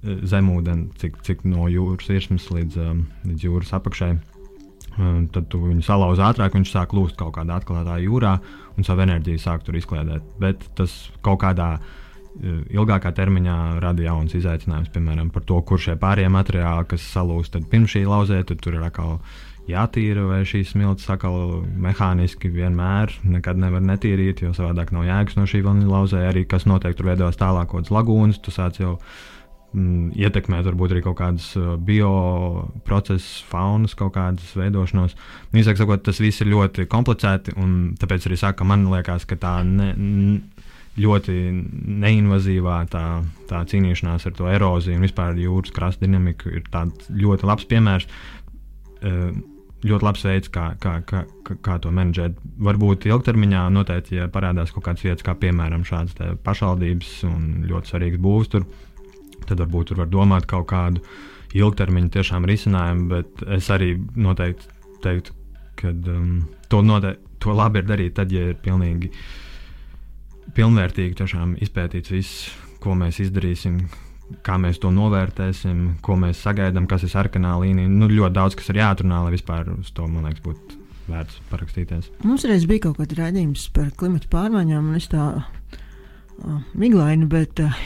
zemūdeni, 0.05 0.89
cik, 1.01 1.21
cik 1.25 1.47
no 1.47 1.67
jūras 1.71 2.09
virsmas 2.11 2.47
līdz, 2.53 2.83
um, 2.83 3.07
līdz 3.27 3.47
jūras 3.49 3.75
apakšai 3.75 4.13
Tad 5.33 5.47
tu 5.51 5.62
viņu 5.63 5.83
salauzi 5.85 6.23
ātrāk, 6.25 6.57
viņš 6.57 6.73
sāk 6.73 6.93
lūst 6.97 7.15
kaut 7.19 7.38
kādā 7.38 7.59
atklātā 7.59 7.95
jūrā 8.03 8.33
un 8.75 8.88
savu 8.88 9.05
enerģiju 9.05 9.39
sāk 9.39 9.63
tur 9.63 9.77
izkliedēt. 9.79 10.25
Bet 10.41 10.65
tas 10.75 10.95
kaut 11.25 11.39
kādā 11.45 11.77
ilgākā 12.39 13.12
termiņā 13.15 13.55
rada 13.83 14.03
jaunas 14.03 14.35
izaicinājumus, 14.38 14.91
piemēram, 14.93 15.29
par 15.33 15.43
to, 15.47 15.59
kur 15.65 15.81
šie 15.81 15.95
pārējie 15.99 16.30
materiāli, 16.32 16.88
kas 16.91 17.05
salūst 17.13 17.57
pirms 17.71 17.95
šī 17.95 18.03
lauzē, 18.07 18.43
tad 18.47 18.61
tur 18.63 18.78
ir 18.78 18.86
atkal 18.86 19.17
jātīra, 19.69 20.26
vai 20.30 20.43
šīs 20.47 20.74
smilts 20.74 21.09
atkal 21.11 21.63
mehāniski 21.82 22.51
vienmēr 22.53 23.13
nekad 23.28 23.59
nevar 23.59 23.84
netīrīt, 23.86 24.43
jo 24.43 24.53
savādāk 24.57 24.93
nav 24.95 25.07
jēgas 25.07 25.38
no 25.39 25.47
šī 25.49 25.63
vanila 25.65 25.99
lauzē. 25.99 26.24
Arī 26.30 26.45
kas 26.49 26.67
notiek, 26.69 26.95
tur 26.97 27.11
veidojas 27.11 27.39
tālākotas 27.39 27.93
lagūnas, 27.93 28.41
tu 28.43 28.53
sāc 28.55 28.80
jau 28.82 28.97
ietekmēt 29.74 30.65
varbūt 30.65 30.95
arī 30.95 31.01
kaut 31.05 31.20
kādas 31.20 31.51
bioprocesus, 31.86 33.43
faunas, 33.49 33.93
kaut 33.97 34.15
kādas 34.15 34.55
veidošanos. 34.57 35.13
Īsāk 35.53 35.78
sakot, 35.78 36.01
tas 36.05 36.22
viss 36.22 36.41
ir 36.41 36.49
ļoti 36.53 36.88
komplicēti, 36.89 37.53
un 37.61 37.93
tāpēc 37.99 38.26
arī 38.30 38.39
saka, 38.41 38.65
man 38.65 38.88
liekas, 38.89 39.28
ka 39.30 39.38
tā 39.39 39.59
ne, 39.67 39.91
ļoti 40.99 41.36
neinvazīvā 42.01 42.80
tā, 42.91 43.05
tā 43.51 43.61
cīnīšanās 43.70 44.26
ar 44.26 44.36
to 44.36 44.49
eroziju 44.49 44.97
un 44.97 45.05
vispār 45.05 45.38
jūras 45.39 45.76
krasta 45.76 46.05
dinamiku 46.05 46.51
ir 46.57 46.65
ļoti 47.22 47.49
labs 47.49 47.70
piemērs. 47.70 48.09
Ļoti 49.80 50.03
labs 50.03 50.26
veids, 50.28 50.49
kā, 50.51 50.74
kā, 50.82 50.97
kā, 51.07 51.22
kā 51.63 51.78
to 51.80 51.93
menedžēt. 51.95 52.41
Varbūt 52.67 53.05
ilgtermiņā 53.07 53.61
noteikti, 53.72 54.17
ja 54.17 54.26
parādās 54.34 54.74
kaut 54.76 54.89
kādas 54.89 55.05
vietas, 55.05 55.24
kā 55.24 55.38
piemēram 55.39 55.86
šādas 55.88 56.36
pašvaldības 56.43 57.13
un 57.30 57.45
ļoti 57.70 57.93
svarīgas 57.93 58.20
būvs, 58.26 58.51
tur, 58.51 58.65
tad 59.50 59.64
varbūt 59.64 59.91
tur 59.91 60.04
var 60.04 60.10
domāt 60.12 60.47
kaut 60.50 60.70
kādu 60.72 61.04
ilgtermiņa 61.58 62.14
tiešām 62.14 62.45
risinājumu, 62.50 63.08
bet 63.10 63.43
es 63.58 63.70
arī 63.74 63.95
noteikti 64.16 64.70
teiktu, 65.04 65.36
ka 65.80 65.93
um, 65.93 66.43
to, 66.70 66.82
noteikti, 66.86 67.24
to 67.41 67.56
labi 67.56 67.82
ir 67.82 67.88
darīt 67.89 68.18
tad, 68.20 68.34
ja 68.34 68.52
ir 68.52 68.60
pilnīgi 68.62 69.12
pilnvērtīgi 70.58 71.18
tiešām 71.18 71.56
izpētīts 71.64 72.14
viss, 72.14 72.50
ko 72.84 72.95
mēs 72.97 73.22
izdarīsim, 73.24 73.80
kā 74.45 74.58
mēs 74.62 74.80
to 74.82 74.91
novērtēsim, 74.93 76.02
ko 76.06 76.18
mēs 76.20 76.41
sagaidām, 76.45 76.88
kas 76.89 77.06
ir 77.06 77.14
sarkanā 77.14 77.56
līnija. 77.62 77.89
Nu, 77.91 78.10
ļoti 78.12 78.36
daudz 78.36 78.58
kas 78.60 78.70
ir 78.72 78.82
jāatrunā, 78.82 79.24
lai 79.26 79.34
vispār 79.36 79.72
uz 79.74 79.91
to, 79.95 80.08
man 80.10 80.28
liekas, 80.30 80.43
būtu 80.45 80.80
vērts 81.10 81.39
parakstīties. 81.50 82.12
Mums 82.26 82.45
reiz 82.50 82.68
bija 82.70 82.88
kaut 82.88 83.00
kāda 83.02 83.24
raidījums 83.24 83.70
par 83.74 83.89
klimatu 83.97 84.30
pārmaiņām, 84.34 84.91
un 84.91 85.00
es 85.00 85.10
tā 85.12 85.26
uh, 85.39 86.62
miglaini, 86.78 87.30
bet 87.30 87.62
uh, 87.64 87.82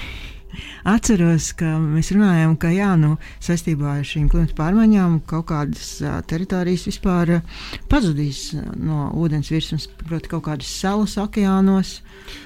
atceros, 0.90 1.52
ka 1.60 1.76
mēs 1.82 2.14
runājām, 2.16 2.56
ka 2.62 2.72
jā, 2.74 2.94
nu, 3.00 3.16
saistībā 3.44 3.98
ar 4.00 4.08
šīm 4.08 4.30
klimatu 4.32 4.58
pārmaiņām 4.60 5.20
kaut 5.30 5.50
kādas 5.52 5.98
uh, 6.04 6.22
teritorijas 6.30 6.88
vispār 6.92 7.38
uh, 7.40 7.68
pazudīs 7.92 8.50
no 8.78 9.10
ūdens 9.20 9.52
virsmas, 9.54 9.90
proti, 10.06 10.32
kaut 10.32 10.48
kādas 10.50 10.72
salas 10.82 11.18
okeānos. 11.22 12.00
Uh, 12.00 12.42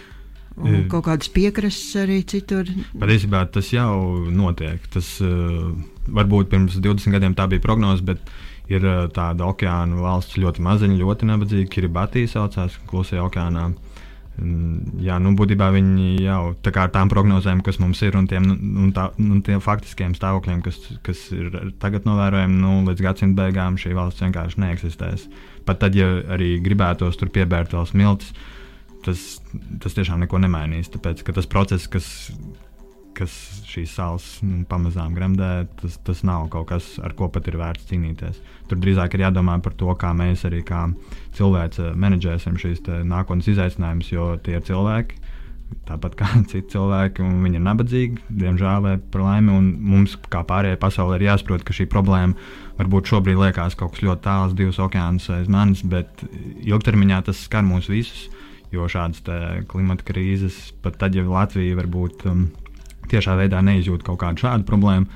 Un 0.58 0.88
kaut 0.90 1.06
kādas 1.06 1.30
piekrastes 1.30 2.00
arī 2.02 2.22
citur. 2.26 2.70
Patiesībā 2.98 3.44
tas 3.54 3.68
jau 3.70 4.26
notiek. 4.34 4.82
Tas 4.94 5.12
uh, 5.22 5.70
varbūt 6.10 6.50
pirms 6.50 6.80
20 6.82 7.14
gadiem 7.14 7.36
tā 7.38 7.46
bija 7.52 7.62
prognoze, 7.62 8.02
bet 8.06 8.24
ir 8.72 8.82
uh, 8.82 9.04
tāda 9.14 9.46
okeāna 9.52 10.02
valsts 10.02 10.40
ļoti 10.42 10.64
maziņa, 10.66 10.98
ļoti 10.98 11.30
nabadzīga. 11.30 11.70
Kiribati 11.76 12.26
saucās 12.32 12.80
Klusajā 12.90 13.28
okeānā. 13.28 13.68
Um, 13.70 13.78
jā, 15.02 15.18
nu, 15.24 15.32
būtībā 15.40 15.70
viņi 15.74 16.10
jau 16.26 16.42
tā 16.66 16.74
kā 16.76 16.88
ar 16.88 16.92
tām 16.94 17.10
prognozēm, 17.14 17.64
kas 17.66 17.80
mums 17.84 18.02
ir, 18.06 18.18
un 18.20 18.28
tiem, 18.30 18.50
un 18.86 18.92
tā, 18.96 19.10
un 19.22 19.42
tiem 19.46 19.64
faktiskiem 19.64 20.14
stāvokļiem, 20.18 20.62
kas, 20.66 20.78
kas 21.06 21.24
ir 21.36 21.50
tagad 21.82 22.06
novērojami, 22.10 22.62
nu, 22.62 22.76
līdz 22.90 23.08
gadsimta 23.08 23.48
beigām 23.48 23.80
šī 23.82 23.96
valsts 23.98 24.26
vienkārši 24.26 24.62
neeksistēs. 24.66 25.26
Pat 25.68 25.82
tad, 25.82 25.98
ja 25.98 26.10
arī 26.36 26.56
gribētos 26.64 27.20
tur 27.20 27.34
piebērt 27.34 27.74
vēl 27.76 27.90
smiltis, 27.90 28.32
uh, 28.32 28.54
tas, 29.08 29.26
tas 29.84 29.96
tiešām 29.98 30.24
neko 30.26 30.40
nemainīs. 30.44 30.92
Tāpēc 30.94 31.24
tas 31.26 31.50
process, 31.50 31.88
kas, 31.92 32.08
kas 33.18 33.34
šīs 33.68 33.96
salas 33.98 34.28
nu, 34.46 34.64
pamazām 34.70 35.16
gremdē, 35.18 35.52
tas, 35.82 35.98
tas 36.08 36.24
nav 36.28 36.50
kaut 36.54 36.70
kas, 36.72 36.96
ar 37.04 37.16
ko 37.18 37.30
pat 37.34 37.48
ir 37.50 37.60
vērts 37.62 37.88
cīnīties. 37.92 38.42
Tur 38.70 38.82
drīzāk 38.84 39.16
ir 39.16 39.28
jādomā 39.28 39.58
par 39.64 39.76
to, 39.80 39.92
kā 40.00 40.14
mēs 40.18 40.46
arī 40.50 40.64
kā 40.68 40.88
cilvēki 41.38 41.94
menedžēsim 42.00 42.60
šīs 42.62 42.84
nākotnes 43.08 43.50
izaicinājumus, 43.54 44.12
jo 44.14 44.36
tie 44.44 44.58
ir 44.58 44.66
cilvēki. 44.68 45.24
Tāpat 45.88 46.16
kā 46.20 46.28
citi 46.52 46.72
cilvēki, 46.76 47.24
un 47.24 47.42
viņi 47.44 47.60
ir 47.60 47.66
nabadzīgi, 47.66 48.22
diemžēl, 48.42 48.84
vai 48.86 48.96
par 49.14 49.26
laimi. 49.26 49.58
Mums, 49.94 50.16
kā 50.32 50.44
pārējai 50.48 50.80
pasaulē, 50.80 51.20
ir 51.20 51.28
jāsaprot, 51.30 51.66
ka 51.68 51.76
šī 51.76 51.88
problēma 51.92 52.36
varbūt 52.78 53.12
šobrīd 53.12 53.40
liekas 53.42 53.76
kaut 53.80 53.96
kas 53.96 54.04
ļoti 54.06 54.24
tāls, 54.28 54.56
divus 54.58 54.80
okeānus 54.84 55.30
aiz 55.34 55.50
manis, 55.52 55.84
bet 55.88 56.24
ilgtermiņā 56.64 57.24
tas 57.28 57.42
skar 57.48 57.66
mūs 57.68 57.90
visus. 57.92 58.28
Jo 58.68 58.84
šādas 58.92 59.24
klimata 59.72 60.04
krīzes, 60.04 60.74
pat 60.84 60.98
tad, 61.00 61.16
ja 61.16 61.24
Latvija 61.24 61.78
varbūt 61.78 62.26
um, 62.28 62.50
tiešā 63.08 63.38
veidā 63.40 63.62
neizjūt 63.64 64.04
kaut 64.04 64.20
kādu 64.20 64.44
šādu 64.44 64.68
problēmu, 64.68 65.08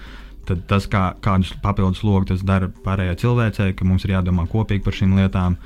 tad 0.48 0.64
tas, 0.70 0.88
kā, 0.92 1.12
kādus 1.24 1.52
papildus 1.64 2.04
logus 2.08 2.32
tas 2.32 2.46
dara 2.48 2.70
pārējai 2.86 3.20
cilvēcei, 3.22 3.74
ka 3.76 3.88
mums 3.88 4.08
ir 4.08 4.16
jādomā 4.16 4.48
kopīgi 4.52 4.86
par 4.86 4.96
šīm 4.98 5.18
lietām. 5.20 5.58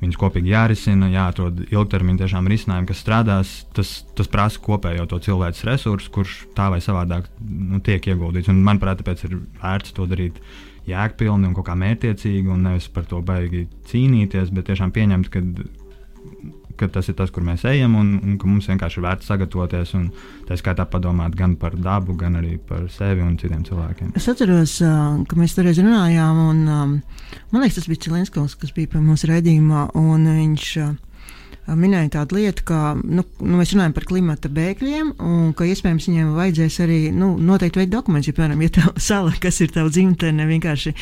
Viņas 0.00 0.16
kopīgi 0.16 0.54
jārisina, 0.54 1.10
jāatrod 1.12 1.58
ilgtermiņa 1.66 2.22
tiešām 2.22 2.48
risinājumi, 2.48 2.88
kas 2.88 3.02
strādās. 3.04 3.52
Tas, 3.76 3.90
tas 4.16 4.30
prasa 4.32 4.62
kopējo 4.64 5.04
to 5.10 5.18
cilvēku 5.26 5.68
resursu, 5.68 6.12
kurš 6.14 6.36
tā 6.56 6.70
vai 6.72 6.80
savādāk 6.84 7.28
nu, 7.44 7.82
tiek 7.84 8.08
ieguldīts. 8.08 8.48
Un, 8.48 8.62
manuprāt, 8.64 9.02
tāpēc 9.02 9.26
ir 9.28 9.36
vērts 9.60 9.92
to 9.96 10.08
darīt 10.08 10.40
jēgpilni 10.88 11.50
un 11.50 11.56
kaut 11.58 11.68
kā 11.68 11.76
mērķiecīgi, 11.78 12.48
un 12.48 12.64
nevis 12.70 12.88
par 12.92 13.04
to 13.10 13.20
baigi 13.24 13.66
cīnīties, 13.90 14.54
bet 14.56 14.70
tiešām 14.72 14.94
pieņemt, 14.96 15.28
ka 15.32 15.44
ka 16.80 16.88
tas 16.92 17.10
ir 17.10 17.16
tas, 17.18 17.32
kur 17.34 17.44
mēs 17.46 17.66
ejam, 17.68 17.94
un, 18.00 18.14
un 18.24 18.38
ka 18.40 18.48
mums 18.48 18.70
vienkārši 18.70 19.00
ir 19.00 19.06
vērts 19.06 19.30
sagatavoties 19.30 19.92
un 19.98 20.08
tā 20.48 20.56
skaitā 20.60 20.86
padomāt 20.90 21.36
gan 21.38 21.56
par 21.60 21.76
dabu, 21.76 22.16
gan 22.18 22.38
arī 22.40 22.56
par 22.70 22.86
sevi 22.92 23.24
un 23.24 23.36
citiem 23.40 23.62
cilvēkiem. 23.66 24.14
Es 24.18 24.28
atceros, 24.32 24.78
ka 24.80 25.38
mēs 25.38 25.56
toreiz 25.58 25.80
runājām, 25.82 26.40
un 26.48 26.64
man 26.70 27.60
liekas, 27.60 27.80
tas 27.80 27.90
bija 27.90 28.06
Cilinskis, 28.06 28.56
kas 28.60 28.74
bija 28.76 28.94
pie 28.94 29.04
mums 29.04 29.26
raidījumā, 29.28 29.90
un 30.00 30.26
viņš 30.40 30.72
minēja 31.68 32.10
tādu 32.18 32.38
lietu, 32.38 32.64
ka 32.68 32.94
nu, 32.98 33.24
nu, 33.40 33.58
mēs 33.58 33.74
runājam 33.74 33.94
par 33.96 34.06
klimata 34.08 34.50
bēgļiem, 34.52 35.12
un 35.22 35.52
ka 35.56 35.66
iespējams 35.68 36.08
viņiem 36.08 36.32
vajadzēs 36.36 36.78
arī 36.84 36.98
nu, 37.14 37.32
noteikti 37.38 37.82
veikt 37.82 37.92
dokumentus. 37.94 38.30
Ja, 38.30 38.36
piemēram, 38.38 38.62
ja 38.64 38.72
tā 38.74 38.86
sala, 39.10 39.34
kas 39.42 39.60
ir 39.64 39.72
tava 39.74 39.92
dzimtene, 39.92 40.46
vienkārši 40.48 40.94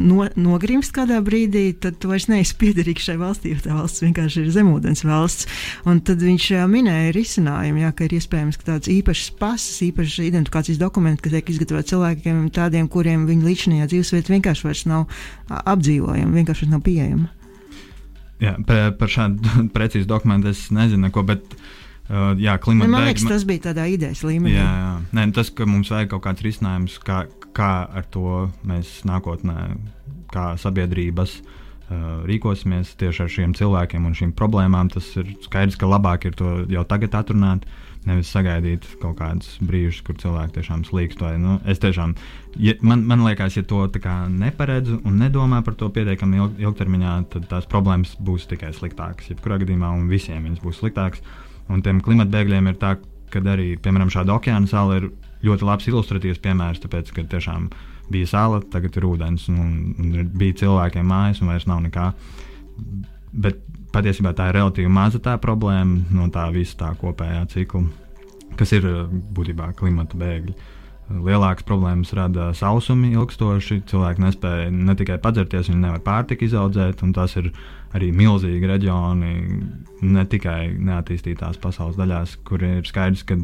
no, 0.00 0.26
nogrimst 0.36 0.94
kādā 0.96 1.20
brīdī, 1.24 1.66
tad 1.80 1.98
tu 2.02 2.12
vairs 2.12 2.28
neesi 2.32 2.56
piederīgs 2.60 3.08
šai 3.08 3.16
valstī, 3.20 3.54
jo 3.54 3.64
tā 3.64 3.76
valsts 3.78 4.04
vienkārši 4.04 4.44
ir 4.44 4.50
zemūdens 4.56 5.04
valsts. 5.08 5.48
Un 5.88 6.02
tad 6.04 6.24
viņš 6.24 6.50
minēja 6.70 7.14
risinājumu, 7.16 7.84
jā, 7.84 7.92
ka 7.96 8.08
ir 8.08 8.16
iespējams, 8.18 8.60
ka 8.60 8.72
tāds 8.72 8.90
īpašs 8.92 9.30
pasas, 9.40 9.78
īpašs 9.88 10.20
identifikācijas 10.26 10.82
dokuments, 10.82 11.22
kas 11.24 11.36
tiek 11.36 11.54
izgatavot 11.54 11.88
cilvēkiem, 11.92 12.44
tādiem, 12.54 12.90
kuriem 12.92 13.28
viņa 13.30 13.48
līdzinājā 13.48 13.88
dzīvesvieta 13.92 14.36
vienkārši 14.36 14.68
vairs 14.68 14.84
nav 14.90 15.08
apdzīvojama, 15.48 16.36
vienkārši 16.40 16.70
nav 16.72 16.84
pieejama. 16.84 17.32
Jā, 18.44 18.54
par, 19.00 19.10
šādu 19.10 19.56
precīzu 19.76 20.10
dokumentu 20.10 20.52
es 20.52 20.66
nezinu, 20.74 21.10
ko, 21.14 21.24
bet 21.26 21.56
uh, 21.56 22.32
jā, 22.40 22.58
klimata 22.62 22.92
man 22.92 23.08
liekas, 23.08 23.26
tas 23.30 23.48
bija 23.48 23.70
tādā 23.70 23.88
idejas 23.90 24.22
līmenī. 24.26 24.56
Jā, 24.58 24.70
jā. 24.84 24.94
Nē, 25.16 25.26
tas, 25.36 25.52
ka 25.54 25.66
mums 25.68 25.92
vajag 25.94 26.14
kaut 26.14 26.26
kāds 26.28 26.46
risinājums, 26.46 27.00
kā, 27.04 27.24
kā 27.56 27.74
ar 27.88 28.08
to 28.14 28.46
mēs 28.68 29.00
nākotnē, 29.08 29.74
kā 30.34 30.54
sabiedrības. 30.60 31.38
Uh, 31.40 31.60
rīkosimies 31.90 32.94
tieši 33.00 33.24
ar 33.24 33.32
šiem 33.32 33.56
cilvēkiem 33.58 34.06
un 34.08 34.14
šīm 34.16 34.34
problēmām. 34.36 34.92
Tas 34.94 35.10
ir 35.20 35.34
skaidrs, 35.44 35.76
ka 35.80 35.90
labāk 35.90 36.28
ir 36.28 36.38
to 36.38 36.52
jau 36.70 36.84
tagad 36.88 37.16
atrunāt, 37.18 37.66
uh, 37.66 37.94
Nevis 38.04 38.28
sagaidīt 38.34 38.84
kaut 39.00 39.16
kādus 39.16 39.54
brīžus, 39.64 40.02
kur 40.04 40.16
cilvēki 40.20 40.58
tiešām 40.58 40.82
slīkst. 40.84 41.22
Vai, 41.24 41.38
nu, 41.40 41.56
es 41.70 41.80
tiešām, 41.80 42.12
ja, 42.60 42.74
man, 42.84 43.06
man 43.08 43.24
liekas, 43.24 43.56
ja 43.56 43.64
to 43.64 43.80
neparedzu 43.88 44.98
un 45.08 45.16
nedomā 45.22 45.62
par 45.64 45.76
to 45.80 45.88
pietiekami 45.88 46.36
ilg, 46.36 46.60
ilgtermiņā, 46.60 47.14
tad 47.32 47.48
tās 47.48 47.68
problēmas 47.70 48.12
būs 48.20 48.44
tikai 48.50 48.74
sliktākas. 48.76 49.30
Jebkurā 49.32 49.56
gadījumā 49.62 49.94
un 49.96 50.10
visiem 50.12 50.44
viņas 50.44 50.60
būs 50.60 50.82
sliktākas. 50.82 51.24
Un 51.72 51.80
tiem 51.80 52.02
klimatbēgļiem 52.04 52.68
ir 52.68 52.76
tā, 52.82 52.98
ka 53.32 53.40
arī, 53.40 53.72
piemēram, 53.80 54.12
šāda 54.12 54.36
okeāna 54.36 54.68
sala 54.68 55.00
ir 55.00 55.08
ļoti 55.44 55.64
labs 55.64 55.88
ilustratīvs 55.88 56.44
piemērs, 56.44 56.84
tāpēc, 56.84 57.08
ka 57.16 57.24
tiešām 57.32 57.70
bija 58.12 58.30
sāla, 58.30 58.60
tagad 58.72 58.96
ir 58.98 59.06
ūdens, 59.08 59.48
un, 59.52 59.94
un 60.00 60.30
bija 60.36 60.60
cilvēkiem 60.64 61.06
mājas, 61.08 61.40
un 61.42 61.52
vairs 61.52 61.68
nav 61.70 61.82
nekā. 61.84 62.10
Bet 63.44 63.62
patiesībā 63.94 64.34
tā 64.36 64.50
ir 64.50 64.58
relatīvi 64.58 64.90
maza 64.90 65.20
tā 65.22 65.36
problēma 65.42 66.14
no 66.14 66.28
tā 66.34 66.48
visa 66.54 66.78
tā 66.84 66.92
kopējā 66.98 67.44
cikla, 67.54 67.84
kas 68.58 68.74
ir 68.76 68.88
eh, 68.90 69.04
būtībā 69.36 69.72
klimata 69.78 70.18
bēgļi. 70.20 70.56
Lielākas 71.04 71.66
problēmas 71.68 72.14
rada 72.16 72.46
sausumi 72.56 73.10
ilgstoši. 73.12 73.82
Cilvēki 73.90 74.22
nespēja 74.24 74.70
ne 74.72 74.94
tikai 74.96 75.18
padzerties, 75.20 75.68
viņi 75.68 75.82
nevar 75.82 76.00
pārtiku 76.00 76.46
izaudzēt, 76.46 77.02
un 77.04 77.12
tas 77.12 77.34
ir 77.36 77.50
arī 77.94 78.08
milzīgi 78.16 78.70
reģioni, 78.70 79.34
ne 80.00 80.24
tikai 80.32 80.72
neattīstītās 80.80 81.60
pasaules 81.60 82.00
daļās, 82.00 82.38
kur 82.48 82.64
ir 82.64 82.88
skaidrs, 82.88 83.26
ka 83.28 83.36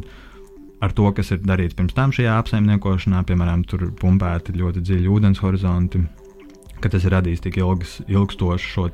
ar 0.81 0.95
to, 0.97 1.11
kas 1.16 1.33
ir 1.35 1.43
darīts 1.45 1.76
pirms 1.76 1.97
tam 1.97 2.14
šajā 2.14 2.39
apsaimniekošanā, 2.41 3.22
piemēram, 3.28 3.64
tur 3.68 3.91
pumpēti 4.01 4.57
ļoti 4.57 4.83
dziļi 4.87 5.12
ūdens 5.12 5.43
horizonti, 5.45 6.03
ka 6.81 6.93
tas 6.93 7.05
ir 7.05 7.14
radījis 7.16 7.45
tik 7.45 7.61
ilgs, 7.61 8.01
ilgstošu 8.09 8.74
šo 8.74 8.89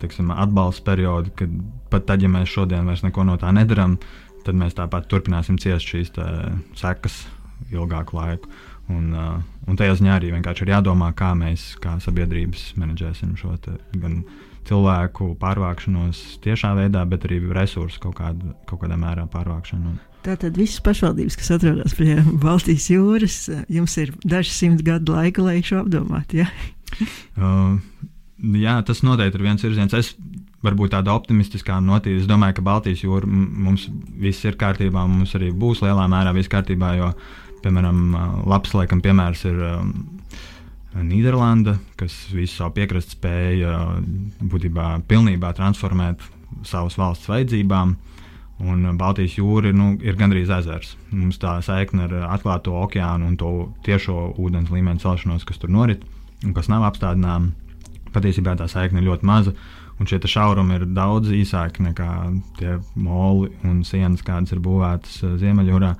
teiksim, 0.00 0.30
atbalsta 0.32 0.86
periodu, 0.86 1.32
kad 1.36 1.52
pat 1.92 2.06
tad, 2.08 2.22
ja 2.24 2.30
mēs 2.32 2.48
šodien 2.48 2.86
vairs 2.88 3.02
neko 3.04 3.26
no 3.28 3.36
tā 3.40 3.50
nedarām, 3.52 3.98
tad 4.46 4.56
mēs 4.56 4.78
tāpat 4.78 5.10
turpināsim 5.10 5.58
ciest 5.60 5.90
šīs 5.90 6.14
sekas 6.80 7.24
ilgāku 7.68 8.16
laiku. 8.16 8.48
Un, 8.90 9.10
uh, 9.14 9.36
un 9.70 9.76
tajā 9.78 9.98
ziņā 10.00 10.16
arī 10.16 10.32
vienkārši 10.32 10.64
ir 10.64 10.72
jādomā, 10.72 11.12
kā 11.14 11.30
mēs, 11.38 11.74
kā 11.82 11.98
sabiedrības, 12.02 12.72
menedžēsim 12.80 13.36
šo 13.38 13.52
gan 14.02 14.22
cilvēku 14.66 15.34
pārvākšanos 15.38 16.40
tiešā 16.42 16.72
veidā, 16.78 17.04
bet 17.06 17.28
arī 17.28 17.38
resursu 17.54 18.00
kaut, 18.02 18.16
kādu, 18.18 18.54
kaut 18.66 18.82
kādā 18.82 18.98
mērā 18.98 19.28
pārvākšanu. 19.30 19.94
Tātad 20.20 20.58
visas 20.60 20.82
pašvaldības, 20.84 21.38
kas 21.40 21.54
atrodas 21.56 21.96
pie 21.96 22.18
Baltijas 22.44 22.90
jūras, 22.92 23.38
jums 23.72 23.96
ir 24.02 24.12
daži 24.24 24.52
simti 24.52 24.84
gadu 24.90 25.16
laika, 25.16 25.44
lai 25.46 25.60
šo 25.64 25.80
apdomātu. 25.84 26.42
Ja? 26.42 26.50
uh, 27.40 27.78
jā, 28.66 28.76
tas 28.86 29.04
noteikti 29.06 29.40
ir 29.40 29.46
viens 29.46 29.64
virziens. 29.64 29.96
Es 29.96 30.12
varbūt 30.64 30.92
tāda 30.92 31.14
optimistiskā 31.16 31.78
notīra. 31.84 32.20
Es 32.20 32.28
domāju, 32.28 32.58
ka 32.58 32.66
Baltijas 32.66 33.04
jūra 33.04 33.28
mums 33.28 33.86
viss 34.20 34.44
ir 34.44 34.58
kārtībā, 34.60 35.06
mums 35.08 35.32
arī 35.38 35.54
būs 35.56 35.80
lielā 35.84 36.04
mērā 36.12 36.34
viss 36.36 36.52
kārtībā. 36.52 36.92
Jo, 36.98 37.12
piemēram, 37.64 38.02
labs 38.48 38.74
laikam 38.76 39.00
piemērs 39.04 39.46
ir 39.48 39.64
um, 39.70 39.94
Nīderlanda, 41.00 41.76
kas 41.96 42.16
visu 42.34 42.58
savu 42.58 42.74
piekrastu 42.76 43.16
spēja 43.16 43.78
būtībā 44.42 44.92
pilnībā 45.08 45.54
transformēt 45.56 46.24
savas 46.66 46.96
valsts 47.00 47.30
vajadzībām. 47.30 47.94
Un 48.60 48.84
Baltijas 49.00 49.38
jūra 49.38 49.72
nu, 49.72 49.94
ir 50.04 50.18
gandrīz 50.20 50.50
ezers. 50.52 50.92
Mums 51.14 51.40
tā 51.40 51.56
saikne 51.64 52.04
ar 52.06 52.16
atklāto 52.34 52.74
okeānu 52.82 53.30
un 53.30 53.36
to 53.40 53.52
tiešo 53.86 54.34
ūdens 54.36 54.72
līmeņa 54.72 55.00
celšanos, 55.06 55.46
kas 55.48 55.60
tur 55.62 55.72
norit 55.72 56.04
un 56.44 56.52
kas 56.56 56.68
nav 56.72 56.84
apstādināma. 56.90 57.54
Patiesībā 58.12 58.56
tā 58.58 58.66
saikne 58.68 59.00
ir 59.00 59.08
ļoti 59.08 59.28
maza. 59.28 59.54
Un 60.00 60.08
šie 60.08 60.16
šaurumi 60.32 60.78
ir 60.78 60.86
daudz 60.96 61.28
īsāki 61.36 61.84
nekā 61.84 62.10
tie 62.56 62.78
moli 62.96 63.50
un 63.68 63.82
sienas, 63.84 64.24
kādas 64.24 64.54
ir 64.54 64.62
būvētas 64.64 65.18
uh, 65.26 65.34
Ziemeļjūrā. 65.40 65.90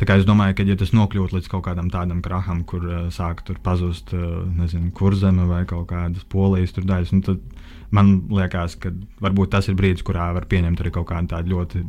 Tā 0.00 0.08
kā 0.08 0.16
es 0.18 0.26
domāju, 0.26 0.56
ka, 0.58 0.66
ja 0.66 0.74
tas 0.78 0.90
nokļūtu 0.90 1.36
līdz 1.36 1.50
kaut 1.52 1.62
kādam 1.68 1.86
tādam 1.90 2.22
kraham, 2.22 2.64
kur 2.66 2.82
uh, 2.82 3.04
sāk 3.14 3.44
pazust, 3.62 4.10
uh, 4.10 4.42
nezinu, 4.58 4.90
kurzeme 4.94 5.46
vai 5.46 5.62
kaut 5.70 5.86
kādas 5.92 6.26
polijas 6.34 6.74
daļas, 6.74 7.14
nu, 7.14 7.22
tad 7.30 7.63
man 7.90 8.14
liekas, 8.32 8.78
ka 8.80 8.92
varbūt 9.24 9.52
tas 9.54 9.68
ir 9.68 9.76
brīdis, 9.78 10.04
kurā 10.06 10.30
var 10.36 10.46
pieņemt 10.50 10.80
arī 10.80 10.94
kaut 10.94 11.08
kādu 11.10 11.32
tādu 11.34 11.56
ļoti 11.56 11.82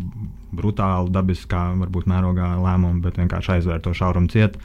brutālu, 0.56 1.12
dabisku, 1.14 1.62
varbūt 1.84 2.10
mērogā 2.12 2.56
lēmumu, 2.60 3.04
bet 3.06 3.22
vienkārši 3.22 3.58
aizvērt 3.58 3.88
to 3.88 3.96
šaurumu 3.96 4.32
cietu 4.34 4.60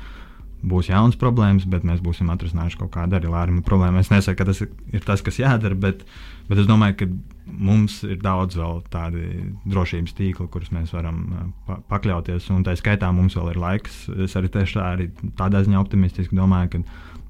būs 0.61 0.91
jaunas 0.91 1.17
problēmas, 1.21 1.65
bet 1.71 1.85
mēs 1.89 2.03
būsim 2.05 2.31
atrisinājuši 2.33 2.79
kaut 2.83 2.93
kādu 2.95 3.17
arī 3.17 3.31
lēmumu 3.33 3.65
problēmu. 3.65 4.01
Es 4.01 4.11
nesaku, 4.13 4.39
ka 4.41 4.49
tas 4.51 4.61
ir 4.61 5.07
tas, 5.07 5.23
kas 5.25 5.41
jādara, 5.41 5.77
bet, 5.79 6.03
bet 6.51 6.61
es 6.61 6.69
domāju, 6.69 6.97
ka 7.01 7.09
mums 7.51 8.01
ir 8.07 8.21
daudz 8.23 8.59
vēl 8.61 8.83
tādu 8.93 9.25
drošības 9.71 10.17
tīklu, 10.19 10.49
kurus 10.53 10.73
mēs 10.75 10.93
varam 10.95 11.53
pa 11.67 11.81
pakļauties. 11.91 12.51
Un 12.55 12.65
tā 12.67 12.77
skaitā 12.79 13.11
mums 13.15 13.39
vēl 13.39 13.55
ir 13.55 13.63
laiks. 13.63 14.03
Es 14.27 14.37
arī 14.39 14.53
tieši 14.53 14.77
tā, 14.77 14.89
arī 14.97 15.09
tādā 15.41 15.65
ziņā 15.65 15.81
optimistiski 15.81 16.37
domāju, 16.37 16.75
ka, 16.75 16.83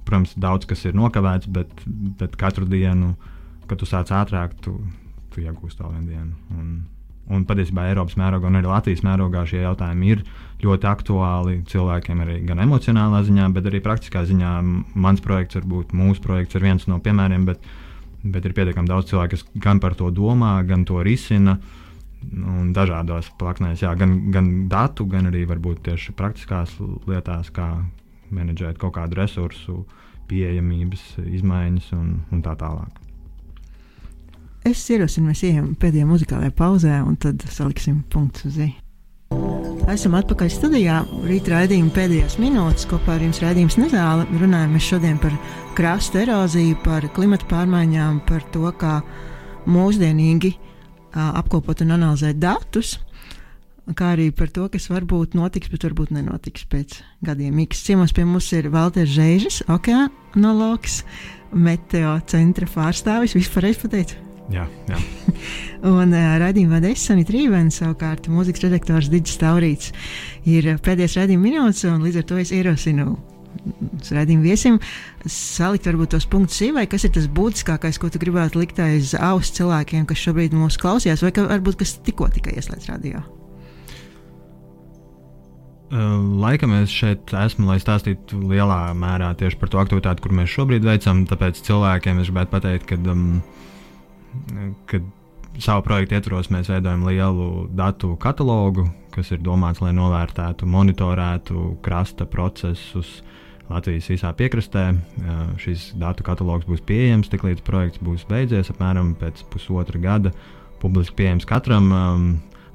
protams, 0.09 0.34
daudz 0.40 0.66
kas 0.70 0.84
ir 0.88 0.98
nokavēts, 0.98 1.51
bet, 1.55 1.86
bet 2.20 2.34
katru 2.40 2.66
dienu, 2.68 3.14
kad 3.70 3.80
tu 3.80 3.88
sāc 3.88 4.10
ātrāk, 4.14 4.56
tu, 4.64 4.74
tu 5.30 5.44
iegūsti 5.44 5.84
vēl 5.84 5.92
vienu 5.94 6.08
dienu. 6.10 6.58
Un, 6.58 6.70
un 7.30 7.44
patiesībā 7.46 7.86
Eiropas 7.90 8.16
mērogā 8.18 8.50
un 8.50 8.58
arī 8.58 8.70
Latvijas 8.70 9.04
mērogā 9.06 9.44
šie 9.46 9.62
jautājumi 9.62 10.14
ir 10.14 10.24
ļoti 10.64 10.88
aktuāli 10.90 11.60
cilvēkiem 11.70 12.24
arī 12.24 12.40
gan 12.48 12.62
emocionālā 12.66 13.22
ziņā, 13.28 13.50
bet 13.54 13.68
arī 13.70 13.82
praktiskā 13.84 14.24
ziņā. 14.28 14.54
Mans 14.98 15.22
projekts, 15.24 15.60
varbūt 15.60 15.94
mūsu 15.96 16.24
projekts, 16.24 16.58
ir 16.58 16.66
viens 16.66 16.88
no 16.90 16.98
piemēriem, 17.04 17.46
bet, 17.48 17.70
bet 18.24 18.48
ir 18.48 18.56
pietiekami 18.56 18.90
daudz 18.90 19.12
cilvēku, 19.12 19.36
kas 19.36 19.62
gan 19.62 19.82
par 19.82 19.96
to 19.98 20.10
domā, 20.14 20.58
gan 20.66 20.84
to 20.88 21.04
risina. 21.06 21.60
Un 22.20 22.74
dažādos 22.76 23.30
plaknēs, 23.40 23.80
jā, 23.80 23.94
gan, 23.96 24.10
gan 24.34 24.50
datu, 24.68 25.06
gan 25.08 25.30
arī 25.30 25.46
varbūt 25.48 25.86
tieši 25.86 26.12
praktiskās 26.18 26.74
lietās, 27.08 27.48
kā 27.54 27.70
menedžēt 28.34 28.76
kaut 28.82 28.98
kādu 28.98 29.16
resursu, 29.22 29.78
pieejamības 30.28 31.06
izmaiņas 31.24 31.94
un, 31.96 32.18
un 32.28 32.42
tā 32.44 32.52
tālāk. 32.60 33.09
Es 34.68 34.82
ierosinu, 34.92 35.30
mēs 35.30 35.40
ejam 35.48 35.72
pēdējā 35.80 36.04
muzikālajā 36.04 36.52
pauzē, 36.52 37.00
un 37.00 37.16
tad 37.20 37.40
saliksim 37.48 38.02
punktu 38.12 38.50
uz 38.50 38.58
zīmēm. 38.58 38.86
Esam 39.90 40.14
atpakaļ 40.18 40.50
studijā. 40.52 41.00
Rīta 41.26 41.54
raidījuma 41.54 41.90
pēdējās 41.96 42.36
minūtes 42.42 42.84
kopā 42.90 43.16
ar 43.16 43.24
jums 43.24 43.40
raidījums 43.42 43.78
Nezāle. 43.80 44.26
Runājam 44.38 44.76
šodien 44.82 45.16
par 45.22 45.34
krastu 45.78 46.20
eroziju, 46.20 46.76
par 46.84 47.08
klimatu 47.16 47.48
pārmaiņām, 47.50 48.20
par 48.28 48.44
to, 48.54 48.68
kā 48.78 49.00
mūsdienīgi 49.70 50.52
apkopot 51.16 51.82
un 51.82 51.96
analizēt 51.96 52.38
datus, 52.38 52.98
kā 53.96 54.12
arī 54.14 54.28
par 54.36 54.52
to, 54.54 54.68
kas 54.70 54.90
varbūt 54.92 55.34
notiks, 55.38 55.72
bet 55.72 55.88
varbūt 55.88 56.14
nenotiks 56.14 56.68
pēc 56.70 57.00
gadiem. 57.26 57.56
Miks 57.58 57.82
ciemos 57.88 58.14
pie 58.14 58.28
mums 58.28 58.52
ir 58.54 58.70
Valters 58.70 59.11
Žēžis, 59.16 59.64
okeānologs, 59.72 61.00
meteo 61.50 62.18
centra 62.30 62.68
pārstāvis. 62.70 63.34
Vispār 63.40 63.72
es 63.72 63.82
pateicu. 63.82 64.30
Jā, 64.51 64.66
jā. 64.90 65.01
un 65.92 66.14
uh, 66.14 66.30
raidījuma 66.42 66.78
vadīja 66.78 66.98
Sanita 66.98 67.34
Rīvena, 67.34 67.70
savukārt 67.74 68.26
mūzikas 68.32 68.66
redaktors 68.66 69.11
Digis 69.12 69.38
Taurīts. 69.40 69.92
Ir 70.51 70.72
pēdējais 70.82 71.20
raidījuma 71.20 71.46
minūtes, 71.46 71.84
un 71.90 72.03
līdz 72.07 72.22
ar 72.22 72.30
to 72.30 72.40
es 72.42 72.55
ierosinu 72.55 73.14
redzējumu 73.61 74.44
viesim, 74.44 74.78
salikt 75.26 75.88
varbūt 75.90 76.14
tos 76.14 76.26
punktus 76.30 76.61
sīvai, 76.62 76.86
kas 76.90 77.05
ir 77.07 77.12
tas 77.16 77.26
būtiskākais, 77.34 77.98
ko 78.01 78.09
tu 78.12 78.20
gribētu 78.22 78.61
likt 78.62 78.80
aiz 78.82 79.12
auss 79.18 79.53
cilvēkiem, 79.59 80.07
kas 80.09 80.22
šobrīd 80.22 80.57
mūs 80.57 80.78
klausījās, 80.80 81.24
vai 81.26 81.34
ka, 81.34 81.44
varbūt 81.51 81.82
kas 81.82 81.98
tikko 82.07 82.30
tikai 82.32 82.57
ieslēdz 82.57 82.88
radio. 82.92 83.22
Laikam 85.90 86.70
es 86.78 86.92
šeit 86.94 87.32
esmu, 87.34 87.66
lai 87.66 87.80
stāstītu 87.82 88.38
lielā 88.53 88.92
mērā 88.94 89.32
tieši 89.38 89.59
par 89.59 89.72
to 89.72 89.80
aktivitāti, 89.82 90.22
kur 90.22 90.34
mēs 90.38 90.53
šobrīd 90.53 90.86
veicam. 90.86 91.24
Tāpēc 91.26 91.59
cilvēkiem 91.66 92.20
es 92.22 92.30
gribētu 92.30 92.53
pateikt, 92.55 92.86
ka 92.92 92.98
um, 93.11 93.40
kad 94.91 95.07
savu 95.61 95.83
projektu 95.87 96.16
ietvaros 96.16 96.51
mēs 96.55 96.70
veidojam 96.70 97.03
lielu 97.09 97.66
datu 97.74 98.14
katalogu, 98.20 98.87
kas 99.14 99.33
ir 99.35 99.43
domāts, 99.43 99.83
lai 99.83 99.93
novērtētu, 99.97 100.68
monitorētu 100.70 101.76
krasta 101.85 102.26
procesus 102.31 103.20
Latvijas 103.70 104.09
visā 104.11 104.33
piekrastē. 104.35 104.85
Šis 105.62 105.93
datu 105.99 106.24
katalogs 106.26 106.66
būs 106.66 106.83
pieejams 106.87 107.31
tiklīdz 107.31 107.62
projekts 107.66 108.03
būs 108.03 108.24
beidzies, 108.31 108.70
apmēram 108.72 109.12
pēc 109.18 109.45
pusotra 109.53 110.01
gada. 110.03 110.35
Publiski 110.83 111.20
pieejams 111.22 111.47
katram. 111.47 111.91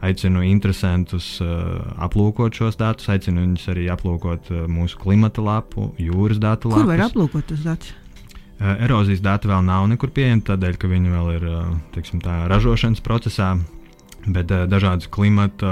Aicinu 0.06 0.44
interesantus 0.46 1.40
aplūkot 1.42 2.54
šos 2.54 2.76
datus, 2.78 3.08
aicinu 3.10 3.42
viņus 3.42 3.70
arī 3.74 3.88
aplūkot 3.90 4.52
mūsu 4.70 5.00
klimata 5.02 5.42
lapu, 5.42 5.90
jūras 5.98 6.38
datu 6.38 6.70
lapu. 6.70 6.84
Kur 6.84 6.92
var 6.92 7.06
aplūkot 7.08 7.48
tos 7.50 7.64
datus? 7.66 7.96
Eh, 8.56 8.84
erozijas 8.88 9.20
dati 9.20 9.50
vēl 9.52 9.66
nav 9.68 9.90
nekur 9.92 10.14
pieejami, 10.16 10.46
tādēļ, 10.48 10.78
ka 10.80 10.88
viņi 10.88 11.12
vēl 11.12 11.32
ir 11.36 11.48
eh, 11.52 11.72
teiksim, 11.96 12.22
tā, 12.24 12.46
ražošanas 12.52 13.04
procesā. 13.04 13.56
Bet 14.26 14.50
uh, 14.50 14.64
dažādas 14.66 15.06
klimata 15.14 15.72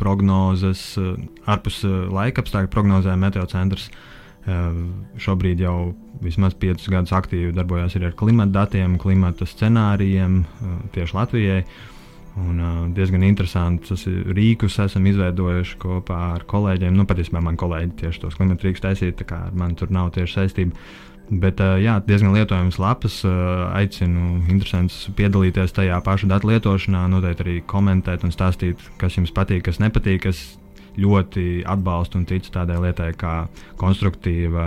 prognozes, 0.00 0.94
ārpus 1.44 1.82
laika 1.84 2.40
apstākļu 2.40 2.70
prognozē 2.72 3.12
Meteocentrs 3.20 3.90
šobrīd 5.20 5.60
jau 5.60 5.94
vismaz 6.24 6.52
piecus 6.60 6.88
gadus 6.92 7.12
aktīvi 7.16 7.52
darbojas 7.56 7.96
ar 7.96 8.16
klimata 8.16 8.52
datiem, 8.58 8.98
klimata 9.00 9.44
scenārijiem 9.48 10.42
tieši 10.96 11.16
Latvijai. 11.16 11.60
Un, 12.40 12.56
uh, 12.58 12.78
diezgan 12.96 13.22
interesants 13.22 14.08
rīkus 14.08 14.80
esam 14.82 15.04
izveidojuši 15.06 15.76
kopā 15.84 16.20
ar 16.38 16.48
kolēģiem. 16.50 16.96
Nu, 16.96 17.04
patiesībā 17.04 17.44
man 17.44 17.60
kolēģi 17.60 17.98
tieši 18.00 18.24
tos 18.24 18.40
klimata 18.40 18.64
rīkus 18.66 18.82
taisīja, 18.82 19.20
tā 19.20 19.28
kā 19.28 19.44
ar 19.50 19.60
mani 19.60 19.76
tur 19.78 19.92
nav 19.94 20.08
tieši 20.16 20.40
saistība. 20.40 20.86
Bet 21.30 21.60
jā, 21.80 21.96
diezgan 22.04 22.34
lietojams 22.36 22.76
lapas. 22.78 23.22
Aicinu 23.24 24.42
interesantus 24.52 25.08
piedalīties 25.16 25.72
tajā 25.72 25.96
pašā 26.04 26.28
datu 26.28 26.50
lietošanā, 26.50 27.06
noteikti 27.08 27.46
arī 27.46 27.56
komentēt 27.70 28.26
un 28.26 28.34
stāstīt, 28.34 28.82
kas 29.00 29.16
jums 29.16 29.32
patīk, 29.34 29.64
kas 29.64 29.80
nepatīk. 29.80 30.28
Es 30.28 30.44
ļoti 31.00 31.64
atbalstu 31.66 32.20
un 32.20 32.26
ticu 32.28 32.52
tādai 32.54 32.76
lietai 32.82 33.10
kā 33.18 33.46
konstruktīva 33.80 34.66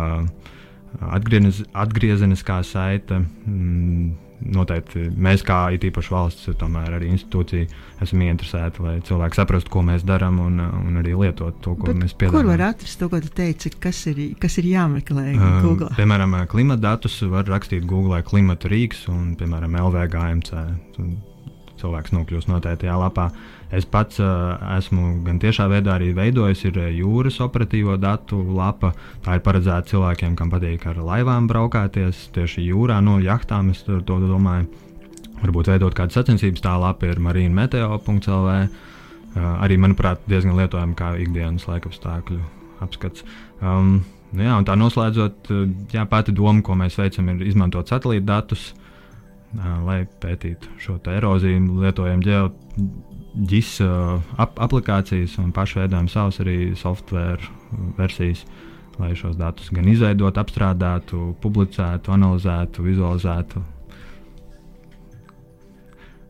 atgriez, 1.13 1.61
atgriezeniskā 1.77 2.61
saite. 2.65 3.21
Mm, 3.45 4.15
noteikti 4.43 5.07
mēs, 5.17 5.43
kā 5.45 5.59
īpaši 5.73 6.13
valsts, 6.13 6.49
tomēr 6.59 6.97
arī 6.97 7.09
institūcija, 7.13 7.67
esam 8.03 8.23
ieinteresēti, 8.25 8.83
lai 8.85 8.95
cilvēki 9.07 9.39
saprastu, 9.39 9.71
ko 9.73 9.83
mēs 9.87 10.05
darām 10.07 10.39
un, 10.43 10.59
un 10.61 10.99
arī 11.01 11.15
lietot 11.17 11.57
to, 11.63 11.73
ko 11.79 11.89
Bet 11.89 12.01
mēs 12.03 12.13
piedāvājam. 12.13 12.45
Kur 12.45 12.51
var 12.51 12.65
atrast 12.69 13.01
to, 13.01 13.09
ko 13.11 13.21
tu 13.23 13.31
teici, 13.39 13.73
kas 13.83 14.03
ir, 14.11 14.21
kas 14.41 14.59
ir 14.61 14.69
jāmeklē 14.73 15.25
uh, 15.33 15.47
Google? 15.65 15.89
Piemēram, 15.97 16.37
klimata 16.51 16.85
datus 16.89 17.17
var 17.31 17.49
rakstīt 17.49 17.87
Google 17.89 18.21
klimata 18.27 18.69
rīks 18.71 19.07
un, 19.13 19.33
piemēram, 19.39 19.79
LVGMC. 19.87 20.67
Cilvēks 21.77 22.13
nokļūst 22.15 22.49
noteiktajā 22.49 22.95
lapā. 22.97 23.27
Es 23.73 23.85
pats 23.89 24.21
uh, 24.23 24.55
esmu 24.77 25.19
gan 25.25 25.37
tiešā 25.43 25.67
veidā 25.69 25.97
arī 25.97 26.13
veidojis 26.15 26.63
ir 26.69 26.79
jūras 26.95 27.39
operatīvo 27.43 27.97
datu 28.01 28.39
lapa. 28.55 28.93
Tā 29.25 29.37
ir 29.37 29.43
paredzēta 29.45 29.91
cilvēkiem, 29.91 30.37
kam 30.39 30.51
patīk 30.53 30.87
ar 30.89 31.01
laivām 31.03 31.49
braukāties 31.51 32.29
tieši 32.35 32.65
jūrā, 32.69 33.01
no 33.03 33.19
jachtām. 33.23 33.73
Es 33.75 33.83
to 33.87 34.01
domāju. 34.05 34.69
Varbūt 35.37 35.69
veidot 35.69 35.93
kādu 35.93 36.15
sacensības, 36.17 36.63
tā 36.65 36.73
lapa 36.81 37.11
ir 37.11 37.21
marīnmeteo.lv. 37.21 38.55
Uh, 39.37 39.49
arī, 39.61 39.77
manuprāt, 39.77 40.23
diezgan 40.25 40.57
lietojama 40.57 40.97
kā 40.97 41.13
ikdienas 41.21 41.67
laikapstākļu 41.69 42.39
apskats. 42.81 43.25
Um, 43.61 43.99
nu 44.33 44.47
jā, 44.47 44.57
tā 44.65 44.75
noslēdzot, 44.79 45.51
jā, 45.93 46.03
pati 46.09 46.33
doma, 46.35 46.63
ko 46.65 46.77
mēs 46.79 46.97
veicam, 46.97 47.29
ir 47.35 47.45
izmantot 47.51 47.91
satelīta 47.91 48.25
datus. 48.31 48.71
Lai 49.55 50.01
pētītu 50.21 50.73
šo 50.81 50.97
eroziju, 51.11 51.79
lietojam 51.81 52.23
ģeoģis 52.25 53.73
ap 54.37 54.59
aplikācijas 54.59 55.37
un 55.41 55.53
paši 55.55 55.81
veidojam 55.81 56.09
savus 56.11 56.41
arī 56.43 56.75
software 56.75 57.39
versijas, 57.97 58.43
lai 58.99 59.13
šos 59.15 59.37
datus 59.37 59.69
gan 59.71 59.87
izveidotu, 59.87 60.41
apstrādātu, 60.41 61.31
publicētu, 61.41 62.11
analizētu, 62.11 62.85
vizualizētu. 62.85 63.63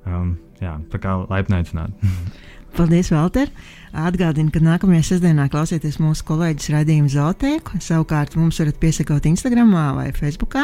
Um, 0.07 0.37
jā, 0.61 0.77
tā 0.91 1.01
kā 1.03 1.17
laipni 1.27 1.59
aicināti. 1.59 2.13
Paldies, 2.77 3.11
Valter! 3.11 3.51
Atgādinu, 3.95 4.51
ka 4.51 4.59
nākamajā 4.59 5.05
sestdienā 5.07 5.45
klausieties 5.51 5.95
mūsu 6.03 6.25
kolēģis 6.27 6.71
raidījumu 6.73 7.11
Zotēku. 7.11 7.79
Savukārt 7.83 8.35
mums 8.35 8.59
varat 8.59 8.79
piesakot 8.81 9.25
Instagram 9.29 9.71
vai 9.95 10.09
Facebook. 10.15 10.57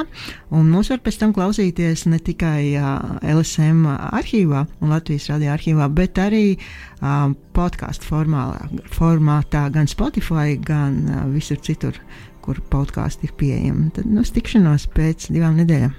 Un 0.51 0.67
mūs 0.71 0.91
var 0.91 0.99
pēc 1.05 1.21
tam 1.21 1.31
klausīties 1.35 2.05
ne 2.11 2.19
tikai 2.19 2.73
uh, 2.75 3.15
LSM 3.23 3.87
arhīvā 3.87 4.65
un 4.81 4.91
Latvijas 4.91 5.29
radio 5.31 5.53
arhīvā, 5.55 5.87
bet 5.95 6.19
arī 6.19 6.43
uh, 6.57 7.31
podkāstu 7.55 8.11
formātā, 8.11 9.65
gan 9.71 9.87
Spotify, 9.87 10.57
gan 10.59 10.99
uh, 11.07 11.25
visur 11.31 11.61
citur, 11.63 11.99
kur 12.43 12.59
podkāsti 12.73 13.29
ir 13.29 13.37
pieejami. 13.39 13.91
Tad 13.95 14.11
nu, 14.11 14.27
tikšanos 14.27 14.89
pēc 14.97 15.31
divām 15.31 15.61
nedēļām. 15.63 15.95